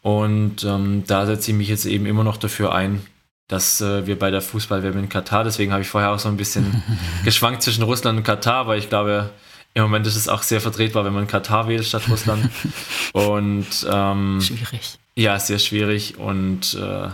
Und 0.02 0.64
ähm, 0.64 1.04
da 1.06 1.26
setze 1.26 1.52
ich 1.52 1.58
mich 1.58 1.68
jetzt 1.68 1.86
eben 1.86 2.06
immer 2.06 2.24
noch 2.24 2.38
dafür 2.38 2.74
ein, 2.74 3.02
dass 3.48 3.82
äh, 3.82 4.08
wir 4.08 4.18
bei 4.18 4.32
der 4.32 4.42
Fußball-WM 4.42 4.98
in 4.98 5.10
Katar, 5.10 5.44
deswegen 5.44 5.72
habe 5.72 5.82
ich 5.82 5.88
vorher 5.88 6.12
auch 6.12 6.20
so 6.20 6.30
ein 6.30 6.38
bisschen 6.38 6.84
geschwankt 7.24 7.62
zwischen 7.62 7.84
Russland 7.84 8.18
und 8.18 8.24
Katar, 8.24 8.68
weil 8.68 8.80
ich 8.80 8.90
glaube, 8.90 9.30
im 9.76 9.84
Moment 9.84 10.08
ist 10.08 10.16
es 10.16 10.30
auch 10.30 10.42
sehr 10.42 10.62
vertretbar, 10.62 11.04
wenn 11.04 11.14
man 11.14 11.28
Katar 11.28 11.68
wählt 11.68 11.86
statt 11.86 12.04
Russland. 12.10 12.50
und 13.14 13.68
ähm, 13.92 14.42
schwierig. 14.42 14.98
Ja, 15.16 15.38
sehr 15.38 15.60
schwierig. 15.60 16.18
Und 16.18 16.76
äh, 16.76 17.10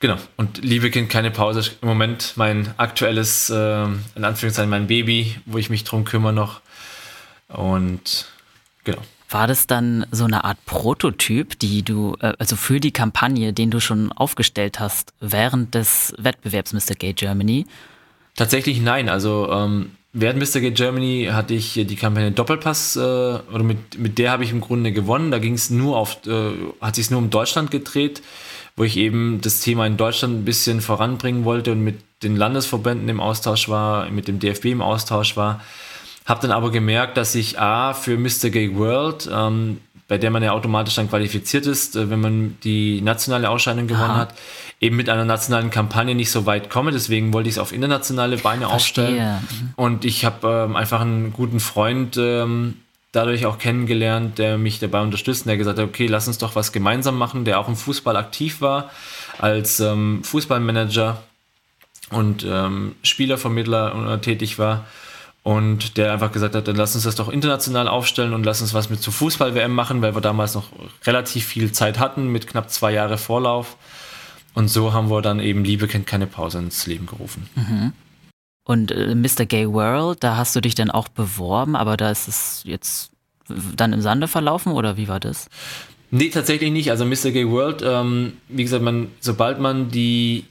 genau. 0.00 0.18
Und 0.36 0.62
Liebe 0.62 0.90
Kind, 0.90 1.08
keine 1.08 1.30
Pause. 1.30 1.70
Im 1.80 1.88
Moment 1.88 2.34
mein 2.36 2.74
aktuelles, 2.76 3.48
äh, 3.48 3.84
in 3.84 4.24
Anführungszeichen, 4.24 4.68
mein 4.68 4.86
Baby, 4.86 5.36
wo 5.46 5.56
ich 5.56 5.70
mich 5.70 5.84
drum 5.84 6.04
kümmere 6.04 6.34
noch. 6.34 6.60
Und 7.48 8.26
genau. 8.84 9.00
War 9.30 9.46
das 9.46 9.66
dann 9.66 10.06
so 10.10 10.24
eine 10.24 10.44
Art 10.44 10.58
Prototyp, 10.66 11.58
die 11.58 11.82
du, 11.82 12.16
äh, 12.20 12.34
also 12.38 12.54
für 12.54 12.80
die 12.80 12.92
Kampagne, 12.92 13.54
den 13.54 13.70
du 13.70 13.80
schon 13.80 14.12
aufgestellt 14.12 14.78
hast 14.78 15.14
während 15.20 15.74
des 15.74 16.14
Wettbewerbs 16.18 16.74
Mr. 16.74 16.94
Gay 16.98 17.14
Germany? 17.14 17.64
Tatsächlich 18.36 18.82
nein. 18.82 19.08
Also 19.08 19.50
ähm, 19.50 19.92
während 20.14 20.38
Mr. 20.38 20.60
Gate 20.60 20.76
Germany 20.76 21.28
hatte 21.30 21.52
ich 21.52 21.74
die 21.74 21.96
Kampagne 21.96 22.30
Doppelpass, 22.30 22.96
äh, 22.96 23.00
oder 23.00 23.62
mit, 23.62 23.98
mit 23.98 24.16
der 24.18 24.30
habe 24.30 24.44
ich 24.44 24.52
im 24.52 24.60
Grunde 24.60 24.92
gewonnen. 24.92 25.30
Da 25.30 25.38
ging 25.38 25.54
es 25.54 25.68
nur 25.68 25.98
auf, 25.98 26.26
äh, 26.26 26.52
hat 26.80 26.94
sich 26.94 27.10
nur 27.10 27.18
um 27.18 27.28
Deutschland 27.28 27.70
gedreht, 27.70 28.22
wo 28.76 28.84
ich 28.84 28.96
eben 28.96 29.40
das 29.42 29.60
Thema 29.60 29.86
in 29.86 29.96
Deutschland 29.96 30.34
ein 30.34 30.44
bisschen 30.44 30.80
voranbringen 30.80 31.44
wollte 31.44 31.72
und 31.72 31.82
mit 31.84 32.00
den 32.22 32.36
Landesverbänden 32.36 33.08
im 33.08 33.20
Austausch 33.20 33.68
war, 33.68 34.08
mit 34.10 34.28
dem 34.28 34.38
DFB 34.38 34.66
im 34.66 34.82
Austausch 34.82 35.36
war. 35.36 35.60
Habe 36.24 36.40
dann 36.40 36.52
aber 36.52 36.70
gemerkt, 36.70 37.16
dass 37.16 37.34
ich 37.34 37.60
A, 37.60 37.92
für 37.92 38.16
Mr. 38.16 38.48
Gay 38.50 38.74
World, 38.76 39.28
ähm, 39.30 39.80
bei 40.08 40.16
der 40.16 40.30
man 40.30 40.42
ja 40.42 40.52
automatisch 40.52 40.94
dann 40.94 41.08
qualifiziert 41.08 41.66
ist, 41.66 41.96
äh, 41.96 42.08
wenn 42.08 42.20
man 42.20 42.56
die 42.62 43.00
nationale 43.00 43.50
Ausscheidung 43.50 43.86
gewonnen 43.86 44.10
Aha. 44.10 44.20
hat, 44.20 44.34
eben 44.80 44.96
mit 44.96 45.08
einer 45.08 45.24
nationalen 45.24 45.70
Kampagne 45.70 46.14
nicht 46.14 46.30
so 46.30 46.46
weit 46.46 46.70
komme. 46.70 46.92
Deswegen 46.92 47.32
wollte 47.32 47.48
ich 47.48 47.56
es 47.56 47.58
auf 47.58 47.72
internationale 47.72 48.36
Beine 48.36 48.68
Verstehe. 48.68 49.04
aufstellen. 49.04 49.74
Und 49.76 50.04
ich 50.04 50.24
habe 50.24 50.66
ähm, 50.68 50.76
einfach 50.76 51.00
einen 51.00 51.32
guten 51.32 51.60
Freund 51.60 52.16
ähm, 52.16 52.78
dadurch 53.12 53.46
auch 53.46 53.58
kennengelernt, 53.58 54.38
der 54.38 54.58
mich 54.58 54.80
dabei 54.80 55.00
unterstützt, 55.00 55.46
der 55.46 55.56
gesagt 55.56 55.78
hat, 55.78 55.86
okay, 55.86 56.06
lass 56.06 56.26
uns 56.26 56.38
doch 56.38 56.56
was 56.56 56.72
gemeinsam 56.72 57.16
machen, 57.16 57.44
der 57.44 57.60
auch 57.60 57.68
im 57.68 57.76
Fußball 57.76 58.16
aktiv 58.16 58.60
war 58.60 58.90
als 59.38 59.80
ähm, 59.80 60.22
Fußballmanager 60.24 61.22
und 62.10 62.44
ähm, 62.48 62.94
Spielervermittler 63.02 64.20
tätig 64.20 64.58
war 64.58 64.84
und 65.44 65.98
der 65.98 66.14
einfach 66.14 66.32
gesagt 66.32 66.54
hat, 66.54 66.66
dann 66.66 66.74
lass 66.74 66.94
uns 66.94 67.04
das 67.04 67.16
doch 67.16 67.28
international 67.28 67.86
aufstellen 67.86 68.32
und 68.32 68.44
lass 68.44 68.62
uns 68.62 68.72
was 68.72 68.88
mit 68.88 69.02
zur 69.02 69.12
Fußball-WM 69.12 69.72
machen, 69.72 70.00
weil 70.00 70.14
wir 70.14 70.22
damals 70.22 70.54
noch 70.54 70.64
relativ 71.04 71.44
viel 71.44 71.70
Zeit 71.70 71.98
hatten 71.98 72.28
mit 72.28 72.46
knapp 72.46 72.70
zwei 72.70 72.92
Jahre 72.92 73.18
Vorlauf. 73.18 73.76
Und 74.54 74.68
so 74.68 74.92
haben 74.92 75.10
wir 75.10 75.20
dann 75.20 75.40
eben 75.40 75.64
Liebe 75.64 75.88
kennt 75.88 76.06
keine 76.06 76.26
Pause 76.26 76.58
ins 76.58 76.86
Leben 76.86 77.06
gerufen. 77.06 77.48
Mhm. 77.56 77.92
Und 78.64 78.92
äh, 78.92 79.14
Mr. 79.14 79.44
Gay 79.46 79.70
World, 79.70 80.22
da 80.22 80.36
hast 80.36 80.56
du 80.56 80.60
dich 80.60 80.74
dann 80.74 80.90
auch 80.90 81.08
beworben, 81.08 81.76
aber 81.76 81.96
da 81.96 82.10
ist 82.10 82.28
es 82.28 82.62
jetzt 82.64 83.10
dann 83.76 83.92
im 83.92 84.00
Sande 84.00 84.26
verlaufen 84.26 84.72
oder 84.72 84.96
wie 84.96 85.08
war 85.08 85.20
das? 85.20 85.48
Nee, 86.10 86.30
tatsächlich 86.30 86.70
nicht. 86.70 86.90
Also 86.90 87.04
Mr. 87.04 87.32
Gay 87.32 87.50
World, 87.50 87.82
ähm, 87.84 88.34
wie 88.48 88.62
gesagt, 88.62 88.82
man, 88.82 89.08
sobald 89.20 89.60
man 89.60 89.90
die 89.90 90.44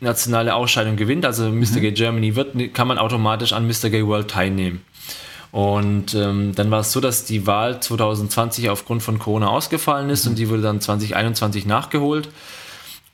nationale 0.00 0.54
Ausscheidung 0.54 0.96
gewinnt, 0.96 1.24
also 1.24 1.50
Mr. 1.50 1.52
Mhm. 1.52 1.80
Gay 1.80 1.92
Germany 1.92 2.36
wird, 2.36 2.74
kann 2.74 2.88
man 2.88 2.98
automatisch 2.98 3.52
an 3.52 3.66
Mr. 3.66 3.90
Gay 3.90 4.06
World 4.06 4.28
teilnehmen. 4.28 4.80
Und 5.52 6.14
ähm, 6.14 6.54
dann 6.54 6.70
war 6.70 6.80
es 6.80 6.92
so, 6.92 7.00
dass 7.00 7.24
die 7.24 7.46
Wahl 7.46 7.80
2020 7.80 8.70
aufgrund 8.70 9.02
von 9.02 9.18
Corona 9.18 9.48
ausgefallen 9.48 10.08
ist 10.10 10.24
mhm. 10.24 10.30
und 10.30 10.38
die 10.38 10.48
wurde 10.48 10.62
dann 10.62 10.80
2021 10.80 11.66
nachgeholt. 11.66 12.28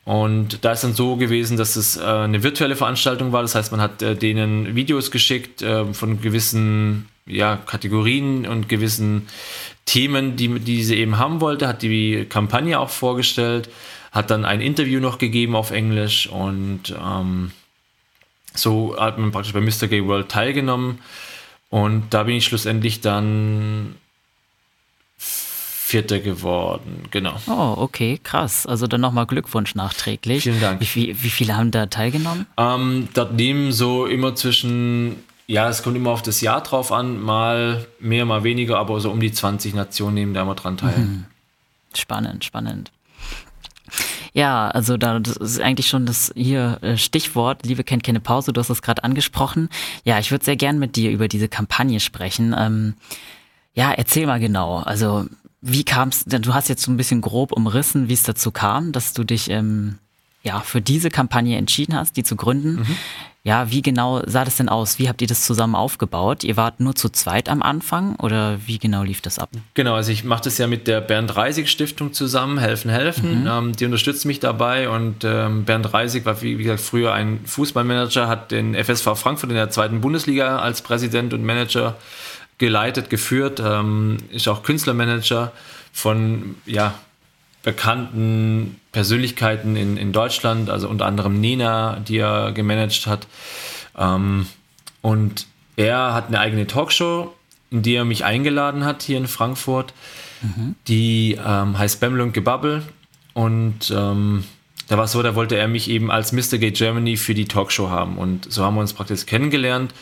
Und 0.06 0.64
da 0.64 0.70
ist 0.70 0.84
dann 0.84 0.94
so 0.94 1.16
gewesen, 1.16 1.56
dass 1.56 1.74
es 1.74 1.96
äh, 1.96 2.04
eine 2.04 2.44
virtuelle 2.44 2.76
Veranstaltung 2.76 3.32
war. 3.32 3.42
Das 3.42 3.56
heißt, 3.56 3.72
man 3.72 3.80
hat 3.80 4.02
äh, 4.02 4.14
denen 4.14 4.76
Videos 4.76 5.10
geschickt 5.10 5.62
äh, 5.62 5.92
von 5.92 6.20
gewissen 6.20 7.08
ja, 7.26 7.56
Kategorien 7.56 8.46
und 8.46 8.68
gewissen 8.68 9.26
Themen, 9.84 10.36
die, 10.36 10.60
die 10.60 10.84
sie 10.84 10.96
eben 10.98 11.18
haben 11.18 11.40
wollte, 11.40 11.66
hat 11.66 11.82
die 11.82 12.24
Kampagne 12.28 12.78
auch 12.78 12.90
vorgestellt, 12.90 13.68
hat 14.12 14.30
dann 14.30 14.44
ein 14.44 14.60
Interview 14.60 15.00
noch 15.00 15.18
gegeben 15.18 15.56
auf 15.56 15.72
Englisch 15.72 16.28
und 16.28 16.94
ähm, 17.04 17.50
so 18.54 18.96
hat 18.96 19.18
man 19.18 19.32
praktisch 19.32 19.54
bei 19.54 19.60
Mr. 19.60 19.88
Gay 19.88 20.06
World 20.06 20.28
teilgenommen. 20.28 21.00
Und 21.68 22.14
da 22.14 22.22
bin 22.22 22.36
ich 22.36 22.44
schlussendlich 22.44 23.00
dann 23.00 23.96
Vierter 25.86 26.18
geworden, 26.18 27.04
genau. 27.12 27.36
Oh, 27.46 27.74
okay, 27.76 28.18
krass. 28.20 28.66
Also 28.66 28.88
dann 28.88 29.00
nochmal 29.00 29.24
Glückwunsch 29.24 29.76
nachträglich. 29.76 30.42
Vielen 30.42 30.60
Dank. 30.60 30.80
Wie, 30.80 30.92
wie, 30.96 31.22
wie 31.22 31.30
viele 31.30 31.56
haben 31.56 31.70
da 31.70 31.86
teilgenommen? 31.86 32.44
Ähm, 32.56 33.08
dort 33.14 33.34
nehmen 33.34 33.70
so 33.70 34.04
immer 34.04 34.34
zwischen, 34.34 35.22
ja, 35.46 35.68
es 35.68 35.84
kommt 35.84 35.94
immer 35.94 36.10
auf 36.10 36.22
das 36.22 36.40
Jahr 36.40 36.60
drauf 36.60 36.90
an, 36.90 37.22
mal 37.22 37.86
mehr, 38.00 38.24
mal 38.24 38.42
weniger, 38.42 38.78
aber 38.78 38.98
so 38.98 39.12
um 39.12 39.20
die 39.20 39.30
20 39.30 39.74
Nationen 39.74 40.14
nehmen 40.14 40.34
da 40.34 40.42
immer 40.42 40.56
dran 40.56 40.76
teil. 40.76 40.98
Mhm. 40.98 41.24
Spannend, 41.94 42.44
spannend. 42.44 42.90
Ja, 44.32 44.68
also 44.68 44.96
da 44.96 45.20
das 45.20 45.36
ist 45.36 45.60
eigentlich 45.60 45.86
schon 45.86 46.04
das 46.04 46.32
hier 46.34 46.78
äh, 46.82 46.96
Stichwort, 46.96 47.64
Liebe 47.64 47.84
kennt 47.84 48.02
keine 48.02 48.18
Pause, 48.18 48.52
du 48.52 48.58
hast 48.58 48.70
es 48.70 48.82
gerade 48.82 49.04
angesprochen. 49.04 49.68
Ja, 50.02 50.18
ich 50.18 50.32
würde 50.32 50.44
sehr 50.44 50.56
gern 50.56 50.80
mit 50.80 50.96
dir 50.96 51.12
über 51.12 51.28
diese 51.28 51.46
Kampagne 51.46 52.00
sprechen. 52.00 52.56
Ähm, 52.58 52.94
ja, 53.74 53.92
erzähl 53.92 54.26
mal 54.26 54.40
genau. 54.40 54.78
Also 54.78 55.26
wie 55.66 55.84
kam 55.84 56.08
es, 56.10 56.24
du 56.24 56.54
hast 56.54 56.68
jetzt 56.68 56.82
so 56.82 56.90
ein 56.90 56.96
bisschen 56.96 57.20
grob 57.20 57.52
umrissen, 57.52 58.08
wie 58.08 58.14
es 58.14 58.22
dazu 58.22 58.50
kam, 58.50 58.92
dass 58.92 59.12
du 59.12 59.24
dich 59.24 59.50
ähm, 59.50 59.98
ja, 60.42 60.60
für 60.60 60.80
diese 60.80 61.10
Kampagne 61.10 61.58
entschieden 61.58 61.96
hast, 61.96 62.16
die 62.16 62.22
zu 62.22 62.36
gründen. 62.36 62.76
Mhm. 62.76 62.96
Ja, 63.42 63.70
wie 63.70 63.80
genau 63.80 64.22
sah 64.26 64.44
das 64.44 64.56
denn 64.56 64.68
aus? 64.68 64.98
Wie 64.98 65.08
habt 65.08 65.22
ihr 65.22 65.28
das 65.28 65.42
zusammen 65.42 65.76
aufgebaut? 65.76 66.42
Ihr 66.42 66.56
wart 66.56 66.80
nur 66.80 66.96
zu 66.96 67.08
zweit 67.08 67.48
am 67.48 67.62
Anfang 67.62 68.16
oder 68.16 68.58
wie 68.66 68.78
genau 68.78 69.04
lief 69.04 69.20
das 69.20 69.38
ab? 69.38 69.50
Genau, 69.74 69.94
also 69.94 70.10
ich 70.10 70.24
mache 70.24 70.42
das 70.44 70.58
ja 70.58 70.66
mit 70.66 70.88
der 70.88 71.00
Bernd 71.00 71.36
Reisig 71.36 71.68
Stiftung 71.68 72.12
zusammen, 72.12 72.58
Helfen, 72.58 72.90
Helfen. 72.90 73.42
Mhm. 73.42 73.46
Ähm, 73.46 73.72
die 73.76 73.84
unterstützt 73.84 74.24
mich 74.24 74.40
dabei 74.40 74.88
und 74.88 75.22
ähm, 75.22 75.64
Bernd 75.64 75.92
Reisig 75.92 76.24
war, 76.24 76.42
wie, 76.42 76.58
wie, 76.58 76.64
gesagt, 76.64 76.80
früher 76.80 77.12
ein 77.12 77.40
Fußballmanager, 77.44 78.26
hat 78.26 78.50
den 78.50 78.74
FSV 78.74 79.14
Frankfurt 79.14 79.50
in 79.50 79.56
der 79.56 79.70
zweiten 79.70 80.00
Bundesliga 80.00 80.58
als 80.58 80.82
Präsident 80.82 81.32
und 81.32 81.44
Manager 81.44 81.96
geleitet, 82.58 83.10
geführt, 83.10 83.60
ähm, 83.64 84.18
ist 84.30 84.48
auch 84.48 84.62
Künstlermanager 84.62 85.52
von 85.92 86.56
ja, 86.66 86.94
bekannten 87.62 88.80
Persönlichkeiten 88.92 89.76
in, 89.76 89.96
in 89.96 90.12
Deutschland, 90.12 90.70
also 90.70 90.88
unter 90.88 91.06
anderem 91.06 91.40
Nena, 91.40 91.98
die 91.98 92.18
er 92.18 92.52
gemanagt 92.52 93.06
hat. 93.06 93.26
Ähm, 93.98 94.46
und 95.02 95.46
er 95.76 96.14
hat 96.14 96.28
eine 96.28 96.40
eigene 96.40 96.66
Talkshow, 96.66 97.34
in 97.70 97.82
die 97.82 97.94
er 97.94 98.04
mich 98.04 98.24
eingeladen 98.24 98.84
hat 98.84 99.02
hier 99.02 99.18
in 99.18 99.26
Frankfurt. 99.26 99.92
Mhm. 100.42 100.74
Die 100.88 101.38
ähm, 101.44 101.78
heißt 101.78 102.00
Bämmel 102.00 102.20
und 102.20 102.32
Gebabbel. 102.32 102.82
Und 103.34 103.90
ähm, 103.94 104.44
da 104.88 104.96
war 104.96 105.04
es 105.04 105.12
so, 105.12 105.22
da 105.22 105.34
wollte 105.34 105.56
er 105.56 105.68
mich 105.68 105.90
eben 105.90 106.10
als 106.10 106.32
Mr. 106.32 106.58
Gate 106.58 106.76
Germany 106.76 107.16
für 107.16 107.34
die 107.34 107.46
Talkshow 107.46 107.90
haben. 107.90 108.18
Und 108.18 108.50
so 108.50 108.64
haben 108.64 108.76
wir 108.76 108.80
uns 108.80 108.92
praktisch 108.92 109.26
kennengelernt. 109.26 109.92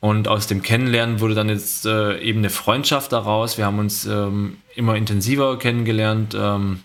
Und 0.00 0.28
aus 0.28 0.46
dem 0.46 0.62
Kennenlernen 0.62 1.20
wurde 1.20 1.34
dann 1.34 1.50
jetzt 1.50 1.84
äh, 1.84 2.18
eben 2.20 2.38
eine 2.38 2.50
Freundschaft 2.50 3.12
daraus. 3.12 3.58
Wir 3.58 3.66
haben 3.66 3.78
uns 3.78 4.06
ähm, 4.06 4.56
immer 4.74 4.96
intensiver 4.96 5.58
kennengelernt. 5.58 6.34
Ähm, 6.34 6.80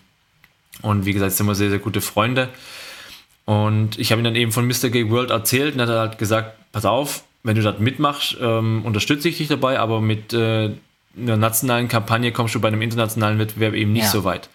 und 0.82 1.06
wie 1.06 1.14
gesagt, 1.14 1.32
sind 1.32 1.46
wir 1.46 1.54
sehr, 1.54 1.70
sehr 1.70 1.78
gute 1.78 2.02
Freunde. 2.02 2.50
Und 3.46 3.98
ich 3.98 4.12
habe 4.12 4.20
ihm 4.20 4.24
dann 4.24 4.36
eben 4.36 4.52
von 4.52 4.66
Mr. 4.66 4.90
Gay 4.90 5.08
World 5.08 5.30
erzählt 5.30 5.74
und 5.74 5.80
er 5.80 5.86
hat 5.86 5.96
halt 5.96 6.18
gesagt, 6.18 6.56
pass 6.72 6.84
auf, 6.84 7.24
wenn 7.42 7.56
du 7.56 7.62
das 7.62 7.78
mitmachst, 7.78 8.36
ähm, 8.40 8.84
unterstütze 8.84 9.28
ich 9.28 9.38
dich 9.38 9.48
dabei, 9.48 9.78
aber 9.78 10.00
mit 10.00 10.32
äh, 10.32 10.72
einer 11.16 11.36
nationalen 11.36 11.88
Kampagne 11.88 12.32
kommst 12.32 12.54
du 12.54 12.60
bei 12.60 12.68
einem 12.68 12.82
internationalen 12.82 13.38
Wettbewerb 13.38 13.74
eben 13.74 13.92
nicht 13.92 14.04
ja. 14.04 14.10
so 14.10 14.24
weit. 14.24 14.50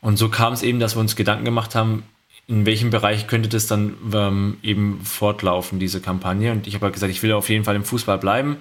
Und 0.00 0.18
so 0.18 0.28
kam 0.28 0.52
es 0.52 0.62
eben, 0.62 0.78
dass 0.78 0.94
wir 0.96 1.00
uns 1.00 1.16
Gedanken 1.16 1.46
gemacht 1.46 1.74
haben, 1.74 2.04
in 2.48 2.64
welchem 2.64 2.90
Bereich 2.90 3.26
könnte 3.26 3.48
das 3.48 3.66
dann 3.66 3.96
ähm, 4.12 4.58
eben 4.62 5.00
fortlaufen, 5.02 5.80
diese 5.80 6.00
Kampagne. 6.00 6.52
Und 6.52 6.66
ich 6.66 6.74
habe 6.74 6.86
halt 6.86 6.94
gesagt, 6.94 7.10
ich 7.10 7.22
will 7.22 7.32
auf 7.32 7.48
jeden 7.48 7.64
Fall 7.64 7.74
im 7.74 7.84
Fußball 7.84 8.18
bleiben. 8.18 8.58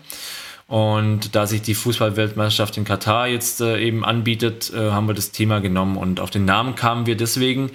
Und 0.67 1.36
da 1.36 1.45
sich 1.45 1.61
die 1.61 1.75
Fußballweltmeisterschaft 1.75 2.77
in 2.77 2.86
Katar 2.86 3.27
jetzt 3.27 3.61
äh, 3.61 3.79
eben 3.79 4.03
anbietet, 4.03 4.73
äh, 4.73 4.89
haben 4.89 5.07
wir 5.07 5.13
das 5.13 5.31
Thema 5.31 5.59
genommen. 5.59 5.97
Und 5.97 6.19
auf 6.19 6.31
den 6.31 6.45
Namen 6.45 6.75
kamen 6.75 7.05
wir 7.05 7.15
deswegen, 7.15 7.69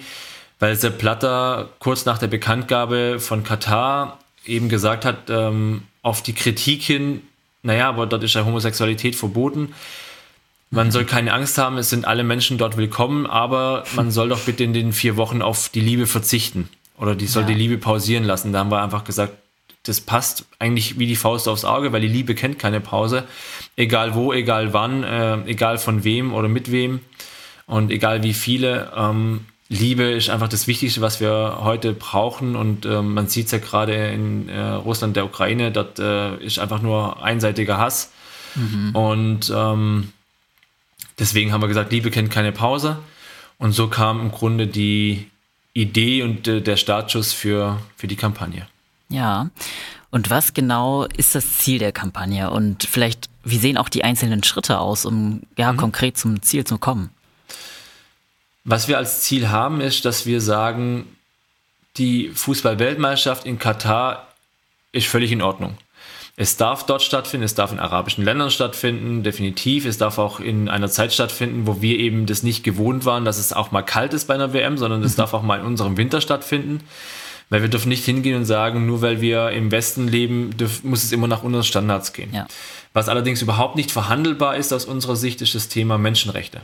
weil 0.59 0.75
Sepp 0.75 0.97
Platter 0.97 1.69
kurz 1.79 2.05
nach 2.05 2.17
der 2.17 2.27
Bekanntgabe 2.27 3.19
von 3.19 3.45
Katar 3.45 4.19
eben 4.45 4.67
gesagt 4.67 5.05
hat, 5.05 5.29
ähm, 5.29 5.83
auf 6.01 6.21
die 6.21 6.33
Kritik 6.33 6.81
hin, 6.81 7.21
naja, 7.63 7.87
aber 7.87 8.07
dort 8.07 8.23
ist 8.23 8.33
ja 8.33 8.43
Homosexualität 8.43 9.15
verboten. 9.15 9.73
Man 10.73 10.89
soll 10.89 11.03
keine 11.03 11.33
Angst 11.33 11.57
haben, 11.57 11.77
es 11.77 11.89
sind 11.89 12.05
alle 12.05 12.23
Menschen 12.23 12.57
dort 12.57 12.77
willkommen, 12.77 13.25
aber 13.25 13.83
man 13.93 14.09
soll 14.09 14.29
doch 14.29 14.39
bitte 14.39 14.63
in 14.63 14.71
den 14.71 14.93
vier 14.93 15.17
Wochen 15.17 15.41
auf 15.41 15.67
die 15.67 15.81
Liebe 15.81 16.07
verzichten. 16.07 16.69
Oder 16.97 17.13
die 17.13 17.27
soll 17.27 17.43
ja. 17.43 17.49
die 17.49 17.55
Liebe 17.55 17.77
pausieren 17.77 18.23
lassen. 18.23 18.53
Da 18.53 18.59
haben 18.59 18.71
wir 18.71 18.81
einfach 18.81 19.03
gesagt, 19.03 19.33
das 19.83 19.99
passt 19.99 20.45
eigentlich 20.59 20.97
wie 20.97 21.07
die 21.07 21.17
Faust 21.17 21.49
aufs 21.49 21.65
Auge, 21.65 21.91
weil 21.91 21.99
die 21.99 22.07
Liebe 22.07 22.35
kennt 22.35 22.57
keine 22.57 22.79
Pause. 22.79 23.25
Egal 23.75 24.15
wo, 24.15 24.31
egal 24.31 24.71
wann, 24.71 25.03
äh, 25.03 25.41
egal 25.45 25.77
von 25.77 26.05
wem 26.05 26.33
oder 26.33 26.47
mit 26.47 26.71
wem 26.71 27.01
und 27.65 27.91
egal 27.91 28.23
wie 28.23 28.33
viele. 28.33 28.93
Ähm, 28.95 29.41
Liebe 29.67 30.03
ist 30.03 30.29
einfach 30.29 30.49
das 30.49 30.67
Wichtigste, 30.67 31.01
was 31.01 31.19
wir 31.19 31.59
heute 31.61 31.91
brauchen. 31.91 32.55
Und 32.55 32.85
äh, 32.85 33.01
man 33.01 33.27
sieht 33.27 33.47
es 33.47 33.51
ja 33.51 33.57
gerade 33.57 33.93
in 34.07 34.47
äh, 34.47 34.59
Russland, 34.59 35.17
der 35.17 35.25
Ukraine, 35.25 35.71
dort 35.71 35.99
äh, 35.99 36.37
ist 36.37 36.59
einfach 36.59 36.81
nur 36.81 37.21
einseitiger 37.21 37.77
Hass. 37.77 38.13
Mhm. 38.55 38.95
Und 38.95 39.53
ähm, 39.53 40.13
Deswegen 41.21 41.53
haben 41.53 41.61
wir 41.61 41.67
gesagt, 41.67 41.91
Liebe 41.91 42.09
kennt 42.09 42.31
keine 42.31 42.51
Pause. 42.51 42.97
Und 43.59 43.73
so 43.73 43.87
kam 43.87 44.19
im 44.19 44.31
Grunde 44.31 44.65
die 44.65 45.29
Idee 45.71 46.23
und 46.23 46.47
äh, 46.47 46.61
der 46.61 46.77
Startschuss 46.77 47.31
für, 47.31 47.79
für 47.95 48.07
die 48.07 48.15
Kampagne. 48.15 48.67
Ja. 49.09 49.51
Und 50.09 50.31
was 50.31 50.55
genau 50.55 51.05
ist 51.05 51.35
das 51.35 51.59
Ziel 51.59 51.77
der 51.77 51.91
Kampagne? 51.91 52.49
Und 52.49 52.85
vielleicht, 52.85 53.29
wie 53.43 53.59
sehen 53.59 53.77
auch 53.77 53.87
die 53.87 54.03
einzelnen 54.03 54.43
Schritte 54.43 54.79
aus, 54.79 55.05
um 55.05 55.43
ja 55.59 55.71
mhm. 55.71 55.77
konkret 55.77 56.17
zum 56.17 56.41
Ziel 56.41 56.65
zu 56.65 56.79
kommen? 56.79 57.11
Was 58.63 58.87
wir 58.87 58.97
als 58.97 59.21
Ziel 59.21 59.49
haben, 59.49 59.79
ist, 59.79 60.05
dass 60.05 60.25
wir 60.25 60.41
sagen, 60.41 61.05
die 61.97 62.29
Fußball-Weltmeisterschaft 62.29 63.45
in 63.45 63.59
Katar 63.59 64.27
ist 64.91 65.05
völlig 65.05 65.31
in 65.31 65.43
Ordnung. 65.43 65.77
Es 66.37 66.57
darf 66.57 66.85
dort 66.85 67.01
stattfinden, 67.01 67.43
es 67.43 67.55
darf 67.55 67.71
in 67.71 67.79
arabischen 67.79 68.23
Ländern 68.23 68.49
stattfinden, 68.49 69.21
definitiv. 69.21 69.85
Es 69.85 69.97
darf 69.97 70.17
auch 70.17 70.39
in 70.39 70.69
einer 70.69 70.89
Zeit 70.89 71.13
stattfinden, 71.13 71.67
wo 71.67 71.81
wir 71.81 71.99
eben 71.99 72.25
das 72.25 72.41
nicht 72.41 72.63
gewohnt 72.63 73.05
waren, 73.05 73.25
dass 73.25 73.37
es 73.37 73.53
auch 73.53 73.71
mal 73.71 73.81
kalt 73.81 74.13
ist 74.13 74.25
bei 74.27 74.33
einer 74.33 74.53
WM, 74.53 74.77
sondern 74.77 75.03
es 75.03 75.13
mhm. 75.13 75.17
darf 75.17 75.33
auch 75.33 75.43
mal 75.43 75.59
in 75.59 75.65
unserem 75.65 75.97
Winter 75.97 76.21
stattfinden. 76.21 76.81
Weil 77.49 77.61
wir 77.61 77.69
dürfen 77.69 77.89
nicht 77.89 78.05
hingehen 78.05 78.37
und 78.37 78.45
sagen, 78.45 78.85
nur 78.85 79.01
weil 79.01 79.19
wir 79.19 79.49
im 79.49 79.71
Westen 79.71 80.07
leben, 80.07 80.55
muss 80.83 81.03
es 81.03 81.11
immer 81.11 81.27
nach 81.27 81.43
unseren 81.43 81.65
Standards 81.65 82.13
gehen. 82.13 82.33
Ja. 82.33 82.47
Was 82.93 83.09
allerdings 83.09 83.41
überhaupt 83.41 83.75
nicht 83.75 83.91
verhandelbar 83.91 84.55
ist 84.55 84.71
aus 84.71 84.85
unserer 84.85 85.17
Sicht, 85.17 85.41
ist 85.41 85.53
das 85.53 85.67
Thema 85.67 85.97
Menschenrechte. 85.97 86.61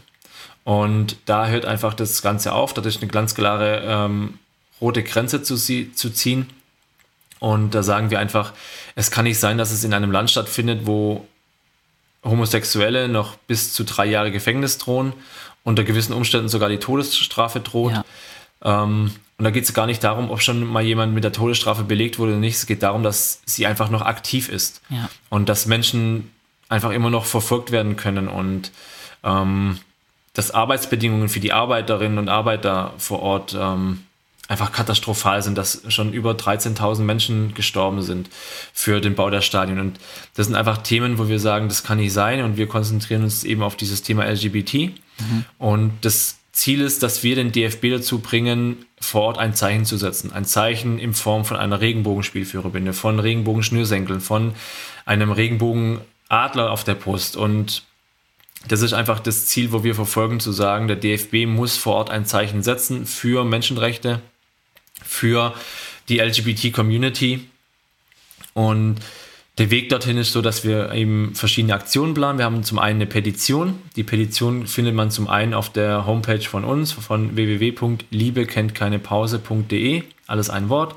Und 0.63 1.17
da 1.25 1.47
hört 1.47 1.65
einfach 1.65 1.93
das 1.93 2.21
Ganze 2.21 2.53
auf. 2.53 2.73
Da 2.73 2.81
ist 2.81 3.01
eine 3.01 3.11
ganz 3.11 3.35
klare 3.35 3.83
ähm, 3.85 4.39
rote 4.79 5.03
Grenze 5.03 5.43
zu, 5.43 5.55
zu 5.57 6.09
ziehen. 6.09 6.49
Und 7.39 7.75
da 7.75 7.83
sagen 7.83 8.09
wir 8.09 8.19
einfach, 8.19 8.53
es 8.95 9.11
kann 9.11 9.25
nicht 9.25 9.39
sein, 9.39 9.57
dass 9.57 9.71
es 9.71 9.83
in 9.83 9.93
einem 9.93 10.11
Land 10.11 10.31
stattfindet, 10.31 10.81
wo 10.85 11.25
Homosexuelle 12.23 13.07
noch 13.07 13.35
bis 13.35 13.73
zu 13.73 13.83
drei 13.83 14.05
Jahre 14.05 14.31
Gefängnis 14.31 14.77
drohen, 14.77 15.13
unter 15.63 15.83
gewissen 15.83 16.13
Umständen 16.13 16.49
sogar 16.49 16.69
die 16.69 16.79
Todesstrafe 16.79 17.59
droht. 17.59 17.93
Ja. 17.93 18.03
Ähm, 18.63 19.11
und 19.37 19.43
da 19.43 19.51
geht 19.51 19.65
es 19.65 19.73
gar 19.73 19.85
nicht 19.85 20.03
darum, 20.03 20.31
ob 20.31 20.41
schon 20.41 20.65
mal 20.65 20.83
jemand 20.83 21.13
mit 21.13 21.23
der 21.23 21.31
Todesstrafe 21.31 21.83
belegt 21.83 22.17
wurde 22.17 22.31
oder 22.31 22.39
nicht. 22.39 22.55
Es 22.55 22.65
geht 22.65 22.81
darum, 22.81 23.03
dass 23.03 23.41
sie 23.45 23.67
einfach 23.67 23.89
noch 23.89 24.01
aktiv 24.01 24.49
ist. 24.49 24.81
Ja. 24.89 25.09
Und 25.29 25.47
dass 25.47 25.67
Menschen 25.67 26.31
einfach 26.69 26.91
immer 26.91 27.09
noch 27.09 27.25
verfolgt 27.25 27.71
werden 27.71 27.95
können 27.95 28.27
und 28.27 28.71
ähm, 29.23 29.77
dass 30.33 30.51
Arbeitsbedingungen 30.51 31.29
für 31.29 31.39
die 31.39 31.53
Arbeiterinnen 31.53 32.17
und 32.17 32.29
Arbeiter 32.29 32.93
vor 32.97 33.21
Ort 33.21 33.55
ähm, 33.59 34.03
einfach 34.47 34.71
katastrophal 34.71 35.41
sind, 35.43 35.57
dass 35.57 35.81
schon 35.89 36.13
über 36.13 36.31
13.000 36.31 37.01
Menschen 37.01 37.53
gestorben 37.53 38.01
sind 38.01 38.29
für 38.73 39.01
den 39.01 39.15
Bau 39.15 39.29
der 39.29 39.41
Stadien. 39.41 39.79
Und 39.79 39.99
das 40.35 40.47
sind 40.47 40.55
einfach 40.55 40.79
Themen, 40.79 41.17
wo 41.17 41.27
wir 41.27 41.39
sagen, 41.39 41.67
das 41.67 41.83
kann 41.83 41.97
nicht 41.97 42.13
sein 42.13 42.43
und 42.43 42.57
wir 42.57 42.67
konzentrieren 42.67 43.23
uns 43.23 43.43
eben 43.43 43.61
auf 43.61 43.75
dieses 43.75 44.03
Thema 44.03 44.25
LGBT. 44.25 44.73
Mhm. 45.19 45.45
Und 45.57 45.91
das 46.01 46.37
Ziel 46.57 46.81
ist, 46.81 47.03
dass 47.03 47.23
wir 47.23 47.35
den 47.35 47.51
DFB 47.51 47.91
dazu 47.91 48.19
bringen, 48.19 48.85
vor 48.99 49.23
Ort 49.23 49.37
ein 49.37 49.53
Zeichen 49.53 49.85
zu 49.85 49.97
setzen. 49.97 50.31
Ein 50.31 50.45
Zeichen 50.45 50.97
in 50.97 51.13
Form 51.13 51.45
von 51.45 51.57
einer 51.57 51.81
Regenbogenspielführerbinde, 51.81 52.93
von 52.93 53.19
Regenbogenschnürsenkeln, 53.19 54.21
von 54.21 54.53
einem 55.05 55.31
Regenbogenadler 55.31 56.71
auf 56.71 56.83
der 56.83 56.95
Brust. 56.95 57.37
Und 57.37 57.83
das 58.67 58.81
ist 58.81 58.93
einfach 58.93 59.19
das 59.19 59.45
Ziel, 59.45 59.71
wo 59.71 59.83
wir 59.83 59.93
verfolgen, 59.93 60.39
zu 60.39 60.51
sagen, 60.51 60.87
der 60.87 60.97
DFB 60.97 61.45
muss 61.45 61.77
vor 61.77 61.95
Ort 61.95 62.09
ein 62.09 62.25
Zeichen 62.25 62.63
setzen 62.63 63.05
für 63.05 63.45
Menschenrechte, 63.45 64.21
für 65.07 65.53
die 66.09 66.19
LGBT-Community. 66.19 67.47
Und 68.53 68.97
der 69.57 69.71
Weg 69.71 69.89
dorthin 69.89 70.17
ist 70.17 70.33
so, 70.33 70.41
dass 70.41 70.63
wir 70.63 70.91
eben 70.91 71.33
verschiedene 71.33 71.73
Aktionen 71.73 72.13
planen. 72.13 72.37
Wir 72.37 72.45
haben 72.45 72.63
zum 72.63 72.77
einen 72.77 72.97
eine 72.97 73.07
Petition. 73.07 73.81
Die 73.95 74.03
Petition 74.03 74.67
findet 74.67 74.93
man 74.93 75.09
zum 75.09 75.27
einen 75.27 75.55
auf 75.55 75.71
der 75.71 76.05
Homepage 76.05 76.41
von 76.41 76.63
uns, 76.63 76.91
von 76.91 77.35
www.liebekenntKeinePause.de. 77.35 80.03
Alles 80.27 80.51
ein 80.51 80.69
Wort. 80.69 80.93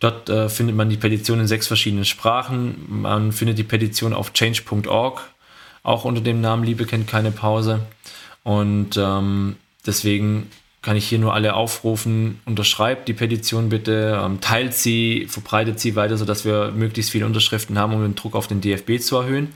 Dort 0.00 0.28
äh, 0.28 0.48
findet 0.48 0.74
man 0.74 0.90
die 0.90 0.96
Petition 0.96 1.38
in 1.38 1.46
sechs 1.46 1.68
verschiedenen 1.68 2.04
Sprachen. 2.04 2.84
Man 2.88 3.30
findet 3.30 3.58
die 3.58 3.64
Petition 3.64 4.12
auf 4.12 4.32
change.org, 4.32 5.20
auch 5.84 6.04
unter 6.04 6.20
dem 6.20 6.40
Namen 6.40 6.64
Liebe 6.64 6.86
kennt 6.86 7.06
keine 7.06 7.30
Pause. 7.30 7.78
Und 8.42 8.96
ähm, 8.96 9.54
deswegen 9.86 10.50
kann 10.84 10.98
ich 10.98 11.08
hier 11.08 11.18
nur 11.18 11.32
alle 11.32 11.54
aufrufen, 11.54 12.40
unterschreibt 12.44 13.08
die 13.08 13.14
Petition 13.14 13.70
bitte, 13.70 14.20
ähm, 14.22 14.42
teilt 14.42 14.74
sie, 14.74 15.26
verbreitet 15.30 15.80
sie 15.80 15.96
weiter, 15.96 16.18
sodass 16.18 16.44
wir 16.44 16.72
möglichst 16.72 17.10
viele 17.10 17.24
Unterschriften 17.24 17.78
haben, 17.78 17.94
um 17.94 18.02
den 18.02 18.14
Druck 18.14 18.34
auf 18.34 18.48
den 18.48 18.60
DFB 18.60 19.00
zu 19.00 19.16
erhöhen. 19.16 19.48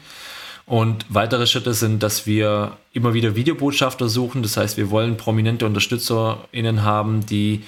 Und 0.65 1.05
weitere 1.11 1.47
Schritte 1.47 1.75
sind, 1.75 2.03
dass 2.03 2.27
wir 2.27 2.79
immer 2.95 3.13
wieder 3.13 3.37
Videobotschafter 3.37 4.09
suchen. 4.09 4.43
Das 4.43 4.57
heißt, 4.57 4.79
wir 4.79 4.91
wollen 4.91 5.19
prominente 5.19 5.67
UnterstützerInnen 5.67 6.83
haben, 6.83 7.25
die 7.27 7.63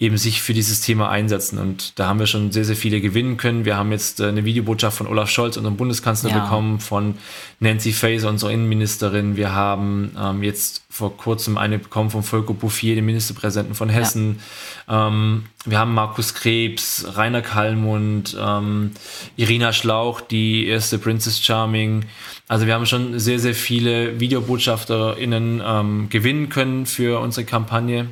eben 0.00 0.16
sich 0.16 0.40
für 0.40 0.54
dieses 0.54 0.80
Thema 0.80 1.10
einsetzen. 1.10 1.58
Und 1.58 1.98
da 1.98 2.08
haben 2.08 2.18
wir 2.18 2.26
schon 2.26 2.52
sehr, 2.52 2.64
sehr 2.64 2.74
viele 2.74 3.02
gewinnen 3.02 3.36
können. 3.36 3.66
Wir 3.66 3.76
haben 3.76 3.92
jetzt 3.92 4.18
äh, 4.18 4.28
eine 4.28 4.46
Videobotschaft 4.46 4.96
von 4.96 5.06
Olaf 5.06 5.28
Scholz, 5.28 5.58
unserem 5.58 5.76
Bundeskanzler, 5.76 6.30
ja. 6.30 6.38
bekommen, 6.38 6.80
von 6.80 7.16
Nancy 7.60 7.92
Faeser, 7.92 8.30
unserer 8.30 8.50
Innenministerin. 8.50 9.36
Wir 9.36 9.54
haben 9.54 10.16
ähm, 10.18 10.42
jetzt 10.42 10.84
vor 10.88 11.14
kurzem 11.18 11.58
eine 11.58 11.78
bekommen 11.78 12.08
von 12.08 12.22
Volker 12.22 12.54
Bouffier, 12.54 12.94
dem 12.94 13.04
Ministerpräsidenten 13.04 13.74
von 13.74 13.90
Hessen. 13.90 14.40
Ja. 14.88 15.08
Ähm, 15.08 15.44
wir 15.66 15.78
haben 15.78 15.92
Markus 15.92 16.32
Krebs, 16.32 17.06
Rainer 17.14 17.42
Kallmund, 17.42 18.34
ähm, 18.40 18.92
Irina 19.36 19.74
Schlauch, 19.74 20.22
die 20.22 20.66
erste 20.66 20.98
Princess 20.98 21.44
Charming. 21.44 22.06
Also 22.48 22.66
wir 22.66 22.72
haben 22.72 22.86
schon 22.86 23.18
sehr, 23.18 23.38
sehr 23.38 23.54
viele 23.54 24.18
VideobotschafterInnen 24.18 25.62
ähm, 25.62 26.08
gewinnen 26.08 26.48
können 26.48 26.86
für 26.86 27.20
unsere 27.20 27.44
Kampagne. 27.44 28.08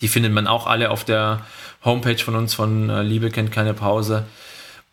Die 0.00 0.08
findet 0.08 0.32
man 0.32 0.46
auch 0.46 0.66
alle 0.66 0.90
auf 0.90 1.04
der 1.04 1.44
Homepage 1.84 2.18
von 2.18 2.34
uns 2.34 2.54
von 2.54 2.90
äh, 2.90 3.02
Liebe 3.02 3.30
kennt 3.30 3.52
keine 3.52 3.74
Pause. 3.74 4.24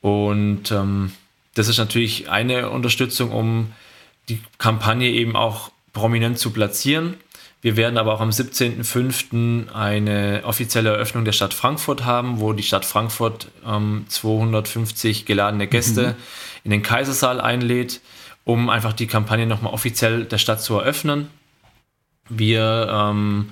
Und 0.02 0.72
ähm, 0.72 1.12
das 1.54 1.68
ist 1.68 1.78
natürlich 1.78 2.30
eine 2.30 2.70
Unterstützung, 2.70 3.32
um 3.32 3.72
die 4.30 4.40
Kampagne 4.58 5.10
eben 5.10 5.36
auch 5.36 5.72
prominent 5.94 6.40
zu 6.40 6.52
platzieren. 6.52 7.16
Wir 7.62 7.78
werden 7.78 7.98
aber 8.00 8.14
auch 8.14 8.22
am 8.22 8.32
17.05. 8.32 9.72
eine 9.72 10.42
offizielle 10.46 10.90
Eröffnung 10.90 11.26
der 11.26 11.32
Stadt 11.32 11.54
Frankfurt 11.54 12.06
haben, 12.06 12.40
wo 12.40 12.54
die 12.54 12.64
Stadt 12.64 12.86
Frankfurt 12.86 13.50
ähm, 13.66 14.06
250 14.08 15.26
geladene 15.26 15.68
Gäste 15.68 16.10
mhm. 16.10 16.16
in 16.64 16.72
den 16.72 16.82
Kaisersaal 16.82 17.40
einlädt, 17.40 18.02
um 18.46 18.70
einfach 18.70 18.94
die 18.94 19.06
Kampagne 19.06 19.46
nochmal 19.46 19.74
offiziell 19.74 20.26
der 20.26 20.40
Stadt 20.40 20.62
zu 20.62 20.76
eröffnen. 20.76 21.28
Wir 22.30 22.90
ähm, 22.92 23.52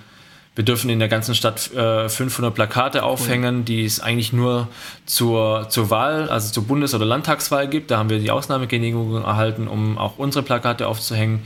wir 0.60 0.66
dürfen 0.66 0.89
in 0.89 0.99
der 0.99 1.07
ganzen 1.07 1.36
Stadt 1.36 1.74
äh, 1.74 2.10
500 2.10 2.53
Plakate 2.53 3.03
aufhängen, 3.03 3.64
die 3.64 3.86
es 3.86 4.01
eigentlich 4.01 4.34
nur 4.34 4.68
zur, 5.05 5.70
zur 5.70 5.89
Wahl, 5.89 6.28
also 6.28 6.51
zur 6.51 6.66
Bundes- 6.66 6.93
oder 6.93 7.05
Landtagswahl 7.05 7.70
gibt. 7.70 7.91
Da 7.91 7.97
haben 7.97 8.10
wir 8.10 8.20
die 8.20 8.30
Ausnahmegenehmigung 8.30 9.24
erhalten, 9.24 9.70
um 9.70 9.97
auch 9.97 10.18
unsere 10.18 10.43
Plakate 10.43 10.86
aufzuhängen. 10.89 11.43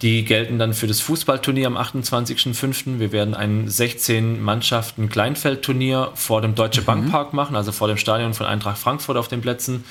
Die 0.00 0.24
gelten 0.24 0.58
dann 0.58 0.72
für 0.72 0.86
das 0.86 1.02
Fußballturnier 1.02 1.66
am 1.66 1.76
28.05. 1.76 2.98
Wir 2.98 3.12
werden 3.12 3.34
ein 3.34 3.68
16 3.68 4.42
Mannschaften 4.42 5.10
Kleinfeldturnier 5.10 6.12
vor 6.14 6.40
dem 6.40 6.54
Deutsche 6.54 6.80
mhm. 6.80 6.86
Bankpark 6.86 7.34
machen, 7.34 7.56
also 7.56 7.72
vor 7.72 7.88
dem 7.88 7.98
Stadion 7.98 8.32
von 8.32 8.46
Eintracht 8.46 8.78
Frankfurt 8.78 9.18
auf 9.18 9.28
den 9.28 9.42
Plätzen, 9.42 9.84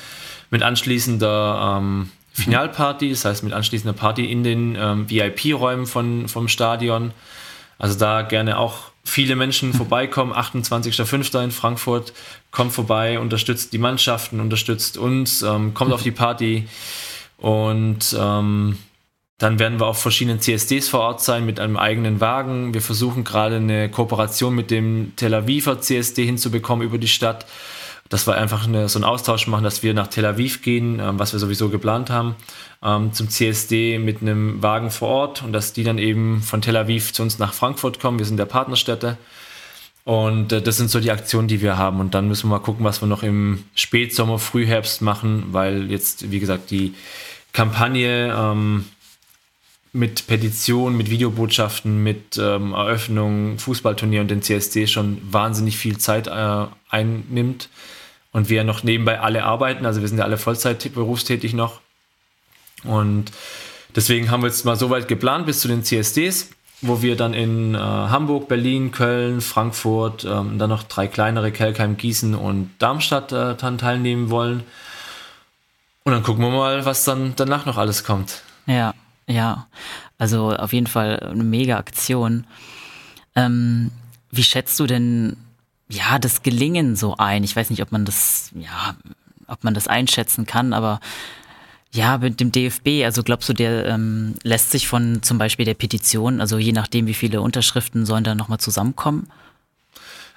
mit 0.50 0.64
anschließender 0.64 1.78
ähm, 1.78 2.10
Finalparty, 2.34 3.12
das 3.12 3.26
heißt 3.26 3.44
mit 3.44 3.54
anschließender 3.54 3.94
Party 3.94 4.26
in 4.26 4.44
den 4.44 4.76
ähm, 4.76 5.08
VIP-Räumen 5.08 5.86
vom 5.86 6.48
Stadion. 6.48 7.12
Also 7.78 7.98
da 7.98 8.22
gerne 8.22 8.58
auch 8.58 8.92
viele 9.04 9.36
Menschen 9.36 9.74
vorbeikommen. 9.74 10.34
28.05. 10.34 11.44
in 11.44 11.52
Frankfurt. 11.52 12.14
Kommt 12.52 12.74
vorbei, 12.74 13.20
unterstützt 13.20 13.74
die 13.74 13.78
Mannschaften, 13.78 14.40
unterstützt 14.40 14.98
uns, 14.98 15.42
ähm, 15.42 15.74
kommt 15.74 15.94
auf 15.94 16.04
die 16.04 16.12
Party. 16.12 16.68
Und 17.38 18.16
ähm, 18.18 18.78
dann 19.38 19.60
werden 19.60 19.80
wir 19.80 19.88
auf 19.88 20.02
verschiedenen 20.02 20.40
CSDs 20.40 20.88
vor 20.88 21.02
Ort 21.02 21.22
sein 21.22 21.46
mit 21.46 21.60
einem 21.60 21.76
eigenen 21.76 22.22
Wagen. 22.22 22.74
Wir 22.74 22.82
versuchen 22.82 23.26
gerade 23.26 23.58
eine 23.58 23.90
Kooperation 23.90 24.56
mit 24.56 24.72
dem 24.72 25.14
Tel 25.18 25.34
Aviver 25.34 25.82
CSD 25.82 26.26
hinzubekommen 26.26 26.86
über 26.86 26.98
die 26.98 27.10
Stadt 27.10 27.46
dass 28.10 28.28
wir 28.28 28.36
einfach 28.36 28.68
eine, 28.68 28.88
so 28.88 29.00
einen 29.00 29.06
Austausch 29.06 29.48
machen, 29.48 29.64
dass 29.64 29.82
wir 29.82 29.94
nach 29.94 30.08
Tel 30.08 30.26
Aviv 30.26 30.62
gehen, 30.62 31.00
ähm, 31.00 31.18
was 31.18 31.34
wir 31.34 31.40
sowieso 31.40 31.70
geplant 31.70 32.10
haben, 32.10 32.36
ähm, 32.84 33.14
zum 33.14 33.30
CSD 33.30 33.98
mit 33.98 34.22
einem 34.22 34.62
Wagen 34.62 34.92
vor 34.92 35.10
Ort 35.10 35.44
und 35.44 35.54
dass 35.54 35.74
die 35.74 35.84
dann 35.84 35.98
eben 35.98 36.42
von 36.42 36.62
Tel 36.62 36.78
Aviv 36.78 37.14
zu 37.14 37.24
uns 37.24 37.40
nach 37.40 37.54
Frankfurt 37.54 38.00
kommen. 38.00 38.20
Wir 38.20 38.26
sind 38.26 38.38
der 38.38 38.46
Partnerstätte. 38.46 39.18
Und 40.04 40.52
äh, 40.52 40.62
das 40.62 40.78
sind 40.78 40.92
so 40.92 41.00
die 41.00 41.12
Aktionen, 41.12 41.48
die 41.48 41.62
wir 41.62 41.78
haben. 41.78 42.00
Und 42.00 42.14
dann 42.14 42.28
müssen 42.28 42.48
wir 42.48 42.58
mal 42.58 42.64
gucken, 42.64 42.86
was 42.86 43.02
wir 43.02 43.08
noch 43.08 43.24
im 43.24 43.64
Spätsommer, 43.74 44.38
Frühherbst 44.38 45.02
machen, 45.02 45.46
weil 45.52 45.90
jetzt, 45.90 46.30
wie 46.32 46.40
gesagt, 46.40 46.70
die 46.70 46.94
Kampagne 47.54 48.32
ähm, 48.38 48.86
mit 49.96 50.28
Petitionen, 50.28 50.98
mit 50.98 51.10
Videobotschaften, 51.10 52.04
mit 52.04 52.38
ähm, 52.38 52.74
Eröffnung, 52.74 53.58
Fußballturnier 53.58 54.22
und 54.22 54.30
den 54.30 54.42
CSD 54.42 54.88
schon 54.88 55.22
wahnsinnig 55.32 55.78
viel 55.78 55.98
Zeit 55.98 56.28
äh, 56.28 56.66
einnimmt 56.90 57.70
und 58.34 58.50
wir 58.50 58.66
noch 58.66 58.84
nebenbei 58.84 59.22
alle 59.22 59.46
arbeiten, 59.46 59.86
also 59.86 60.02
wir 60.02 60.10
sind 60.10 60.18
ja 60.18 60.26
alle 60.26 60.38
Vollzeit 60.38 60.94
berufstätig 60.94 61.54
noch 61.54 61.80
und 62.84 63.32
deswegen 63.96 64.30
haben 64.30 64.44
wir 64.44 64.48
jetzt 64.48 64.66
mal 64.66 64.76
so 64.76 64.90
weit 64.90 65.08
geplant 65.08 65.46
bis 65.46 65.62
zu 65.62 65.70
den 65.70 65.84
CSDs, 65.84 66.50
wo 66.82 67.02
wir 67.02 67.16
dann 67.16 67.34
in 67.34 67.74
äh, 67.74 67.78
Hamburg, 67.78 68.50
Berlin, 68.50 68.92
Köln, 68.92 69.40
Frankfurt, 69.40 70.26
ähm, 70.26 70.60
dann 70.60 70.70
noch 70.70 70.84
drei 70.84 71.08
kleinere, 71.08 71.54
Kelkheim, 71.54 71.96
Gießen 71.96 72.36
und 72.36 72.72
Darmstadt 72.80 73.32
äh, 73.32 73.56
dann 73.56 73.78
teilnehmen 73.78 74.30
wollen. 74.30 74.64
Und 76.04 76.12
dann 76.12 76.22
gucken 76.22 76.44
wir 76.44 76.52
mal, 76.52 76.86
was 76.86 77.06
dann 77.06 77.34
danach 77.38 77.66
noch 77.66 77.78
alles 77.78 78.04
kommt. 78.04 78.44
Ja, 78.68 78.94
ja. 79.28 79.68
Also 80.18 80.56
auf 80.56 80.74
jeden 80.74 80.88
Fall 80.88 81.20
eine 81.20 81.44
mega 81.44 81.78
Aktion. 81.78 82.46
Ähm, 83.36 83.92
wie 84.32 84.44
schätzt 84.44 84.80
du 84.80 84.88
denn 84.88 85.38
ja, 85.90 86.20
das 86.20 86.42
Gelingen 86.42 86.96
so 86.96 87.16
ein. 87.18 87.44
Ich 87.44 87.56
weiß 87.56 87.70
nicht, 87.70 87.82
ob 87.82 87.92
man 87.92 88.06
das, 88.06 88.52
ja, 88.56 88.96
ob 89.48 89.64
man 89.64 89.74
das 89.74 89.88
einschätzen 89.88 90.46
kann, 90.46 90.74
aber 90.74 91.00
ja, 91.92 92.18
mit 92.18 92.40
dem 92.40 92.52
DFB, 92.52 93.06
also 93.06 93.24
glaubst 93.24 93.48
du, 93.48 93.54
der 93.54 93.86
ähm, 93.86 94.36
lässt 94.44 94.72
sich 94.72 94.88
von 94.88 95.22
zum 95.22 95.38
Beispiel 95.38 95.66
der 95.66 95.76
Petition, 95.76 96.42
also 96.42 96.58
je 96.58 96.74
nachdem, 96.74 97.08
wie 97.08 97.14
viele 97.14 97.42
Unterschriften 97.42 98.06
sollen 98.06 98.24
da 98.24 98.36
nochmal 98.36 98.60
zusammenkommen? 98.60 99.30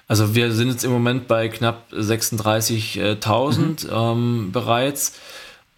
Also 0.07 0.35
wir 0.35 0.53
sind 0.53 0.69
jetzt 0.69 0.85
im 0.85 0.91
Moment 0.91 1.27
bei 1.27 1.49
knapp 1.49 1.91
36.000 1.91 3.57
mhm. 3.59 3.77
ähm, 3.91 4.51
bereits. 4.51 5.19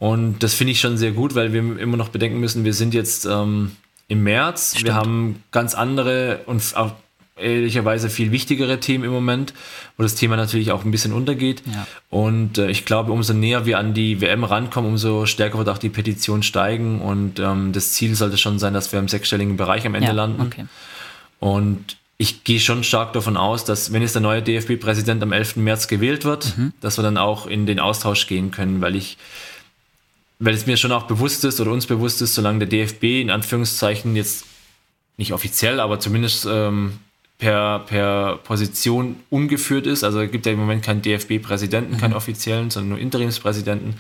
Und 0.02 0.39
das 0.41 0.56
finde 0.56 0.72
ich 0.72 0.80
schon 0.80 0.97
sehr 0.97 1.12
gut, 1.12 1.36
weil 1.36 1.54
wir 1.54 1.60
immer 1.78 1.95
noch 1.95 2.10
bedenken 2.10 2.39
müssen, 2.39 2.66
wir 2.66 2.74
sind 2.74 2.95
jetzt 2.95 3.28
ähm, 3.28 3.74
im 4.08 4.24
März. 4.24 4.72
Stimmt. 4.72 4.86
Wir 4.86 4.95
haben 4.95 5.43
ganz 5.52 5.76
andere 5.76 6.39
und 6.47 6.76
auch 6.76 6.93
ehrlicherweise 7.38 8.10
viel 8.10 8.32
wichtigere 8.32 8.80
Themen 8.80 9.04
im 9.04 9.12
Moment, 9.12 9.54
wo 9.97 10.04
das 10.04 10.16
Thema 10.16 10.38
natürlich 10.38 10.72
auch 10.72 10.84
ein 10.86 10.89
bisschen 10.89 11.14
untergeht. 11.14 11.62
Ja. 11.72 11.86
Und 12.10 12.58
äh, 12.58 12.72
ich 12.72 12.86
glaube, 12.86 13.12
umso 13.12 13.34
näher 13.34 13.68
wir 13.68 13.78
an 13.78 13.93
die 13.93 14.22
WM 14.22 14.43
rankommen, 14.43 14.89
umso 14.89 15.28
stärker 15.28 15.60
wird 15.60 15.70
auch 15.70 15.78
die 15.78 15.89
Petition 15.89 16.41
steigen. 16.41 16.99
Und 16.99 17.39
ähm, 17.39 17.72
das 17.72 17.91
Ziel 17.91 18.16
sollte 18.16 18.39
schon 18.39 18.58
sein, 18.58 18.74
dass 18.74 18.91
wir 18.91 18.97
im 18.97 19.08
sechsstelligen 19.08 19.56
Bereich 19.56 19.86
am 19.86 19.93
Ende 19.93 20.08
ja, 20.08 20.14
landen. 20.14 20.41
Okay. 20.41 20.66
Und 21.39 21.95
ich 22.18 22.43
gehe 22.43 22.60
schon 22.60 22.84
stark 22.84 23.14
davon 23.14 23.38
aus, 23.38 23.66
dass 23.66 23.93
wenn 23.93 24.02
jetzt 24.02 24.16
der 24.16 24.24
neue 24.24 24.41
DFB-Präsident 24.41 25.22
am 25.22 25.32
11. 25.32 25.58
März 25.58 25.88
gewählt 25.88 26.26
wird, 26.26 26.58
mhm. 26.58 26.74
dass 26.82 26.97
wir 26.97 27.04
dann 27.04 27.18
auch 27.18 27.45
in 27.45 27.68
den 27.68 27.80
Austausch 27.80 28.26
gehen 28.26 28.49
können, 28.49 28.82
weil 28.82 28.95
ich 28.95 29.20
weil 30.42 30.56
es 30.56 30.66
mir 30.66 30.76
schon 30.76 30.92
auch 30.92 31.04
bewusst 31.04 31.46
ist 31.46 31.62
oder 31.62 31.72
uns 31.72 31.86
bewusst 31.86 32.22
ist, 32.22 32.34
solange 32.34 32.66
der 32.66 32.68
DFB 32.68 33.22
in 33.22 33.30
Anführungszeichen 33.30 34.16
jetzt 34.16 34.46
nicht 35.18 35.34
offiziell, 35.34 35.80
aber 35.80 36.00
zumindest 36.00 36.48
ähm, 36.50 36.94
per, 37.38 37.80
per 37.80 38.39
Position 38.44 39.18
ungeführt 39.30 39.86
ist, 39.86 40.04
also 40.04 40.20
es 40.20 40.32
gibt 40.32 40.48
ja 40.48 40.52
im 40.52 40.60
Moment 40.60 40.84
keinen 40.84 41.04
DFB-Präsidenten, 41.04 41.94
mhm. 41.94 41.98
keinen 42.00 42.14
offiziellen, 42.14 42.72
sondern 42.72 42.89
nur 42.89 42.98
Interimspräsidenten, 43.00 43.96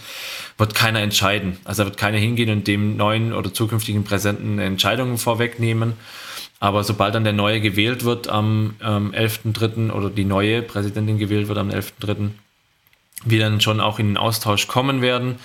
wird 0.57 0.73
keiner 0.73 0.99
entscheiden. 1.01 1.57
Also 1.63 1.85
wird 1.85 1.97
keiner 1.97 2.17
hingehen 2.17 2.49
und 2.49 2.67
dem 2.67 2.97
neuen 2.97 3.33
oder 3.33 3.53
zukünftigen 3.53 4.03
Präsidenten 4.03 4.57
Entscheidungen 4.57 5.19
vorwegnehmen. 5.19 5.93
Aber 6.59 6.83
sobald 6.83 7.13
dann 7.13 7.23
der 7.23 7.33
neue 7.33 7.61
gewählt 7.61 8.03
wird 8.03 8.27
am 8.27 8.75
ähm, 8.83 9.11
11.3. 9.11 9.91
oder 9.91 10.09
die 10.09 10.25
neue 10.25 10.63
Präsidentin 10.63 11.19
gewählt 11.19 11.47
wird 11.47 11.59
am 11.59 11.69
11.3., 11.69 12.31
wir 13.23 13.39
dann 13.39 13.61
schon 13.61 13.79
auch 13.79 13.99
in 13.99 14.07
den 14.07 14.17
Austausch 14.17 14.67
kommen 14.67 15.01
werden. 15.01 15.35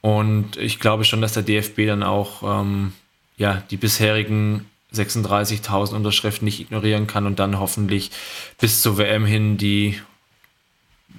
Und 0.00 0.56
ich 0.56 0.80
glaube 0.80 1.04
schon, 1.04 1.20
dass 1.20 1.34
der 1.34 1.42
DFB 1.42 1.86
dann 1.86 2.02
auch 2.02 2.42
ähm, 2.42 2.92
ja, 3.36 3.62
die 3.70 3.76
bisherigen 3.76 4.66
36.000 4.94 5.94
Unterschriften 5.94 6.44
nicht 6.44 6.60
ignorieren 6.60 7.06
kann 7.06 7.26
und 7.26 7.38
dann 7.38 7.58
hoffentlich 7.58 8.10
bis 8.58 8.82
zur 8.82 8.98
WM 8.98 9.24
hin 9.24 9.56
die 9.56 10.00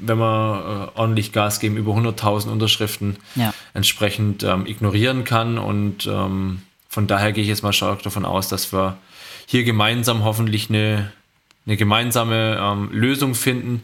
wenn 0.01 0.17
wir 0.17 0.91
äh, 0.95 0.99
ordentlich 0.99 1.31
Gas 1.31 1.59
geben, 1.59 1.77
über 1.77 1.93
100.000 1.93 2.49
Unterschriften 2.49 3.17
ja. 3.35 3.53
entsprechend 3.73 4.43
ähm, 4.43 4.65
ignorieren 4.65 5.23
kann. 5.23 5.57
Und 5.57 6.07
ähm, 6.07 6.61
von 6.89 7.07
daher 7.07 7.31
gehe 7.31 7.43
ich 7.43 7.49
jetzt 7.49 7.63
mal 7.63 7.73
stark 7.73 8.01
davon 8.03 8.25
aus, 8.25 8.47
dass 8.47 8.73
wir 8.73 8.97
hier 9.45 9.63
gemeinsam 9.63 10.23
hoffentlich 10.23 10.69
eine, 10.69 11.11
eine 11.65 11.77
gemeinsame 11.77 12.57
ähm, 12.59 12.89
Lösung 12.91 13.35
finden, 13.35 13.83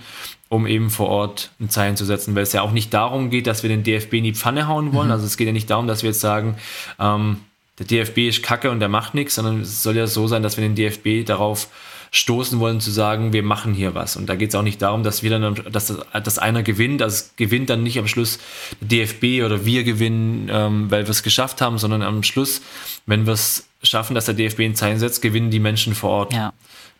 um 0.50 0.66
eben 0.68 0.89
vor 0.89 1.10
Ort 1.10 1.52
ein 1.60 1.70
Zeichen 1.70 1.98
zu 1.98 2.06
setzen, 2.06 2.36
weil 2.36 2.43
es 2.43 2.54
ja 2.54 2.62
auch 2.62 2.72
nicht 2.72 2.93
darum 2.93 3.30
geht, 3.30 3.48
dass 3.48 3.64
wir 3.64 3.70
den 3.70 3.84
DFB 3.84 4.16
in 4.16 4.24
die 4.24 4.34
Pfanne 4.34 4.68
hauen 4.68 4.93
wollen. 4.93 5.08
Mhm. 5.08 5.14
Also 5.14 5.26
es 5.26 5.38
geht 5.38 5.48
ja 5.48 5.54
nicht 5.54 5.70
darum, 5.70 5.88
dass 5.88 6.04
wir 6.04 6.10
jetzt 6.10 6.22
sagen, 6.22 6.56
ähm, 7.00 7.38
der 7.80 7.86
DFB 7.86 8.20
ist 8.30 8.43
kacke 8.43 8.72
und 8.72 8.80
der 8.80 8.89
macht 8.89 9.14
nichts, 9.14 9.36
sondern 9.36 9.62
es 9.62 9.84
soll 9.84 9.95
ja 9.95 10.08
so 10.08 10.28
sein, 10.28 10.43
dass 10.43 10.58
wir 10.58 10.64
den 10.64 10.76
DFB 10.76 11.26
darauf 11.26 11.68
stoßen 12.12 12.60
wollen 12.60 12.80
zu 12.80 12.89
sagen, 12.89 13.34
wir 13.34 13.43
machen 13.43 13.74
hier 13.74 13.93
was. 13.93 14.16
Und 14.16 14.28
da 14.28 14.36
geht 14.36 14.50
es 14.50 14.56
auch 14.56 14.64
nicht 14.64 14.82
darum, 14.82 15.04
dass 15.04 15.24
wir 15.24 15.30
dann, 15.30 15.56
dass, 15.72 15.93
dass 16.24 16.39
einer 16.39 16.64
gewinnt. 16.64 17.02
Also 17.02 17.16
es 17.16 17.36
gewinnt 17.36 17.70
dann 17.70 17.84
nicht 17.84 18.00
am 18.00 18.08
Schluss 18.08 18.39
der 18.80 19.06
DFB 19.06 19.45
oder 19.45 19.66
wir 19.66 19.84
gewinnen, 19.84 20.50
ähm, 20.52 20.89
weil 20.89 21.04
wir 21.04 21.12
es 21.12 21.24
geschafft 21.24 21.62
haben, 21.62 21.78
sondern 21.78 22.02
am 22.02 22.24
Schluss, 22.24 22.62
wenn 23.06 23.26
wir 23.26 23.34
es 23.34 23.68
schaffen, 23.84 24.16
dass 24.16 24.26
der 24.26 24.36
DFB 24.36 24.62
ein 24.62 24.76
Zeichen 24.76 25.00
setzt, 25.00 25.22
gewinnen 25.22 25.52
die 25.52 25.60
Menschen 25.60 25.95
vor 25.95 26.10
Ort. 26.12 26.34
Ja. 26.34 26.54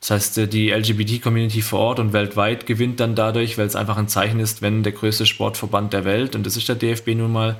Das 0.08 0.12
heißt, 0.12 0.38
äh, 0.38 0.47
die 0.47 0.70
LGBT-Community 0.70 1.62
vor 1.62 1.80
Ort 1.80 1.99
und 1.99 2.14
weltweit 2.14 2.66
gewinnt 2.66 3.01
dann 3.01 3.14
dadurch, 3.14 3.58
weil 3.58 3.68
es 3.68 3.76
einfach 3.76 3.97
ein 3.97 4.08
Zeichen 4.08 4.39
ist, 4.39 4.62
wenn 4.62 4.82
der 4.82 4.93
größte 4.93 5.26
Sportverband 5.26 5.91
der 5.91 6.05
Welt, 6.05 6.34
und 6.34 6.45
das 6.45 6.55
ist 6.55 6.70
der 6.70 6.78
DFB 6.78 7.10
nun 7.10 7.34
mal, 7.34 7.58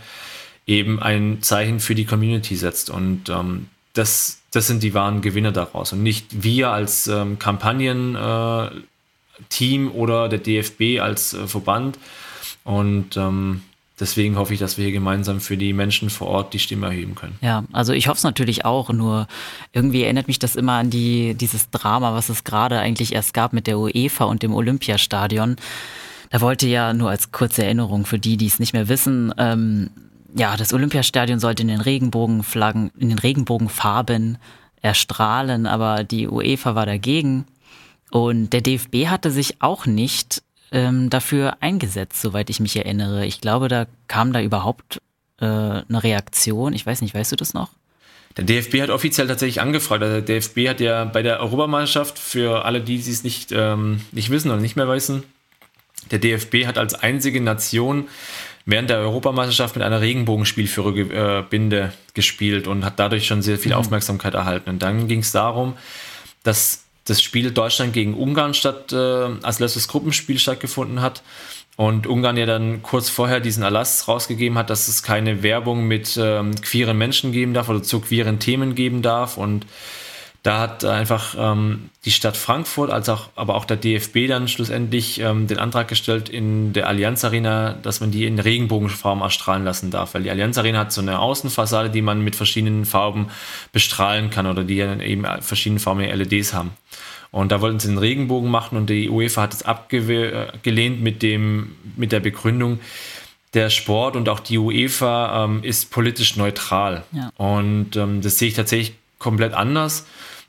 eben 0.66 1.02
ein 1.02 1.42
Zeichen 1.42 1.82
für 1.82 1.94
die 1.94 2.06
Community 2.06 2.56
setzt. 2.56 2.90
Und 2.90 3.28
ähm, 3.28 3.68
das, 3.92 4.40
das 4.52 4.68
sind 4.68 4.82
die 4.82 4.94
wahren 4.94 5.22
Gewinner 5.22 5.52
daraus. 5.52 5.92
Und 5.92 6.04
nicht 6.04 6.42
wir 6.42 6.70
als 6.70 7.08
ähm, 7.08 7.38
Kampagnenteam 7.38 8.68
äh, 9.88 9.92
oder 9.94 10.30
der 10.30 10.40
DFB 10.40 11.02
als 11.02 11.34
äh, 11.34 11.48
Verband. 11.48 12.00
Und 12.64 13.18
ähm, 13.18 13.64
deswegen 14.00 14.38
hoffe 14.38 14.54
ich, 14.54 14.60
dass 14.60 14.78
wir 14.78 14.86
hier 14.86 14.94
gemeinsam 14.94 15.40
für 15.40 15.58
die 15.58 15.74
Menschen 15.74 16.10
vor 16.10 16.28
Ort 16.28 16.54
die 16.54 16.60
Stimme 16.60 16.88
erheben 16.88 17.16
können. 17.16 17.38
Ja, 17.42 17.64
also 17.72 17.94
ich 17.94 18.08
hoffe 18.08 18.18
es 18.18 18.24
natürlich 18.24 18.66
auch, 18.66 18.90
nur 18.90 19.28
irgendwie 19.74 20.04
erinnert 20.04 20.28
mich 20.28 20.40
das 20.40 20.56
immer 20.56 20.74
an 20.74 20.90
die, 20.90 21.34
dieses 21.34 21.70
Drama, 21.70 22.14
was 22.14 22.30
es 22.30 22.44
gerade 22.44 22.80
eigentlich 22.80 23.14
erst 23.14 23.34
gab 23.34 23.54
mit 23.54 23.68
der 23.68 23.80
UEFA 23.80 24.26
und 24.26 24.44
dem 24.44 24.54
Olympiastadion. 24.54 25.56
Da 26.30 26.42
wollte 26.42 26.68
ja 26.68 26.94
nur 26.94 27.10
als 27.10 27.32
kurze 27.32 27.64
Erinnerung 27.64 28.06
für 28.06 28.20
die, 28.20 28.38
die 28.38 28.48
es 28.48 28.60
nicht 28.60 28.74
mehr 28.74 28.90
wissen, 28.90 29.34
ähm, 29.38 29.90
ja, 30.36 30.56
das 30.58 30.74
Olympiastadion 30.74 31.40
sollte 31.40 31.64
in 31.64 31.70
den 31.70 31.82
Regenbogenflaggen, 31.82 32.92
in 32.98 33.10
den 33.10 33.20
Regenbogenfarben 33.20 34.38
erstrahlen, 34.82 35.66
aber 35.66 36.04
die 36.04 36.28
UEFA 36.28 36.76
war 36.76 36.86
dagegen. 36.86 37.46
Und 38.12 38.52
der 38.54 38.62
DFB 38.62 39.08
hatte 39.08 39.32
sich 39.32 39.62
auch 39.62 39.86
nicht 39.86 40.44
ähm, 40.72 41.10
dafür 41.10 41.58
eingesetzt, 41.62 42.22
soweit 42.22 42.50
ich 42.50 42.60
mich 42.60 42.76
erinnere. 42.76 43.26
Ich 43.26 43.42
glaube, 43.42 43.68
da 43.68 43.86
kam 44.08 44.34
da 44.34 44.42
überhaupt 44.42 45.02
äh, 45.40 45.46
eine 45.46 46.04
Reaktion. 46.04 46.74
Ich 46.74 46.86
weiß 46.86 47.02
nicht, 47.02 47.14
weißt 47.14 47.32
du 47.32 47.36
das 47.36 47.54
noch? 47.54 47.70
Der 48.38 48.44
DFB 48.44 48.82
hat 48.82 48.90
offiziell 48.90 49.28
tatsächlich 49.28 49.62
angefragt. 49.62 50.04
Also 50.04 50.22
der 50.22 50.40
DFB 50.40 50.70
hat 50.70 50.80
ja 50.80 51.06
bei 51.06 51.24
der 51.24 51.40
Europameisterschaft, 51.40 52.20
für 52.20 52.66
alle, 52.66 52.82
die 52.82 52.98
es 52.98 53.24
nicht, 53.24 53.52
ähm, 53.52 54.02
nicht 54.12 54.30
wissen 54.30 54.52
oder 54.52 54.62
nicht 54.62 54.76
mehr 54.76 54.88
wissen, 54.88 55.24
der 56.12 56.20
DFB 56.20 56.66
hat 56.66 56.78
als 56.78 56.94
einzige 56.94 57.42
Nation 57.42 58.08
während 58.66 58.90
der 58.90 59.00
Europameisterschaft 59.00 59.76
mit 59.76 59.84
einer 59.84 60.02
Regenbogenspielführerbinde 60.02 61.94
gespielt 62.14 62.68
und 62.68 62.86
hat 62.86 63.00
dadurch 63.00 63.26
schon 63.26 63.42
sehr 63.42 63.58
viel 63.58 63.72
mhm. 63.72 63.80
Aufmerksamkeit 63.80 64.34
erhalten. 64.34 64.70
Und 64.70 64.82
dann 64.82 65.08
ging 65.08 65.22
es 65.22 65.32
darum, 65.32 65.74
dass 66.44 66.84
das 67.10 67.22
Spiel 67.22 67.52
Deutschland 67.52 67.94
gegen 67.94 68.14
Ungarn 68.14 68.54
statt 68.54 68.92
äh, 68.94 68.96
als 69.42 69.60
letztes 69.60 69.88
Gruppenspiel 69.88 70.40
stattgefunden 70.40 71.02
hat. 71.02 71.24
Und 71.76 72.08
Ungarn 72.08 72.38
ja 72.38 72.48
dann 72.48 72.82
kurz 72.82 73.10
vorher 73.10 73.40
diesen 73.40 73.62
Erlass 73.62 74.08
rausgegeben 74.08 74.58
hat, 74.58 74.72
dass 74.72 74.88
es 74.88 75.04
keine 75.04 75.44
Werbung 75.44 75.88
mit 75.88 76.18
ähm, 76.20 76.56
queeren 76.56 76.98
Menschen 76.98 77.32
geben 77.32 77.54
darf 77.54 77.70
oder 77.70 77.84
zu 77.84 78.00
queeren 78.00 78.40
Themen 78.40 78.74
geben 78.74 79.04
darf. 79.04 79.38
Und 79.38 79.68
da 80.48 80.60
hat 80.60 80.86
einfach 80.86 81.36
ähm, 81.38 81.90
die 82.06 82.12
Stadt 82.12 82.38
Frankfurt, 82.38 82.90
als 82.90 83.10
auch, 83.10 83.28
aber 83.36 83.56
auch 83.56 83.66
der 83.66 83.76
DFB 83.76 84.30
dann 84.30 84.48
schlussendlich 84.48 85.20
ähm, 85.20 85.46
den 85.46 85.60
Antrag 85.60 85.90
gestellt 85.90 86.30
in 86.30 86.72
der 86.72 86.88
Allianz 86.88 87.26
Arena, 87.26 87.74
dass 87.74 88.00
man 88.00 88.12
die 88.12 88.24
in 88.24 88.40
Regenbogenfarben 88.40 89.22
erstrahlen 89.22 89.66
lassen 89.66 89.92
darf. 89.92 90.14
Weil 90.14 90.24
die 90.24 90.32
Allianz 90.32 90.58
Arena 90.58 90.80
hat 90.80 90.94
so 90.94 91.02
eine 91.02 91.20
Außenfassade, 91.20 91.90
die 91.90 92.02
man 92.02 92.24
mit 92.24 92.38
verschiedenen 92.38 92.86
Farben 92.86 93.28
bestrahlen 93.74 94.30
kann 94.30 94.48
oder 94.48 94.64
die 94.64 94.78
dann 94.78 95.02
eben 95.02 95.26
verschiedene 95.42 95.82
farbige 95.82 96.16
LEDs 96.16 96.54
haben. 96.54 96.72
Und 97.32 97.52
da 97.52 97.60
wollten 97.60 97.82
sie 97.82 97.90
einen 97.90 97.98
Regenbogen 97.98 98.50
machen 98.50 98.78
und 98.78 98.90
die 98.90 99.10
UEFA 99.10 99.42
hat 99.42 99.54
es 99.54 99.64
abgelehnt 99.64 101.02
mit, 101.04 101.24
dem, 101.24 101.76
mit 101.98 102.14
der 102.14 102.22
Begründung, 102.22 102.80
der 103.54 103.70
Sport 103.70 104.16
und 104.16 104.30
auch 104.30 104.40
die 104.40 104.58
UEFA 104.58 105.44
ähm, 105.44 105.62
ist 105.64 105.92
politisch 105.92 106.38
neutral. 106.38 107.04
Ja. 107.12 107.34
Und 107.36 107.98
ähm, 107.98 108.22
das 108.22 108.38
sehe 108.38 108.48
ich 108.48 108.54
tatsächlich 108.54 108.96
komplett 109.20 109.54
anders 109.54 110.06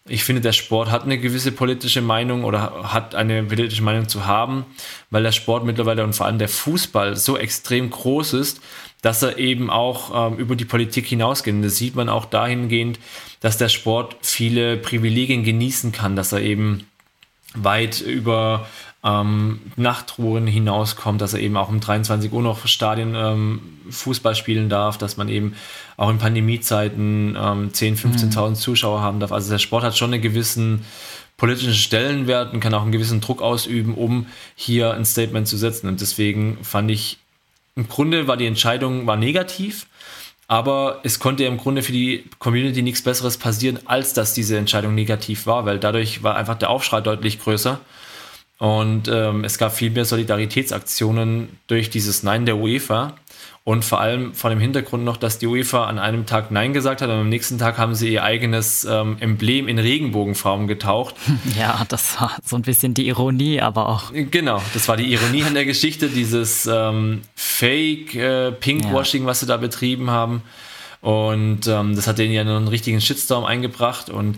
ich 0.09 0.25
finde, 0.25 0.41
der 0.41 0.53
Sport 0.53 0.91
hat 0.91 1.05
eine 1.05 1.19
gewisse 1.19 1.53
politische 1.53 2.03
Meinung 2.03 2.45
oder 2.45 2.93
hat 2.93 3.15
eine 3.15 3.43
politische 3.43 3.83
Meinung 3.83 4.09
zu 4.09 4.27
haben, 4.27 4.67
weil 5.11 5.23
der 5.23 5.33
Sport 5.33 5.65
mittlerweile 5.65 6.05
und 6.05 6.15
vor 6.15 6.27
allem 6.27 6.39
der 6.39 6.49
Fußball 6.49 7.17
so 7.17 7.37
extrem 7.37 7.91
groß 7.91 8.35
ist, 8.35 8.61
dass 9.03 9.23
er 9.23 9.39
eben 9.39 9.71
auch 9.71 10.33
ähm, 10.33 10.39
über 10.39 10.57
die 10.57 10.65
Politik 10.65 11.07
hinausgeht. 11.07 11.55
Und 11.55 11.63
das 11.63 11.77
sieht 11.77 11.95
man 11.95 12.09
auch 12.09 12.25
dahingehend, 12.25 12.99
dass 13.41 13.59
der 13.59 13.69
Sport 13.69 14.17
viele 14.23 14.77
Privilegien 14.77 15.45
genießen 15.45 15.93
kann, 15.93 16.17
dass 16.17 16.33
er 16.33 16.41
eben 16.41 16.87
weit 17.55 18.01
über 18.01 18.69
ähm, 19.05 19.61
Nachtruhen 19.77 20.47
hinauskommt, 20.47 21.21
dass 21.21 21.35
er 21.35 21.41
eben 21.41 21.57
auch 21.57 21.69
um 21.69 21.81
23 21.81 22.33
Uhr 22.33 22.43
noch 22.43 22.67
Stadien 22.67 23.15
ähm, 23.15 23.61
Fußball 23.91 24.35
spielen 24.35 24.69
darf, 24.69 24.99
dass 24.99 25.17
man 25.17 25.29
eben 25.29 25.55
auch 25.97 26.11
in 26.11 26.19
Pandemiezeiten 26.19 27.37
ähm, 27.37 27.71
10.000, 27.71 28.33
15.000 28.33 28.49
mhm. 28.49 28.55
Zuschauer 28.57 29.01
haben 29.01 29.21
darf. 29.21 29.33
Also 29.33 29.51
der 29.51 29.59
Sport 29.59 29.85
hat 29.85 29.97
schon 29.97 30.13
einen 30.13 30.23
gewissen 30.23 30.85
politischen 31.37 31.75
Stellenwert 31.75 32.53
und 32.53 32.61
kann 32.61 32.75
auch 32.75 32.83
einen 32.83 32.93
gewissen 32.93 33.21
Druck 33.21 33.41
ausüben, 33.41 33.95
um 33.95 34.27
hier 34.57 34.95
ein 34.95 35.05
Statement 35.05 35.47
zu 35.47 35.57
setzen. 35.57 35.87
Und 35.87 36.01
deswegen 36.01 36.59
fand 36.63 36.91
ich, 36.91 37.19
im 37.77 37.89
Grunde 37.89 38.27
war 38.27 38.37
die 38.37 38.47
Entscheidung 38.47 39.07
war 39.07 39.17
negativ, 39.17 39.87
aber 40.49 41.01
es 41.05 41.21
konnte 41.21 41.45
im 41.45 41.57
Grunde 41.57 41.83
für 41.83 41.93
die 41.93 42.25
Community 42.41 42.83
nichts 42.83 43.03
Besseres 43.03 43.37
passieren, 43.37 43.79
als 43.85 44.15
dass 44.15 44.35
diese 44.35 44.59
Entscheidung 44.59 44.97
negativ 44.97 45.47
war, 45.47 45.65
weil 45.65 45.79
dadurch 45.79 46.25
war 46.25 46.35
einfach 46.35 46.59
der 46.59 46.71
Aufschrei 46.71 47.01
deutlich 47.01 47.39
größer. 47.39 47.81
Und 48.59 49.09
ähm, 49.09 49.45
es 49.45 49.57
gab 49.57 49.73
viel 49.73 49.91
mehr 49.91 50.05
Solidaritätsaktionen 50.05 51.49
durch 51.69 51.91
dieses 51.91 52.23
Nein 52.23 52.45
der 52.45 52.57
UEFA. 52.57 53.15
Und 53.63 53.85
vor 53.85 54.01
allem 54.01 54.33
vor 54.33 54.49
dem 54.49 54.61
Hintergrund 54.61 55.05
noch, 55.05 55.19
dass 55.19 55.39
die 55.39 55.47
UEFA 55.47 55.85
an 55.85 55.99
einem 55.99 56.25
Tag 56.25 56.51
Nein 56.51 56.73
gesagt 56.73 57.03
hat 57.03 57.11
und 57.11 57.17
am 57.17 57.29
nächsten 57.29 57.59
Tag 57.59 57.77
haben 57.77 57.95
sie 57.95 58.09
ihr 58.15 58.25
eigenes 58.25 58.87
ähm, 58.87 59.19
Emblem 59.21 59.69
in 59.69 59.79
Regenbogenfarben 59.79 60.67
getaucht. 60.67 61.15
Ja, 61.59 61.85
das 61.89 62.19
war 62.19 62.37
so 62.45 62.57
ein 62.57 62.63
bisschen 62.63 62.95
die 62.95 63.09
Ironie, 63.09 63.61
aber 63.61 63.89
auch. 63.89 64.11
Genau, 64.13 64.63
das 64.73 64.89
war 64.89 64.97
die 64.97 65.13
Ironie 65.13 65.45
an 65.45 65.55
der 65.55 65.67
Geschichte, 65.67 66.09
dieses 66.09 66.67
ähm, 66.67 67.23
Fake 67.35 68.15
äh, 68.15 68.53
Pinkwashing, 68.53 69.23
ja. 69.23 69.29
was 69.29 69.41
sie 69.41 69.47
da 69.47 69.59
betrieben 69.59 70.11
haben. 70.11 70.43
Und 71.01 71.67
ähm, 71.67 71.95
das 71.95 72.07
hat 72.07 72.19
denen 72.19 72.33
ja 72.33 72.41
einen 72.41 72.69
richtigen 72.69 73.01
Shitstorm 73.01 73.45
eingebracht. 73.45 74.09
Und 74.09 74.37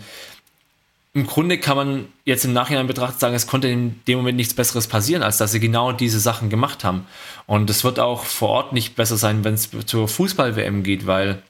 im 1.13 1.27
Grunde 1.27 1.59
kann 1.59 1.77
man 1.77 2.07
jetzt 2.25 2.45
im 2.45 2.53
Nachhinein 2.53 2.87
betrachtet 2.87 3.19
sagen, 3.19 3.35
es 3.35 3.49
konnte 3.49 3.67
in 3.67 4.01
dem 4.07 4.19
Moment 4.19 4.37
nichts 4.37 4.55
Besseres 4.55 4.87
passieren, 4.87 5.23
als 5.25 5.39
dass 5.39 5.51
sie 5.51 5.59
genau 5.59 5.91
diese 5.91 6.21
Sachen 6.21 6.51
gemacht 6.51 6.85
haben. 6.85 7.07
Und 7.47 7.69
es 7.69 7.83
wird 7.83 7.99
auch 7.99 8.25
vor 8.25 8.51
Ort 8.51 8.73
nicht 8.73 8.95
besser 8.95 9.17
sein, 9.17 9.43
wenn 9.43 9.55
es 9.55 9.71
zur 9.87 10.07
Fußball-WM 10.07 10.85
geht, 10.85 11.09
weil 11.09 11.43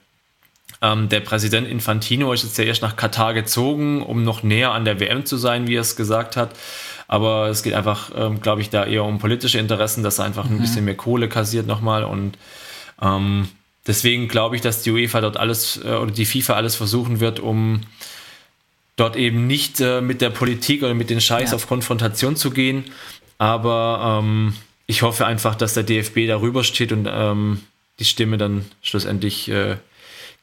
ähm, 0.81 1.09
der 1.09 1.19
Präsident 1.19 1.67
Infantino 1.67 2.33
ist 2.33 2.43
jetzt 2.43 2.57
ja 2.57 2.63
erst 2.63 2.81
nach 2.81 2.95
Katar 2.95 3.35
gezogen, 3.35 4.01
um 4.01 4.23
noch 4.23 4.41
näher 4.41 4.71
an 4.71 4.83
der 4.83 4.99
WM 4.99 5.25
zu 5.25 5.37
sein, 5.37 5.67
wie 5.67 5.75
er 5.75 5.81
es 5.81 5.95
gesagt 5.95 6.37
hat. 6.37 6.57
Aber 7.07 7.49
es 7.49 7.61
geht 7.61 7.75
einfach, 7.75 8.09
ähm, 8.15 8.41
glaube 8.41 8.61
ich, 8.61 8.71
da 8.71 8.85
eher 8.85 9.03
um 9.03 9.19
politische 9.19 9.59
Interessen, 9.59 10.01
dass 10.01 10.17
er 10.17 10.25
einfach 10.25 10.45
mhm. 10.45 10.55
ein 10.55 10.61
bisschen 10.61 10.85
mehr 10.85 10.95
Kohle 10.95 11.29
kassiert 11.29 11.67
nochmal. 11.67 12.03
Und 12.03 12.35
ähm, 12.99 13.47
deswegen 13.85 14.27
glaube 14.27 14.55
ich, 14.55 14.63
dass 14.63 14.81
die 14.81 14.89
UEFA 14.89 15.21
dort 15.21 15.37
alles 15.37 15.79
äh, 15.85 15.89
oder 15.89 16.11
die 16.11 16.25
FIFA 16.25 16.55
alles 16.55 16.75
versuchen 16.75 17.19
wird, 17.19 17.39
um 17.39 17.81
dort 19.01 19.15
eben 19.15 19.47
nicht 19.47 19.81
äh, 19.81 19.99
mit 19.99 20.21
der 20.21 20.29
Politik 20.29 20.83
oder 20.83 20.93
mit 20.93 21.09
den 21.09 21.19
Scheiß 21.19 21.49
ja. 21.49 21.55
auf 21.55 21.67
Konfrontation 21.67 22.35
zu 22.35 22.51
gehen. 22.51 22.85
Aber 23.39 24.21
ähm, 24.21 24.53
ich 24.85 25.01
hoffe 25.01 25.25
einfach, 25.25 25.55
dass 25.55 25.73
der 25.73 25.83
DFB 25.83 26.27
darüber 26.27 26.63
steht 26.63 26.91
und 26.91 27.09
ähm, 27.11 27.61
die 27.97 28.05
Stimme 28.05 28.37
dann 28.37 28.65
schlussendlich 28.81 29.49
äh, 29.49 29.77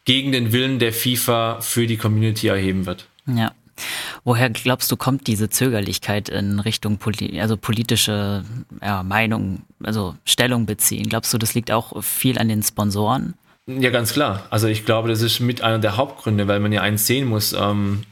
gegen 0.05 0.33
den 0.33 0.53
Willen 0.53 0.81
der 0.81 0.93
FIFA 0.93 1.61
für 1.61 1.87
die 1.87 1.97
Community 1.97 2.49
erheben 2.49 2.87
wird. 2.87 3.07
Ja. 3.27 3.53
Woher 4.25 4.51
glaubst 4.51 4.91
du, 4.91 4.97
kommt 4.97 5.29
diese 5.29 5.51
Zögerlichkeit 5.51 6.29
in 6.29 6.59
Richtung 6.59 6.99
Poli 6.99 7.41
also 7.41 7.57
politische 7.57 8.45
ja, 8.83 9.05
Meinung, 9.05 9.63
also 9.85 10.17
Stellung 10.25 10.67
beziehen? 10.67 11.09
Glaubst 11.09 11.33
du, 11.33 11.39
das 11.39 11.55
liegt 11.55 11.71
auch 11.71 12.03
viel 12.03 12.39
an 12.39 12.49
den 12.49 12.65
Sponsoren? 12.65 13.35
Ja, 13.69 13.91
ganz 13.91 14.13
klar. 14.13 14.47
Also 14.51 14.67
ich 14.67 14.85
glaube, 14.85 15.09
das 15.09 15.23
ist 15.23 15.39
mit 15.39 15.63
einer 15.63 15.79
der 15.79 15.97
Hauptgründe, 15.97 16.49
weil 16.49 16.59
man 16.59 16.73
ja 16.73 16.81
eins 16.81 17.07
sehen 17.07 17.29
muss. 17.29 17.53
Ähm, 17.53 18.03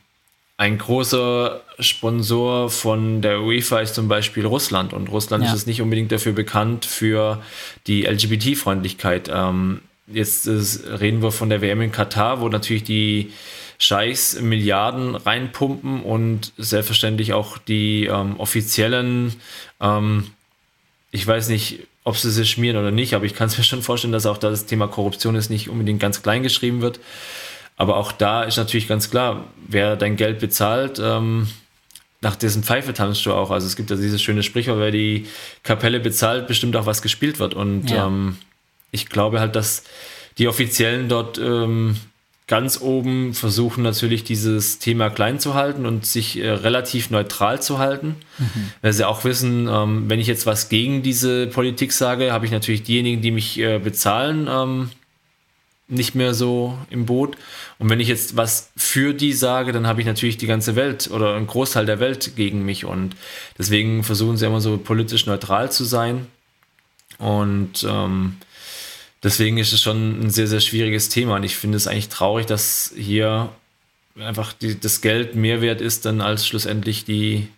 ein 0.59 0.78
großer 0.78 1.61
Sponsor 1.78 2.70
von 2.70 3.20
der 3.20 3.42
UEFA 3.42 3.80
ist 3.80 3.94
zum 3.94 4.09
Beispiel 4.09 4.46
Russland. 4.46 4.92
Und 4.92 5.11
Russland 5.11 5.44
ja. 5.44 5.50
ist 5.50 5.57
es 5.57 5.66
nicht 5.66 5.82
unbedingt 5.82 6.12
dafür 6.12 6.32
bekannt 6.32 6.86
für 6.86 7.42
die 7.86 8.07
LGBT-Freundlichkeit. 8.07 9.30
Ähm, 9.32 9.82
jetzt 10.07 10.46
ist, 10.46 10.84
reden 10.86 11.22
wir 11.22 11.30
von 11.30 11.50
der 11.50 11.61
WM 11.61 11.82
in 11.82 11.92
Katar, 11.92 12.40
wo 12.40 12.48
natürlich 12.48 12.84
die 12.84 13.32
Scheichs 13.78 14.40
Milliarden 14.40 15.14
reinpumpen 15.14 16.02
und 16.02 16.52
selbstverständlich 16.57 17.34
auch 17.34 17.59
die 17.59 18.07
ähm, 18.07 18.40
offiziellen, 18.40 19.34
ähm, 19.80 20.30
ich 21.11 21.26
weiß 21.26 21.48
nicht, 21.48 21.80
ob 22.04 22.16
sie 22.16 22.30
sich 22.30 22.50
schmieren 22.50 22.78
oder 22.78 22.90
nicht, 22.90 23.14
aber 23.14 23.24
ich 23.24 23.34
kann 23.34 23.48
es 23.48 23.59
mir 23.59 23.64
schon 23.64 23.82
vorstellen, 23.82 24.12
dass 24.12 24.26
auch 24.26 24.38
da 24.38 24.48
das 24.48 24.66
Thema 24.66 24.86
Korruption 24.86 25.34
ist 25.34 25.50
nicht 25.50 25.68
unbedingt 25.68 26.00
ganz 26.00 26.22
klein 26.22 26.42
geschrieben 26.42 26.80
wird. 26.80 27.00
Aber 27.76 27.96
auch 27.96 28.12
da 28.12 28.42
ist 28.42 28.56
natürlich 28.56 28.88
ganz 28.88 29.10
klar, 29.10 29.44
wer 29.68 29.96
dein 29.96 30.16
Geld 30.16 30.38
bezahlt, 30.38 30.98
ähm, 31.02 31.48
nach 32.22 32.36
dessen 32.36 32.62
Pfeife 32.62 32.94
tanzt 32.94 33.24
du 33.26 33.32
auch. 33.32 33.50
Also 33.50 33.66
es 33.66 33.76
gibt 33.76 33.90
ja 33.90 33.96
dieses 33.96 34.22
schöne 34.22 34.42
Sprichwort, 34.42 34.78
wer 34.78 34.90
die 34.90 35.26
Kapelle 35.62 36.00
bezahlt, 36.00 36.46
bestimmt 36.46 36.74
auch 36.76 36.86
was 36.86 37.02
gespielt 37.02 37.38
wird. 37.38 37.54
Und 37.54 37.90
ja. 37.90 38.06
ähm, 38.06 38.38
ich 38.90 39.08
glaube 39.08 39.40
halt, 39.40 39.54
dass 39.54 39.84
die 40.38 40.48
Offiziellen 40.48 41.08
dort 41.08 41.38
ähm, 41.38 41.96
ganz 42.46 42.80
oben 42.80 43.34
versuchen 43.34 43.82
natürlich 43.82 44.22
dieses 44.22 44.78
Thema 44.78 45.10
klein 45.10 45.40
zu 45.40 45.54
halten 45.54 45.84
und 45.84 46.06
sich 46.06 46.38
äh, 46.38 46.48
relativ 46.48 47.10
neutral 47.10 47.60
zu 47.60 47.78
halten, 47.78 48.16
mhm. 48.38 48.70
weil 48.82 48.92
sie 48.92 49.06
auch 49.06 49.24
wissen, 49.24 49.68
ähm, 49.68 50.08
wenn 50.08 50.20
ich 50.20 50.28
jetzt 50.28 50.46
was 50.46 50.68
gegen 50.68 51.02
diese 51.02 51.48
Politik 51.48 51.92
sage, 51.92 52.32
habe 52.32 52.46
ich 52.46 52.52
natürlich 52.52 52.84
diejenigen, 52.84 53.20
die 53.20 53.32
mich 53.32 53.58
äh, 53.58 53.78
bezahlen, 53.78 54.48
ähm, 54.48 54.90
nicht 55.89 56.14
mehr 56.14 56.34
so 56.34 56.76
im 56.91 57.07
Boot. 57.07 57.37
Und 57.78 57.91
wenn 57.91 58.01
ich 58.01 58.09
jetzt 58.09 58.37
was 58.37 58.70
für 58.76 59.14
die 59.14 59.32
sage, 59.32 59.72
dann 59.72 59.87
habe 59.87 60.01
ich 60.01 60.07
natürlich 60.07 60.37
die 60.37 60.47
ganze 60.47 60.74
Welt 60.74 61.11
oder 61.11 61.37
einen 61.37 61.47
Großteil 61.47 61.87
der 61.87 62.01
Welt 62.01 62.34
gegen 62.37 62.64
mich. 62.64 62.84
Und 62.84 63.14
deswegen 63.57 64.03
versuchen 64.03 64.37
sie 64.37 64.47
immer 64.47 64.61
so 64.61 64.78
politisch 64.78 65.26
neutral 65.26 65.70
zu 65.70 65.84
sein. 65.84 66.26
Und 67.18 67.87
ähm, 67.89 68.37
deswegen 69.22 69.59
ist 69.59 69.72
es 69.72 69.80
schon 69.80 70.20
ein 70.20 70.30
sehr, 70.30 70.49
sehr 70.49 70.61
schwieriges 70.61 71.09
Thema. 71.09 71.37
Und 71.37 71.45
ich 71.45 71.57
finde 71.57 71.76
es 71.76 71.87
eigentlich 71.87 72.09
traurig, 72.09 72.47
dass 72.47 72.93
hier 72.97 73.51
einfach 74.18 74.53
die, 74.53 74.78
das 74.78 75.01
Geld 75.01 75.34
mehr 75.34 75.61
wert 75.61 75.80
ist 75.80 76.05
dann 76.05 76.20
als 76.20 76.47
schlussendlich 76.47 77.05
die, 77.05 77.49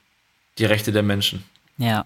die 0.59 0.64
Rechte 0.64 0.93
der 0.93 1.03
Menschen. 1.03 1.45
Ja, 1.79 2.05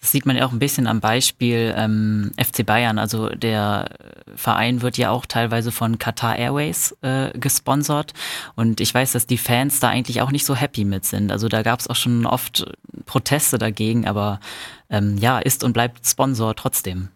das 0.00 0.12
sieht 0.12 0.24
man 0.24 0.36
ja 0.36 0.46
auch 0.46 0.52
ein 0.52 0.58
bisschen 0.58 0.86
am 0.86 1.00
Beispiel 1.00 1.74
ähm, 1.76 2.32
FC 2.42 2.64
Bayern. 2.64 2.98
Also 2.98 3.28
der 3.28 3.90
Verein 4.34 4.80
wird 4.80 4.96
ja 4.96 5.10
auch 5.10 5.26
teilweise 5.26 5.72
von 5.72 5.98
Qatar 5.98 6.36
Airways 6.36 6.96
äh, 7.02 7.38
gesponsert. 7.38 8.14
Und 8.56 8.80
ich 8.80 8.94
weiß, 8.94 9.12
dass 9.12 9.26
die 9.26 9.36
Fans 9.36 9.78
da 9.78 9.88
eigentlich 9.88 10.22
auch 10.22 10.30
nicht 10.30 10.46
so 10.46 10.54
happy 10.54 10.86
mit 10.86 11.04
sind. 11.04 11.30
Also 11.30 11.48
da 11.48 11.62
gab 11.62 11.80
es 11.80 11.88
auch 11.88 11.96
schon 11.96 12.24
oft 12.24 12.64
Proteste 13.04 13.58
dagegen, 13.58 14.08
aber 14.08 14.40
ähm, 14.88 15.18
ja, 15.18 15.38
ist 15.38 15.64
und 15.64 15.74
bleibt 15.74 16.06
Sponsor 16.06 16.56
trotzdem. 16.56 17.08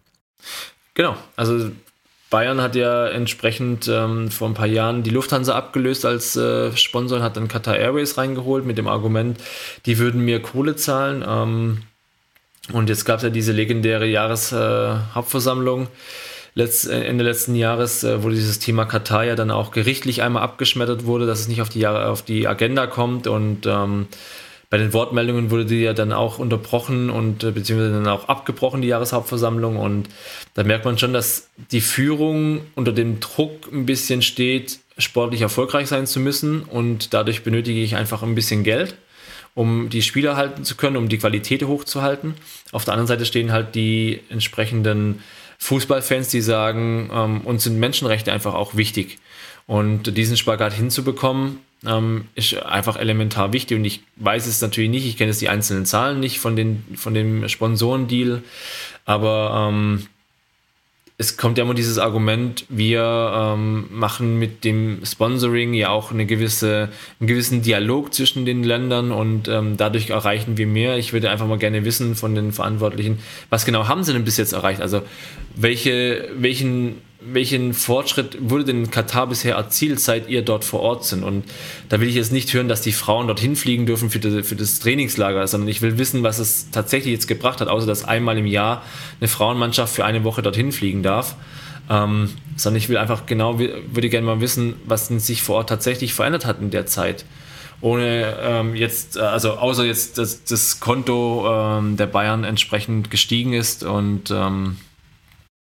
Genau, 0.92 1.16
also 1.36 1.70
Bayern 2.28 2.60
hat 2.60 2.76
ja 2.76 3.06
entsprechend 3.06 3.88
ähm, 3.88 4.30
vor 4.30 4.48
ein 4.48 4.54
paar 4.54 4.66
Jahren 4.66 5.02
die 5.02 5.10
Lufthansa 5.10 5.54
abgelöst 5.54 6.04
als 6.04 6.36
äh, 6.36 6.76
Sponsor 6.76 7.18
und 7.18 7.24
hat 7.24 7.38
dann 7.38 7.48
Qatar 7.48 7.76
Airways 7.76 8.18
reingeholt 8.18 8.66
mit 8.66 8.76
dem 8.76 8.88
Argument, 8.88 9.38
die 9.86 9.98
würden 9.98 10.22
mir 10.22 10.42
Kohle 10.42 10.76
zahlen. 10.76 11.24
Ähm, 11.26 11.82
und 12.72 12.88
jetzt 12.88 13.04
gab 13.04 13.18
es 13.18 13.22
ja 13.22 13.30
diese 13.30 13.52
legendäre 13.52 14.06
Jahreshauptversammlung 14.06 15.88
äh, 16.56 17.06
Ende 17.06 17.24
letzten 17.24 17.54
Jahres, 17.54 18.04
äh, 18.04 18.22
wo 18.22 18.30
dieses 18.30 18.58
Thema 18.58 18.84
Katar 18.84 19.24
ja 19.24 19.34
dann 19.34 19.50
auch 19.50 19.70
gerichtlich 19.70 20.22
einmal 20.22 20.42
abgeschmettert 20.42 21.04
wurde, 21.04 21.26
dass 21.26 21.40
es 21.40 21.48
nicht 21.48 21.62
auf 21.62 21.68
die, 21.68 21.86
auf 21.86 22.22
die 22.22 22.46
Agenda 22.46 22.86
kommt. 22.86 23.26
Und 23.26 23.66
ähm, 23.66 24.06
bei 24.70 24.78
den 24.78 24.92
Wortmeldungen 24.92 25.50
wurde 25.50 25.66
die 25.66 25.82
ja 25.82 25.92
dann 25.92 26.12
auch 26.12 26.38
unterbrochen 26.38 27.10
und 27.10 27.44
äh, 27.44 27.50
beziehungsweise 27.50 27.92
dann 27.92 28.08
auch 28.08 28.28
abgebrochen, 28.28 28.82
die 28.82 28.88
Jahreshauptversammlung. 28.88 29.76
Und 29.76 30.08
da 30.54 30.62
merkt 30.62 30.84
man 30.84 30.96
schon, 30.96 31.12
dass 31.12 31.48
die 31.70 31.80
Führung 31.80 32.60
unter 32.76 32.92
dem 32.92 33.20
Druck 33.20 33.70
ein 33.72 33.84
bisschen 33.84 34.22
steht, 34.22 34.78
sportlich 34.96 35.42
erfolgreich 35.42 35.88
sein 35.88 36.06
zu 36.06 36.20
müssen. 36.20 36.62
Und 36.62 37.14
dadurch 37.14 37.42
benötige 37.42 37.82
ich 37.82 37.96
einfach 37.96 38.22
ein 38.22 38.34
bisschen 38.34 38.62
Geld 38.62 38.94
um 39.54 39.88
die 39.88 40.02
Spieler 40.02 40.36
halten 40.36 40.64
zu 40.64 40.76
können, 40.76 40.96
um 40.96 41.08
die 41.08 41.18
Qualität 41.18 41.62
hochzuhalten. 41.62 42.34
Auf 42.72 42.84
der 42.84 42.94
anderen 42.94 43.08
Seite 43.08 43.26
stehen 43.26 43.52
halt 43.52 43.74
die 43.74 44.20
entsprechenden 44.28 45.22
Fußballfans, 45.58 46.28
die 46.28 46.40
sagen, 46.40 47.10
ähm, 47.12 47.40
uns 47.42 47.64
sind 47.64 47.78
Menschenrechte 47.78 48.32
einfach 48.32 48.54
auch 48.54 48.74
wichtig. 48.74 49.18
Und 49.66 50.16
diesen 50.16 50.36
Spagat 50.36 50.74
hinzubekommen, 50.74 51.60
ähm, 51.86 52.28
ist 52.34 52.54
einfach 52.62 52.96
elementar 52.96 53.52
wichtig. 53.52 53.78
Und 53.78 53.84
ich 53.84 54.02
weiß 54.16 54.46
es 54.46 54.60
natürlich 54.60 54.90
nicht, 54.90 55.06
ich 55.06 55.16
kenne 55.16 55.30
jetzt 55.30 55.40
die 55.40 55.48
einzelnen 55.48 55.86
Zahlen 55.86 56.20
nicht 56.20 56.38
von, 56.38 56.56
den, 56.56 56.84
von 56.96 57.14
dem 57.14 57.48
Sponsorendeal, 57.48 58.42
aber 59.04 59.70
ähm, 59.70 60.06
es 61.16 61.36
kommt 61.36 61.58
ja 61.58 61.64
immer 61.64 61.74
dieses 61.74 61.98
Argument, 61.98 62.66
wir 62.68 63.54
ähm, 63.54 63.86
machen 63.92 64.36
mit 64.40 64.64
dem 64.64 65.04
Sponsoring 65.04 65.72
ja 65.72 65.90
auch 65.90 66.10
eine 66.10 66.26
gewisse, 66.26 66.88
einen 67.20 67.28
gewissen 67.28 67.62
Dialog 67.62 68.12
zwischen 68.12 68.44
den 68.44 68.64
Ländern 68.64 69.12
und 69.12 69.46
ähm, 69.46 69.76
dadurch 69.76 70.10
erreichen 70.10 70.56
wir 70.56 70.66
mehr. 70.66 70.98
Ich 70.98 71.12
würde 71.12 71.30
einfach 71.30 71.46
mal 71.46 71.58
gerne 71.58 71.84
wissen 71.84 72.16
von 72.16 72.34
den 72.34 72.50
Verantwortlichen, 72.50 73.20
was 73.48 73.64
genau 73.64 73.86
haben 73.86 74.02
sie 74.02 74.12
denn 74.12 74.24
bis 74.24 74.38
jetzt 74.38 74.54
erreicht? 74.54 74.80
Also 74.80 75.02
welche, 75.54 76.30
welchen 76.36 76.96
welchen 77.26 77.74
Fortschritt 77.74 78.36
wurde 78.40 78.64
denn 78.64 78.84
in 78.84 78.90
Katar 78.90 79.26
bisher 79.26 79.56
erzielt, 79.56 80.00
seit 80.00 80.28
ihr 80.28 80.42
dort 80.42 80.64
vor 80.64 80.80
Ort 80.80 81.04
sind? 81.04 81.22
Und 81.22 81.44
da 81.88 82.00
will 82.00 82.08
ich 82.08 82.14
jetzt 82.14 82.32
nicht 82.32 82.52
hören, 82.52 82.68
dass 82.68 82.82
die 82.82 82.92
Frauen 82.92 83.26
dorthin 83.26 83.56
fliegen 83.56 83.86
dürfen 83.86 84.10
für, 84.10 84.18
die, 84.18 84.42
für 84.42 84.56
das 84.56 84.78
Trainingslager, 84.80 85.46
sondern 85.46 85.68
ich 85.68 85.82
will 85.82 85.98
wissen, 85.98 86.22
was 86.22 86.38
es 86.38 86.70
tatsächlich 86.70 87.12
jetzt 87.12 87.28
gebracht 87.28 87.60
hat, 87.60 87.68
außer 87.68 87.86
dass 87.86 88.04
einmal 88.04 88.38
im 88.38 88.46
Jahr 88.46 88.82
eine 89.20 89.28
Frauenmannschaft 89.28 89.94
für 89.94 90.04
eine 90.04 90.24
Woche 90.24 90.42
dorthin 90.42 90.72
fliegen 90.72 91.02
darf. 91.02 91.36
Ähm, 91.90 92.30
sondern 92.56 92.78
ich 92.78 92.88
will 92.88 92.96
einfach 92.96 93.26
genau, 93.26 93.58
würde 93.58 94.08
gerne 94.08 94.26
mal 94.26 94.40
wissen, 94.40 94.74
was 94.86 95.08
sich 95.08 95.42
vor 95.42 95.56
Ort 95.56 95.68
tatsächlich 95.68 96.14
verändert 96.14 96.46
hat 96.46 96.60
in 96.60 96.70
der 96.70 96.86
Zeit. 96.86 97.26
Ohne 97.80 98.36
ähm, 98.40 98.74
jetzt, 98.74 99.16
äh, 99.16 99.20
also 99.20 99.52
außer 99.52 99.84
jetzt, 99.84 100.16
dass 100.16 100.44
das 100.44 100.80
Konto 100.80 101.46
ähm, 101.46 101.98
der 101.98 102.06
Bayern 102.06 102.44
entsprechend 102.44 103.10
gestiegen 103.10 103.52
ist 103.52 103.84
und 103.84 104.30
ähm, 104.30 104.78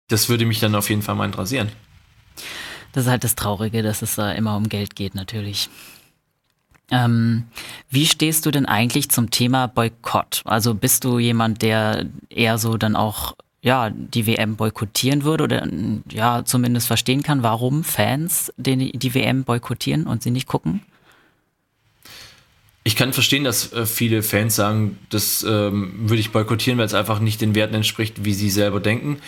das 0.07 0.29
würde 0.29 0.45
mich 0.45 0.59
dann 0.59 0.75
auf 0.75 0.89
jeden 0.89 1.01
Fall 1.01 1.15
mal 1.15 1.25
interessieren. 1.25 1.71
Das 2.91 3.05
ist 3.05 3.09
halt 3.09 3.23
das 3.23 3.35
Traurige, 3.35 3.81
dass 3.81 4.01
es 4.01 4.15
da 4.15 4.31
immer 4.31 4.55
um 4.55 4.69
Geld 4.69 4.95
geht, 4.95 5.15
natürlich. 5.15 5.69
Ähm, 6.91 7.45
wie 7.89 8.05
stehst 8.05 8.45
du 8.45 8.51
denn 8.51 8.65
eigentlich 8.65 9.09
zum 9.09 9.31
Thema 9.31 9.67
Boykott? 9.67 10.43
Also 10.45 10.75
bist 10.75 11.03
du 11.03 11.17
jemand, 11.17 11.61
der 11.61 12.05
eher 12.29 12.57
so 12.57 12.77
dann 12.77 12.95
auch 12.95 13.35
ja, 13.63 13.89
die 13.89 14.27
WM 14.27 14.57
boykottieren 14.57 15.23
würde 15.23 15.45
oder 15.45 15.65
ja, 16.11 16.43
zumindest 16.43 16.87
verstehen 16.87 17.23
kann, 17.23 17.43
warum 17.43 17.85
Fans 17.85 18.51
den, 18.57 18.79
die 18.79 19.15
WM 19.15 19.45
boykottieren 19.45 20.05
und 20.05 20.21
sie 20.21 20.31
nicht 20.31 20.47
gucken? 20.47 20.81
Ich 22.83 22.97
kann 22.97 23.13
verstehen, 23.13 23.45
dass 23.45 23.71
äh, 23.71 23.85
viele 23.85 24.21
Fans 24.21 24.57
sagen, 24.57 24.99
das 25.09 25.43
ähm, 25.47 25.93
würde 26.09 26.19
ich 26.19 26.31
boykottieren, 26.31 26.77
weil 26.77 26.85
es 26.85 26.93
einfach 26.93 27.19
nicht 27.19 27.39
den 27.39 27.55
Werten 27.55 27.75
entspricht, 27.75 28.25
wie 28.25 28.33
sie 28.33 28.49
selber 28.49 28.81
denken. 28.81 29.19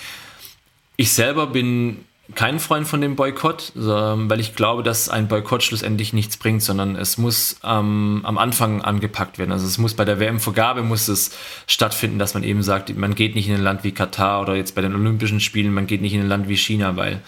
Ich 0.98 1.12
selber 1.12 1.48
bin 1.48 2.06
kein 2.34 2.60
Freund 2.60 2.88
von 2.88 3.02
dem 3.02 3.16
Boykott, 3.16 3.72
weil 3.76 4.39
ich 4.39 4.56
glaube, 4.56 4.82
dass 4.82 5.10
ein 5.10 5.28
Boykott 5.28 5.62
schlussendlich 5.62 6.12
nichts 6.12 6.38
bringt, 6.38 6.64
sondern 6.64 6.96
es 6.96 7.20
muss 7.20 7.60
ähm, 7.64 8.22
am 8.24 8.39
Anfang 8.39 8.82
angepackt 8.82 9.38
werden. 9.38 9.52
Also 9.52 9.68
es 9.68 9.78
muss 9.78 9.93
bei 9.93 10.06
der 10.06 10.20
WM-Vergabe 10.20 10.82
muss 10.82 11.08
es 11.08 11.32
stattfinden, 11.68 12.18
dass 12.18 12.34
man 12.34 12.43
eben 12.43 12.64
sagt, 12.64 12.96
man 12.98 13.14
geht 13.14 13.36
nicht 13.36 13.48
in 13.48 13.54
ein 13.54 13.62
Land 13.62 13.84
wie 13.84 13.91
Katar 13.91 14.41
oder 14.41 14.56
jetzt 14.56 14.74
bei 14.74 14.82
den 14.82 14.96
Olympischen 14.96 15.39
Spielen, 15.39 15.72
man 15.74 15.86
geht 15.86 16.02
nicht 16.02 16.14
in 16.14 16.22
ein 16.22 16.28
Land 16.28 16.50
wie 16.50 16.58
China, 16.58 16.96
weil 16.96 17.22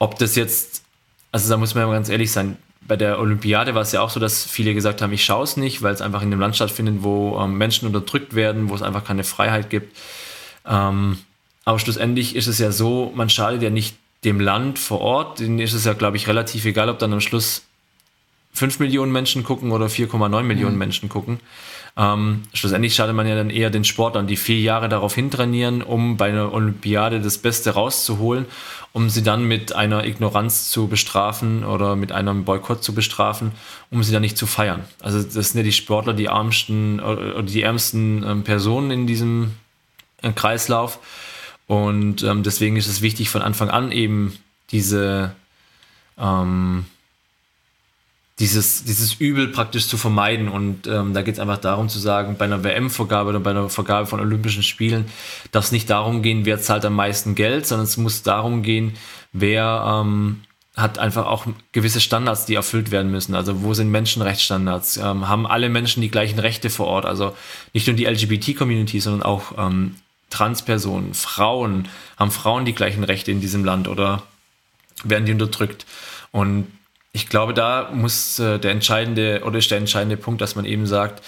ob 0.00 0.18
das 0.18 0.34
jetzt, 0.34 0.82
also 1.30 1.48
da 1.48 1.56
muss 1.56 1.76
man 1.76 1.86
ja 1.86 1.92
ganz 1.92 2.08
ehrlich 2.08 2.32
sein, 2.32 2.56
bei 2.86 2.96
der 2.96 3.20
Olympiade 3.20 3.74
war 3.74 3.82
es 3.82 3.92
ja 3.92 4.00
auch 4.00 4.10
so, 4.10 4.18
dass 4.18 4.44
viele 4.44 4.74
gesagt 4.74 5.02
haben, 5.02 5.12
ich 5.12 5.24
schaue 5.24 5.44
es 5.44 5.56
nicht, 5.56 5.82
weil 5.82 5.94
es 5.94 6.02
einfach 6.02 6.20
in 6.20 6.32
einem 6.32 6.40
Land 6.40 6.56
stattfindet, 6.56 6.96
wo 6.98 7.38
ähm, 7.40 7.56
Menschen 7.56 7.86
unterdrückt 7.86 8.34
werden, 8.34 8.68
wo 8.68 8.74
es 8.74 8.82
einfach 8.82 9.04
keine 9.04 9.24
Freiheit 9.24 9.70
gibt. 9.70 9.96
Ähm, 10.66 11.18
aber 11.64 11.78
schlussendlich 11.78 12.36
ist 12.36 12.46
es 12.46 12.58
ja 12.58 12.72
so, 12.72 13.12
man 13.14 13.30
schadet 13.30 13.62
ja 13.62 13.70
nicht 13.70 13.96
dem 14.24 14.40
Land 14.40 14.78
vor 14.78 15.00
Ort, 15.00 15.40
denen 15.40 15.58
ist 15.58 15.74
es 15.74 15.84
ja, 15.84 15.92
glaube 15.92 16.16
ich, 16.16 16.28
relativ 16.28 16.64
egal, 16.64 16.88
ob 16.88 16.98
dann 16.98 17.12
am 17.12 17.20
Schluss 17.20 17.62
5 18.54 18.78
Millionen 18.78 19.12
Menschen 19.12 19.42
gucken 19.42 19.72
oder 19.72 19.86
4,9 19.86 20.42
Millionen 20.42 20.74
mhm. 20.74 20.78
Menschen 20.78 21.08
gucken. 21.08 21.40
Ähm, 21.96 22.42
schlussendlich 22.52 22.94
schadet 22.94 23.14
man 23.14 23.26
ja 23.26 23.36
dann 23.36 23.50
eher 23.50 23.70
den 23.70 23.84
Sportlern, 23.84 24.26
die 24.26 24.36
vier 24.36 24.58
Jahre 24.58 24.88
darauf 24.88 25.14
hintrainieren, 25.14 25.80
um 25.82 26.16
bei 26.16 26.28
einer 26.28 26.52
Olympiade 26.52 27.20
das 27.20 27.38
Beste 27.38 27.70
rauszuholen, 27.70 28.46
um 28.92 29.10
sie 29.10 29.22
dann 29.22 29.44
mit 29.44 29.74
einer 29.74 30.04
Ignoranz 30.04 30.70
zu 30.70 30.88
bestrafen 30.88 31.64
oder 31.64 31.94
mit 31.94 32.10
einem 32.10 32.44
Boykott 32.44 32.82
zu 32.82 32.94
bestrafen, 32.94 33.52
um 33.90 34.02
sie 34.02 34.12
dann 34.12 34.22
nicht 34.22 34.36
zu 34.36 34.46
feiern. 34.46 34.84
Also 35.00 35.22
das 35.22 35.50
sind 35.50 35.56
ja 35.56 35.62
die 35.62 35.72
Sportler, 35.72 36.14
die 36.14 36.26
ärmsten 36.26 36.98
oder 36.98 37.42
die 37.42 37.62
ärmsten 37.62 38.24
ähm, 38.26 38.42
Personen 38.42 38.90
in 38.90 39.06
diesem 39.06 39.52
äh, 40.22 40.32
Kreislauf. 40.32 40.98
Und 41.66 42.22
ähm, 42.22 42.42
deswegen 42.42 42.76
ist 42.76 42.88
es 42.88 43.00
wichtig, 43.00 43.30
von 43.30 43.42
Anfang 43.42 43.70
an 43.70 43.90
eben 43.90 44.36
diese, 44.70 45.34
ähm, 46.18 46.84
dieses, 48.38 48.84
dieses 48.84 49.14
Übel 49.14 49.48
praktisch 49.48 49.88
zu 49.88 49.96
vermeiden. 49.96 50.48
Und 50.48 50.86
ähm, 50.86 51.14
da 51.14 51.22
geht 51.22 51.34
es 51.34 51.40
einfach 51.40 51.58
darum 51.58 51.88
zu 51.88 51.98
sagen, 51.98 52.36
bei 52.36 52.44
einer 52.44 52.64
WM-Vergabe 52.64 53.30
oder 53.30 53.40
bei 53.40 53.50
einer 53.50 53.68
Vergabe 53.68 54.06
von 54.06 54.20
Olympischen 54.20 54.62
Spielen 54.62 55.06
darf 55.52 55.64
es 55.64 55.72
nicht 55.72 55.88
darum 55.88 56.22
gehen, 56.22 56.44
wer 56.44 56.60
zahlt 56.60 56.84
am 56.84 56.94
meisten 56.94 57.34
Geld, 57.34 57.66
sondern 57.66 57.86
es 57.86 57.96
muss 57.96 58.22
darum 58.22 58.62
gehen, 58.62 58.94
wer 59.32 60.02
ähm, 60.02 60.42
hat 60.76 60.98
einfach 60.98 61.26
auch 61.26 61.46
gewisse 61.72 62.00
Standards, 62.00 62.46
die 62.46 62.56
erfüllt 62.56 62.90
werden 62.90 63.10
müssen. 63.10 63.34
Also 63.34 63.62
wo 63.62 63.74
sind 63.74 63.90
Menschenrechtsstandards? 63.90 64.96
Ähm, 64.96 65.28
haben 65.28 65.46
alle 65.46 65.68
Menschen 65.68 66.00
die 66.00 66.10
gleichen 66.10 66.40
Rechte 66.40 66.68
vor 66.68 66.86
Ort? 66.88 67.06
Also 67.06 67.36
nicht 67.72 67.86
nur 67.86 67.94
die 67.94 68.06
LGBT-Community, 68.06 68.98
sondern 68.98 69.22
auch 69.22 69.52
ähm, 69.56 69.94
Transpersonen, 70.34 71.14
Frauen. 71.14 71.88
Haben 72.16 72.30
Frauen 72.32 72.64
die 72.64 72.74
gleichen 72.74 73.04
Rechte 73.04 73.30
in 73.30 73.40
diesem 73.40 73.64
Land 73.64 73.86
oder 73.86 74.24
werden 75.04 75.26
die 75.26 75.32
unterdrückt? 75.32 75.86
Und 76.32 76.66
ich 77.12 77.28
glaube, 77.28 77.54
da 77.54 77.90
muss 77.94 78.40
äh, 78.40 78.58
der 78.58 78.72
entscheidende 78.72 79.42
oder 79.44 79.58
ist 79.58 79.70
der 79.70 79.78
entscheidende 79.78 80.16
Punkt, 80.16 80.40
dass 80.40 80.56
man 80.56 80.64
eben 80.64 80.86
sagt, 80.86 81.22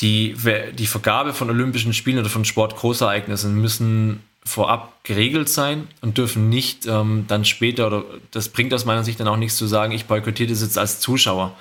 die, 0.00 0.36
die 0.74 0.86
Vergabe 0.86 1.32
von 1.32 1.50
Olympischen 1.50 1.92
Spielen 1.92 2.18
oder 2.18 2.28
von 2.28 2.44
Sportgroßereignissen 2.44 3.54
müssen 3.54 4.22
vorab 4.44 5.04
geregelt 5.04 5.48
sein 5.48 5.88
und 6.00 6.18
dürfen 6.18 6.48
nicht 6.48 6.86
ähm, 6.86 7.24
dann 7.28 7.44
später, 7.44 7.86
oder 7.86 8.04
das 8.30 8.48
bringt 8.48 8.72
aus 8.74 8.84
meiner 8.84 9.04
Sicht 9.04 9.20
dann 9.20 9.28
auch 9.28 9.36
nichts 9.36 9.56
zu 9.56 9.66
sagen, 9.66 9.92
ich 9.92 10.06
boykottiere 10.06 10.50
das 10.50 10.62
jetzt 10.62 10.78
als 10.78 11.00
Zuschauer, 11.00 11.56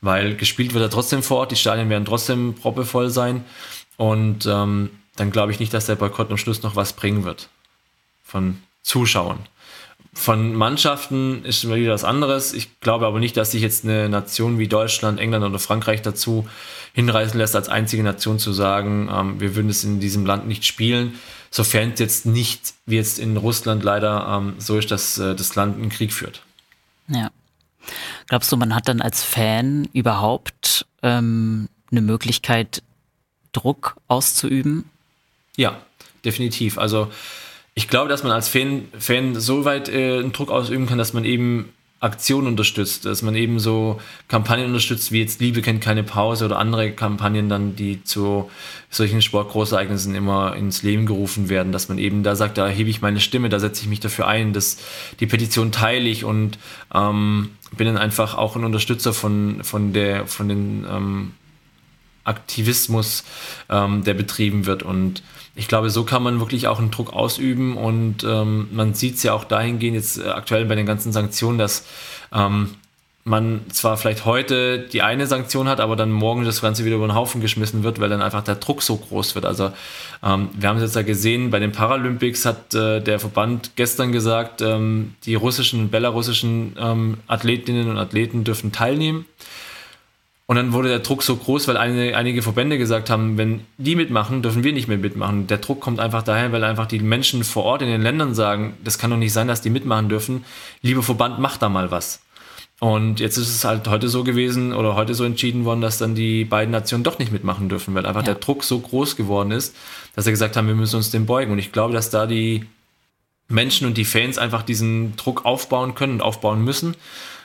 weil 0.00 0.36
gespielt 0.36 0.74
wird 0.74 0.82
er 0.82 0.90
trotzdem 0.90 1.22
vor 1.22 1.38
Ort, 1.38 1.52
die 1.52 1.56
Stadien 1.56 1.88
werden 1.88 2.04
trotzdem 2.04 2.54
proppevoll 2.54 3.10
sein 3.10 3.44
und 3.96 4.46
ähm, 4.46 4.90
dann 5.16 5.30
glaube 5.30 5.52
ich 5.52 5.60
nicht, 5.60 5.74
dass 5.74 5.86
der 5.86 5.96
Boykott 5.96 6.30
am 6.30 6.38
Schluss 6.38 6.62
noch 6.62 6.76
was 6.76 6.92
bringen 6.94 7.24
wird 7.24 7.48
von 8.24 8.62
Zuschauern. 8.82 9.40
Von 10.14 10.54
Mannschaften 10.54 11.44
ist 11.44 11.64
immer 11.64 11.76
wieder 11.76 11.92
was 11.94 12.04
anderes. 12.04 12.52
Ich 12.52 12.80
glaube 12.80 13.06
aber 13.06 13.18
nicht, 13.18 13.36
dass 13.36 13.52
sich 13.52 13.62
jetzt 13.62 13.84
eine 13.84 14.10
Nation 14.10 14.58
wie 14.58 14.68
Deutschland, 14.68 15.18
England 15.18 15.44
oder 15.44 15.58
Frankreich 15.58 16.02
dazu 16.02 16.46
hinreißen 16.92 17.38
lässt, 17.38 17.56
als 17.56 17.70
einzige 17.70 18.02
Nation 18.02 18.38
zu 18.38 18.52
sagen, 18.52 19.08
ähm, 19.10 19.40
wir 19.40 19.56
würden 19.56 19.70
es 19.70 19.84
in 19.84 20.00
diesem 20.00 20.26
Land 20.26 20.46
nicht 20.46 20.66
spielen, 20.66 21.18
sofern 21.50 21.92
es 21.92 22.00
jetzt 22.00 22.26
nicht, 22.26 22.74
wie 22.84 22.96
jetzt 22.96 23.18
in 23.18 23.38
Russland 23.38 23.82
leider, 23.82 24.26
ähm, 24.28 24.54
so 24.58 24.76
ist, 24.76 24.90
dass 24.90 25.16
äh, 25.16 25.34
das 25.34 25.54
Land 25.54 25.78
einen 25.78 25.88
Krieg 25.88 26.12
führt. 26.12 26.42
Ja. 27.08 27.30
Glaubst 28.28 28.52
du, 28.52 28.56
man 28.56 28.74
hat 28.74 28.88
dann 28.88 29.00
als 29.00 29.24
Fan 29.24 29.88
überhaupt 29.94 30.86
ähm, 31.02 31.68
eine 31.90 32.02
Möglichkeit, 32.02 32.82
Druck 33.52 33.96
auszuüben? 34.08 34.90
Ja, 35.56 35.80
definitiv. 36.24 36.78
Also 36.78 37.10
ich 37.74 37.88
glaube, 37.88 38.08
dass 38.08 38.22
man 38.22 38.32
als 38.32 38.48
Fan, 38.48 38.88
Fan 38.98 39.38
so 39.38 39.64
weit 39.64 39.88
äh, 39.88 40.18
einen 40.18 40.32
Druck 40.32 40.50
ausüben 40.50 40.86
kann, 40.86 40.98
dass 40.98 41.12
man 41.12 41.24
eben 41.24 41.72
Aktionen 42.02 42.48
unterstützt, 42.48 43.04
dass 43.04 43.22
man 43.22 43.36
eben 43.36 43.60
so 43.60 44.00
Kampagnen 44.26 44.66
unterstützt, 44.66 45.12
wie 45.12 45.20
jetzt 45.20 45.40
Liebe 45.40 45.62
kennt 45.62 45.80
keine 45.80 46.02
Pause 46.02 46.46
oder 46.46 46.58
andere 46.58 46.90
Kampagnen 46.90 47.48
dann, 47.48 47.76
die 47.76 48.02
zu 48.02 48.50
solchen 48.90 49.22
Sportgroßereignissen 49.22 50.16
immer 50.16 50.56
ins 50.56 50.82
Leben 50.82 51.06
gerufen 51.06 51.48
werden, 51.48 51.70
dass 51.70 51.88
man 51.88 51.98
eben 51.98 52.24
da 52.24 52.34
sagt, 52.34 52.58
da 52.58 52.66
hebe 52.66 52.90
ich 52.90 53.02
meine 53.02 53.20
Stimme, 53.20 53.50
da 53.50 53.60
setze 53.60 53.82
ich 53.82 53.88
mich 53.88 54.00
dafür 54.00 54.26
ein, 54.26 54.52
dass 54.52 54.78
die 55.20 55.26
Petition 55.26 55.70
teile 55.70 56.08
ich 56.08 56.24
und 56.24 56.58
ähm, 56.92 57.50
bin 57.76 57.86
dann 57.86 57.98
einfach 57.98 58.36
auch 58.36 58.56
ein 58.56 58.64
Unterstützer 58.64 59.12
von, 59.12 59.62
von 59.62 59.92
der, 59.92 60.26
von 60.26 60.48
den 60.48 60.84
ähm, 60.90 61.32
Aktivismus, 62.24 63.22
ähm, 63.70 64.02
der 64.02 64.14
betrieben 64.14 64.66
wird 64.66 64.82
und 64.82 65.22
ich 65.54 65.68
glaube, 65.68 65.90
so 65.90 66.04
kann 66.04 66.22
man 66.22 66.40
wirklich 66.40 66.66
auch 66.66 66.78
einen 66.78 66.90
Druck 66.90 67.12
ausüben 67.12 67.76
und 67.76 68.24
ähm, 68.24 68.68
man 68.72 68.94
sieht 68.94 69.16
es 69.16 69.22
ja 69.22 69.34
auch 69.34 69.44
dahingehend 69.44 69.96
jetzt 69.96 70.18
äh, 70.18 70.28
aktuell 70.28 70.64
bei 70.64 70.74
den 70.74 70.86
ganzen 70.86 71.12
Sanktionen, 71.12 71.58
dass 71.58 71.84
ähm, 72.32 72.74
man 73.24 73.60
zwar 73.70 73.96
vielleicht 73.96 74.24
heute 74.24 74.80
die 74.80 75.02
eine 75.02 75.26
Sanktion 75.26 75.68
hat, 75.68 75.78
aber 75.78 75.94
dann 75.94 76.10
morgen 76.10 76.44
das 76.44 76.60
Ganze 76.60 76.84
wieder 76.84 76.96
über 76.96 77.06
den 77.06 77.14
Haufen 77.14 77.40
geschmissen 77.40 77.84
wird, 77.84 78.00
weil 78.00 78.08
dann 78.08 78.22
einfach 78.22 78.42
der 78.42 78.56
Druck 78.56 78.82
so 78.82 78.96
groß 78.96 79.34
wird. 79.34 79.44
Also 79.44 79.72
ähm, 80.24 80.48
wir 80.54 80.68
haben 80.68 80.78
es 80.78 80.82
jetzt 80.82 80.96
ja 80.96 81.02
gesehen, 81.02 81.50
bei 81.50 81.60
den 81.60 81.70
Paralympics 81.70 82.44
hat 82.44 82.74
äh, 82.74 83.00
der 83.00 83.20
Verband 83.20 83.72
gestern 83.76 84.10
gesagt, 84.10 84.60
ähm, 84.60 85.14
die 85.24 85.36
russischen 85.36 85.80
und 85.80 85.90
belarussischen 85.90 86.76
ähm, 86.78 87.18
Athletinnen 87.28 87.88
und 87.90 87.98
Athleten 87.98 88.42
dürfen 88.42 88.72
teilnehmen. 88.72 89.26
Und 90.52 90.56
dann 90.56 90.74
wurde 90.74 90.90
der 90.90 90.98
Druck 90.98 91.22
so 91.22 91.34
groß, 91.34 91.66
weil 91.66 91.78
eine, 91.78 92.14
einige 92.14 92.42
Verbände 92.42 92.76
gesagt 92.76 93.08
haben, 93.08 93.38
wenn 93.38 93.60
die 93.78 93.96
mitmachen, 93.96 94.42
dürfen 94.42 94.62
wir 94.62 94.74
nicht 94.74 94.86
mehr 94.86 94.98
mitmachen. 94.98 95.46
Der 95.46 95.56
Druck 95.56 95.80
kommt 95.80 95.98
einfach 95.98 96.22
daher, 96.22 96.52
weil 96.52 96.62
einfach 96.62 96.84
die 96.84 96.98
Menschen 96.98 97.42
vor 97.42 97.64
Ort 97.64 97.80
in 97.80 97.88
den 97.88 98.02
Ländern 98.02 98.34
sagen, 98.34 98.74
das 98.84 98.98
kann 98.98 99.08
doch 99.08 99.16
nicht 99.16 99.32
sein, 99.32 99.48
dass 99.48 99.62
die 99.62 99.70
mitmachen 99.70 100.10
dürfen. 100.10 100.44
Lieber 100.82 101.02
Verband, 101.02 101.38
mach 101.38 101.56
da 101.56 101.70
mal 101.70 101.90
was. 101.90 102.20
Und 102.80 103.18
jetzt 103.18 103.38
ist 103.38 103.48
es 103.48 103.64
halt 103.64 103.88
heute 103.88 104.10
so 104.10 104.24
gewesen 104.24 104.74
oder 104.74 104.94
heute 104.94 105.14
so 105.14 105.24
entschieden 105.24 105.64
worden, 105.64 105.80
dass 105.80 105.96
dann 105.96 106.14
die 106.14 106.44
beiden 106.44 106.72
Nationen 106.72 107.02
doch 107.02 107.18
nicht 107.18 107.32
mitmachen 107.32 107.70
dürfen, 107.70 107.94
weil 107.94 108.04
einfach 108.04 108.20
ja. 108.20 108.34
der 108.34 108.34
Druck 108.34 108.62
so 108.62 108.78
groß 108.78 109.16
geworden 109.16 109.52
ist, 109.52 109.74
dass 110.14 110.26
sie 110.26 110.32
gesagt 110.32 110.58
haben, 110.58 110.66
wir 110.66 110.74
müssen 110.74 110.96
uns 110.96 111.10
dem 111.10 111.24
beugen. 111.24 111.52
Und 111.52 111.60
ich 111.60 111.72
glaube, 111.72 111.94
dass 111.94 112.10
da 112.10 112.26
die 112.26 112.66
Menschen 113.48 113.86
und 113.86 113.96
die 113.96 114.04
Fans 114.04 114.36
einfach 114.36 114.62
diesen 114.62 115.16
Druck 115.16 115.46
aufbauen 115.46 115.94
können 115.94 116.12
und 116.12 116.20
aufbauen 116.20 116.62
müssen. 116.62 116.94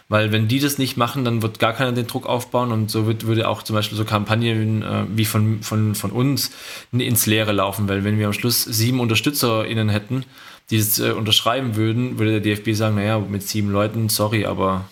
Weil 0.10 0.32
wenn 0.32 0.48
die 0.48 0.60
das 0.60 0.78
nicht 0.78 0.96
machen, 0.96 1.26
dann 1.26 1.42
wird 1.42 1.60
gar 1.60 1.74
keiner 1.74 1.92
den 1.92 2.08
Druck 2.08 2.28
aufbauen 2.28 2.72
und 2.72 2.90
so 2.90 3.06
wird, 3.06 3.26
würde 3.26 3.48
auch 3.50 3.62
zum 3.62 3.76
Beispiel 3.76 3.98
so 3.98 4.06
Kampagnen 4.06 4.82
äh, 4.82 5.04
wie 5.10 5.26
von, 5.26 5.62
von, 5.62 5.96
von 5.96 6.12
uns 6.12 6.52
ins 6.94 7.26
Leere 7.26 7.52
laufen, 7.52 7.90
weil 7.90 8.06
wenn 8.06 8.18
wir 8.18 8.28
am 8.28 8.34
Schluss 8.34 8.64
sieben 8.64 9.02
UnterstützerInnen 9.02 9.90
hätten, 9.90 10.24
die 10.70 10.78
das 10.78 11.00
äh, 11.00 11.12
unterschreiben 11.12 11.76
würden, 11.76 12.20
würde 12.20 12.40
der 12.40 12.56
DFB 12.56 12.72
sagen, 12.72 12.96
naja, 12.96 13.20
mit 13.20 13.44
sieben 13.44 13.70
Leuten, 13.70 14.08
sorry, 14.08 14.46
aber 14.46 14.86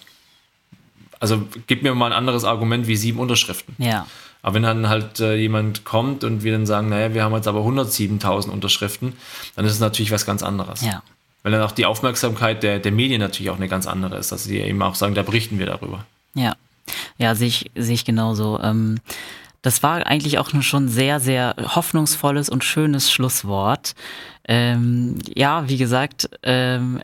also 1.22 1.44
gib 1.68 1.82
mir 1.82 1.96
mal 1.96 2.08
ein 2.08 2.18
anderes 2.18 2.44
Argument 2.44 2.88
wie 2.88 2.98
sieben 2.98 3.20
Unterschriften. 3.20 3.74
Ja. 3.78 4.08
Aber 4.42 4.56
wenn 4.56 4.64
dann 4.64 4.90
halt 4.90 5.22
äh, 5.22 5.36
jemand 5.36 5.86
kommt 5.86 6.26
und 6.26 6.44
wir 6.44 6.52
dann 6.52 6.66
sagen, 6.66 6.90
naja, 6.90 7.14
wir 7.14 7.24
haben 7.24 7.34
jetzt 7.34 7.48
aber 7.48 7.62
107.000 7.62 8.50
Unterschriften, 8.50 9.14
dann 9.56 9.66
ist 9.66 9.72
es 9.72 9.80
natürlich 9.80 10.12
was 10.12 10.26
ganz 10.26 10.44
anderes. 10.44 10.82
Ja 10.82 11.02
weil 11.46 11.52
dann 11.52 11.62
auch 11.62 11.74
die 11.74 11.86
Aufmerksamkeit 11.86 12.64
der, 12.64 12.80
der 12.80 12.92
Medien 12.92 13.22
natürlich 13.22 13.52
auch 13.52 13.58
eine 13.58 13.68
ganz 13.68 13.86
andere 13.86 14.18
ist, 14.18 14.32
dass 14.32 14.46
sie 14.46 14.58
eben 14.58 14.82
auch 14.82 14.96
sagen, 14.96 15.14
da 15.14 15.22
berichten 15.22 15.60
wir 15.60 15.68
darüber. 15.68 16.04
Ja, 16.34 16.56
ja, 17.20 17.36
sehe 17.36 17.50
ich, 17.50 17.70
sehe 17.76 17.94
ich 17.94 18.04
genauso. 18.04 18.60
Ähm, 18.64 18.98
das 19.62 19.84
war 19.84 20.08
eigentlich 20.08 20.40
auch 20.40 20.50
schon 20.64 20.90
sehr, 20.90 21.20
sehr 21.20 21.56
hoffnungsvolles 21.60 22.50
und 22.50 22.64
schönes 22.64 23.12
Schlusswort. 23.12 23.94
Ähm, 24.48 25.20
ja, 25.36 25.70
wie 25.70 25.78
gesagt, 25.78 26.32
ähm, 26.42 27.02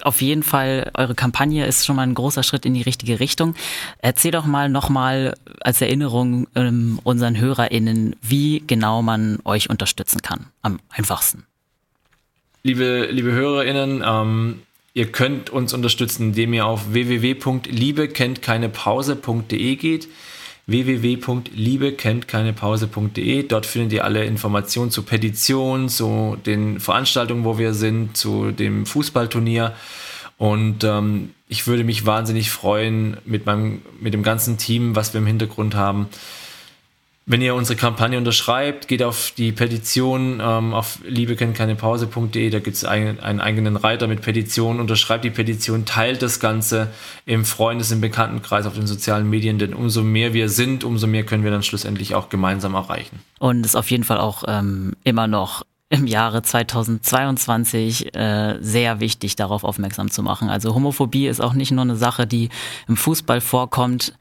auf 0.00 0.22
jeden 0.22 0.42
Fall, 0.42 0.90
eure 0.94 1.14
Kampagne 1.14 1.66
ist 1.66 1.84
schon 1.84 1.96
mal 1.96 2.04
ein 2.04 2.14
großer 2.14 2.44
Schritt 2.44 2.64
in 2.64 2.72
die 2.72 2.80
richtige 2.80 3.20
Richtung. 3.20 3.54
Erzähl 3.98 4.30
doch 4.30 4.46
mal 4.46 4.70
nochmal 4.70 5.34
als 5.60 5.82
Erinnerung 5.82 6.46
ähm, 6.54 6.98
unseren 7.04 7.38
HörerInnen, 7.38 8.16
wie 8.22 8.64
genau 8.66 9.02
man 9.02 9.38
euch 9.44 9.68
unterstützen 9.68 10.22
kann. 10.22 10.46
Am 10.62 10.80
einfachsten 10.88 11.44
liebe, 12.66 13.08
liebe 13.10 13.32
HörerInnen, 13.32 14.04
ähm, 14.04 14.60
ihr 14.92 15.10
könnt 15.12 15.48
uns 15.50 15.72
unterstützen, 15.72 16.24
indem 16.28 16.52
ihr 16.52 16.66
auf 16.66 16.92
www.liebekenntKeinePause.de 16.92 19.76
geht 19.76 20.08
www.liebekenntKeinePause.de. 20.68 23.44
Dort 23.44 23.66
findet 23.66 23.92
ihr 23.92 24.02
alle 24.04 24.24
Informationen 24.24 24.90
zur 24.90 25.06
Petition, 25.06 25.88
zu 25.88 26.36
den 26.44 26.80
Veranstaltungen, 26.80 27.44
wo 27.44 27.56
wir 27.56 27.72
sind, 27.72 28.16
zu 28.16 28.50
dem 28.50 28.84
Fußballturnier. 28.84 29.74
Und 30.38 30.82
ähm, 30.82 31.30
ich 31.48 31.68
würde 31.68 31.84
mich 31.84 32.04
wahnsinnig 32.04 32.50
freuen 32.50 33.18
mit, 33.24 33.46
meinem, 33.46 33.82
mit 34.00 34.12
dem 34.12 34.24
ganzen 34.24 34.58
Team, 34.58 34.96
was 34.96 35.14
wir 35.14 35.20
im 35.20 35.26
Hintergrund 35.26 35.76
haben, 35.76 36.08
wenn 37.28 37.42
ihr 37.42 37.56
unsere 37.56 37.76
Kampagne 37.76 38.16
unterschreibt, 38.16 38.86
geht 38.86 39.02
auf 39.02 39.32
die 39.36 39.50
Petition 39.50 40.40
ähm, 40.40 40.72
auf 40.72 41.00
liebekennkeinepause.de, 41.04 42.50
da 42.50 42.60
gibt 42.60 42.76
es 42.76 42.84
einen, 42.84 43.18
einen, 43.18 43.40
eigenen 43.40 43.76
Reiter 43.76 44.06
mit 44.06 44.22
Petitionen, 44.22 44.78
unterschreibt 44.78 45.24
die 45.24 45.30
Petition, 45.30 45.84
teilt 45.84 46.22
das 46.22 46.38
Ganze 46.38 46.92
im 47.26 47.44
Freundes-, 47.44 47.90
im 47.90 48.00
Bekanntenkreis, 48.00 48.64
auf 48.64 48.74
den 48.74 48.86
sozialen 48.86 49.28
Medien, 49.28 49.58
denn 49.58 49.74
umso 49.74 50.04
mehr 50.04 50.34
wir 50.34 50.48
sind, 50.48 50.84
umso 50.84 51.08
mehr 51.08 51.26
können 51.26 51.42
wir 51.42 51.50
dann 51.50 51.64
schlussendlich 51.64 52.14
auch 52.14 52.28
gemeinsam 52.28 52.74
erreichen. 52.74 53.18
Und 53.40 53.66
ist 53.66 53.74
auf 53.74 53.90
jeden 53.90 54.04
Fall 54.04 54.18
auch 54.18 54.44
ähm, 54.46 54.94
immer 55.02 55.26
noch 55.26 55.64
im 55.88 56.06
Jahre 56.06 56.42
2022 56.42 58.14
äh, 58.14 58.58
sehr 58.60 59.00
wichtig, 59.00 59.36
darauf 59.36 59.64
aufmerksam 59.64 60.10
zu 60.10 60.22
machen. 60.22 60.48
Also 60.48 60.74
Homophobie 60.74 61.26
ist 61.26 61.40
auch 61.40 61.54
nicht 61.54 61.70
nur 61.70 61.82
eine 61.82 61.96
Sache, 61.96 62.26
die 62.26 62.50
im 62.88 62.96
Fußball 62.96 63.40
vorkommt, 63.40 64.12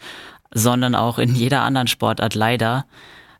sondern 0.55 0.95
auch 0.95 1.19
in 1.19 1.35
jeder 1.35 1.61
anderen 1.61 1.87
Sportart 1.87 2.33
leider. 2.33 2.85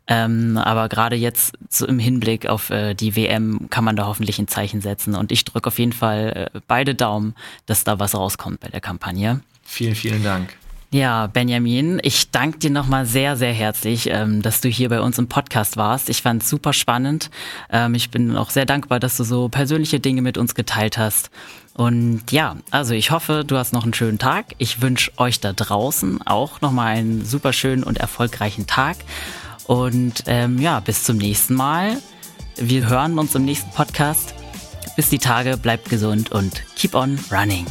Ähm, 0.06 0.56
aber 0.56 0.88
gerade 0.88 1.16
jetzt 1.16 1.54
so 1.68 1.84
im 1.84 1.98
Hinblick 1.98 2.46
auf 2.46 2.70
äh, 2.70 2.94
die 2.94 3.16
WM 3.16 3.68
kann 3.70 3.82
man 3.82 3.96
da 3.96 4.06
hoffentlich 4.06 4.38
ein 4.38 4.46
Zeichen 4.46 4.80
setzen. 4.80 5.16
Und 5.16 5.32
ich 5.32 5.44
drücke 5.44 5.66
auf 5.66 5.80
jeden 5.80 5.92
Fall 5.92 6.50
äh, 6.54 6.60
beide 6.68 6.94
Daumen, 6.94 7.34
dass 7.64 7.82
da 7.82 7.98
was 7.98 8.14
rauskommt 8.14 8.60
bei 8.60 8.68
der 8.68 8.80
Kampagne. 8.80 9.40
Vielen, 9.64 9.96
vielen 9.96 10.22
Dank. 10.22 10.56
Ja, 10.92 11.26
Benjamin, 11.26 11.98
ich 12.02 12.30
danke 12.30 12.58
dir 12.58 12.70
nochmal 12.70 13.06
sehr, 13.06 13.36
sehr 13.36 13.52
herzlich, 13.52 14.08
ähm, 14.08 14.40
dass 14.42 14.60
du 14.60 14.68
hier 14.68 14.88
bei 14.88 15.00
uns 15.00 15.18
im 15.18 15.26
Podcast 15.26 15.76
warst. 15.76 16.08
Ich 16.08 16.22
fand 16.22 16.42
es 16.42 16.48
super 16.48 16.72
spannend. 16.72 17.30
Ähm, 17.70 17.94
ich 17.94 18.10
bin 18.10 18.36
auch 18.36 18.50
sehr 18.50 18.66
dankbar, 18.66 19.00
dass 19.00 19.16
du 19.16 19.24
so 19.24 19.48
persönliche 19.48 19.98
Dinge 19.98 20.22
mit 20.22 20.38
uns 20.38 20.54
geteilt 20.54 20.96
hast. 20.96 21.30
Und 21.76 22.32
ja, 22.32 22.56
also 22.70 22.94
ich 22.94 23.10
hoffe, 23.10 23.44
du 23.46 23.58
hast 23.58 23.74
noch 23.74 23.84
einen 23.84 23.92
schönen 23.92 24.18
Tag. 24.18 24.54
Ich 24.56 24.80
wünsche 24.80 25.12
euch 25.18 25.40
da 25.40 25.52
draußen 25.52 26.26
auch 26.26 26.62
nochmal 26.62 26.96
einen 26.96 27.22
super 27.22 27.52
schönen 27.52 27.82
und 27.82 27.98
erfolgreichen 27.98 28.66
Tag. 28.66 28.96
Und 29.66 30.24
ähm, 30.26 30.58
ja, 30.58 30.80
bis 30.80 31.04
zum 31.04 31.18
nächsten 31.18 31.54
Mal. 31.54 31.98
Wir 32.56 32.88
hören 32.88 33.18
uns 33.18 33.34
im 33.34 33.44
nächsten 33.44 33.70
Podcast. 33.72 34.34
Bis 34.96 35.10
die 35.10 35.18
Tage, 35.18 35.58
bleibt 35.58 35.90
gesund 35.90 36.32
und 36.32 36.62
keep 36.76 36.94
on 36.94 37.18
running. 37.30 37.66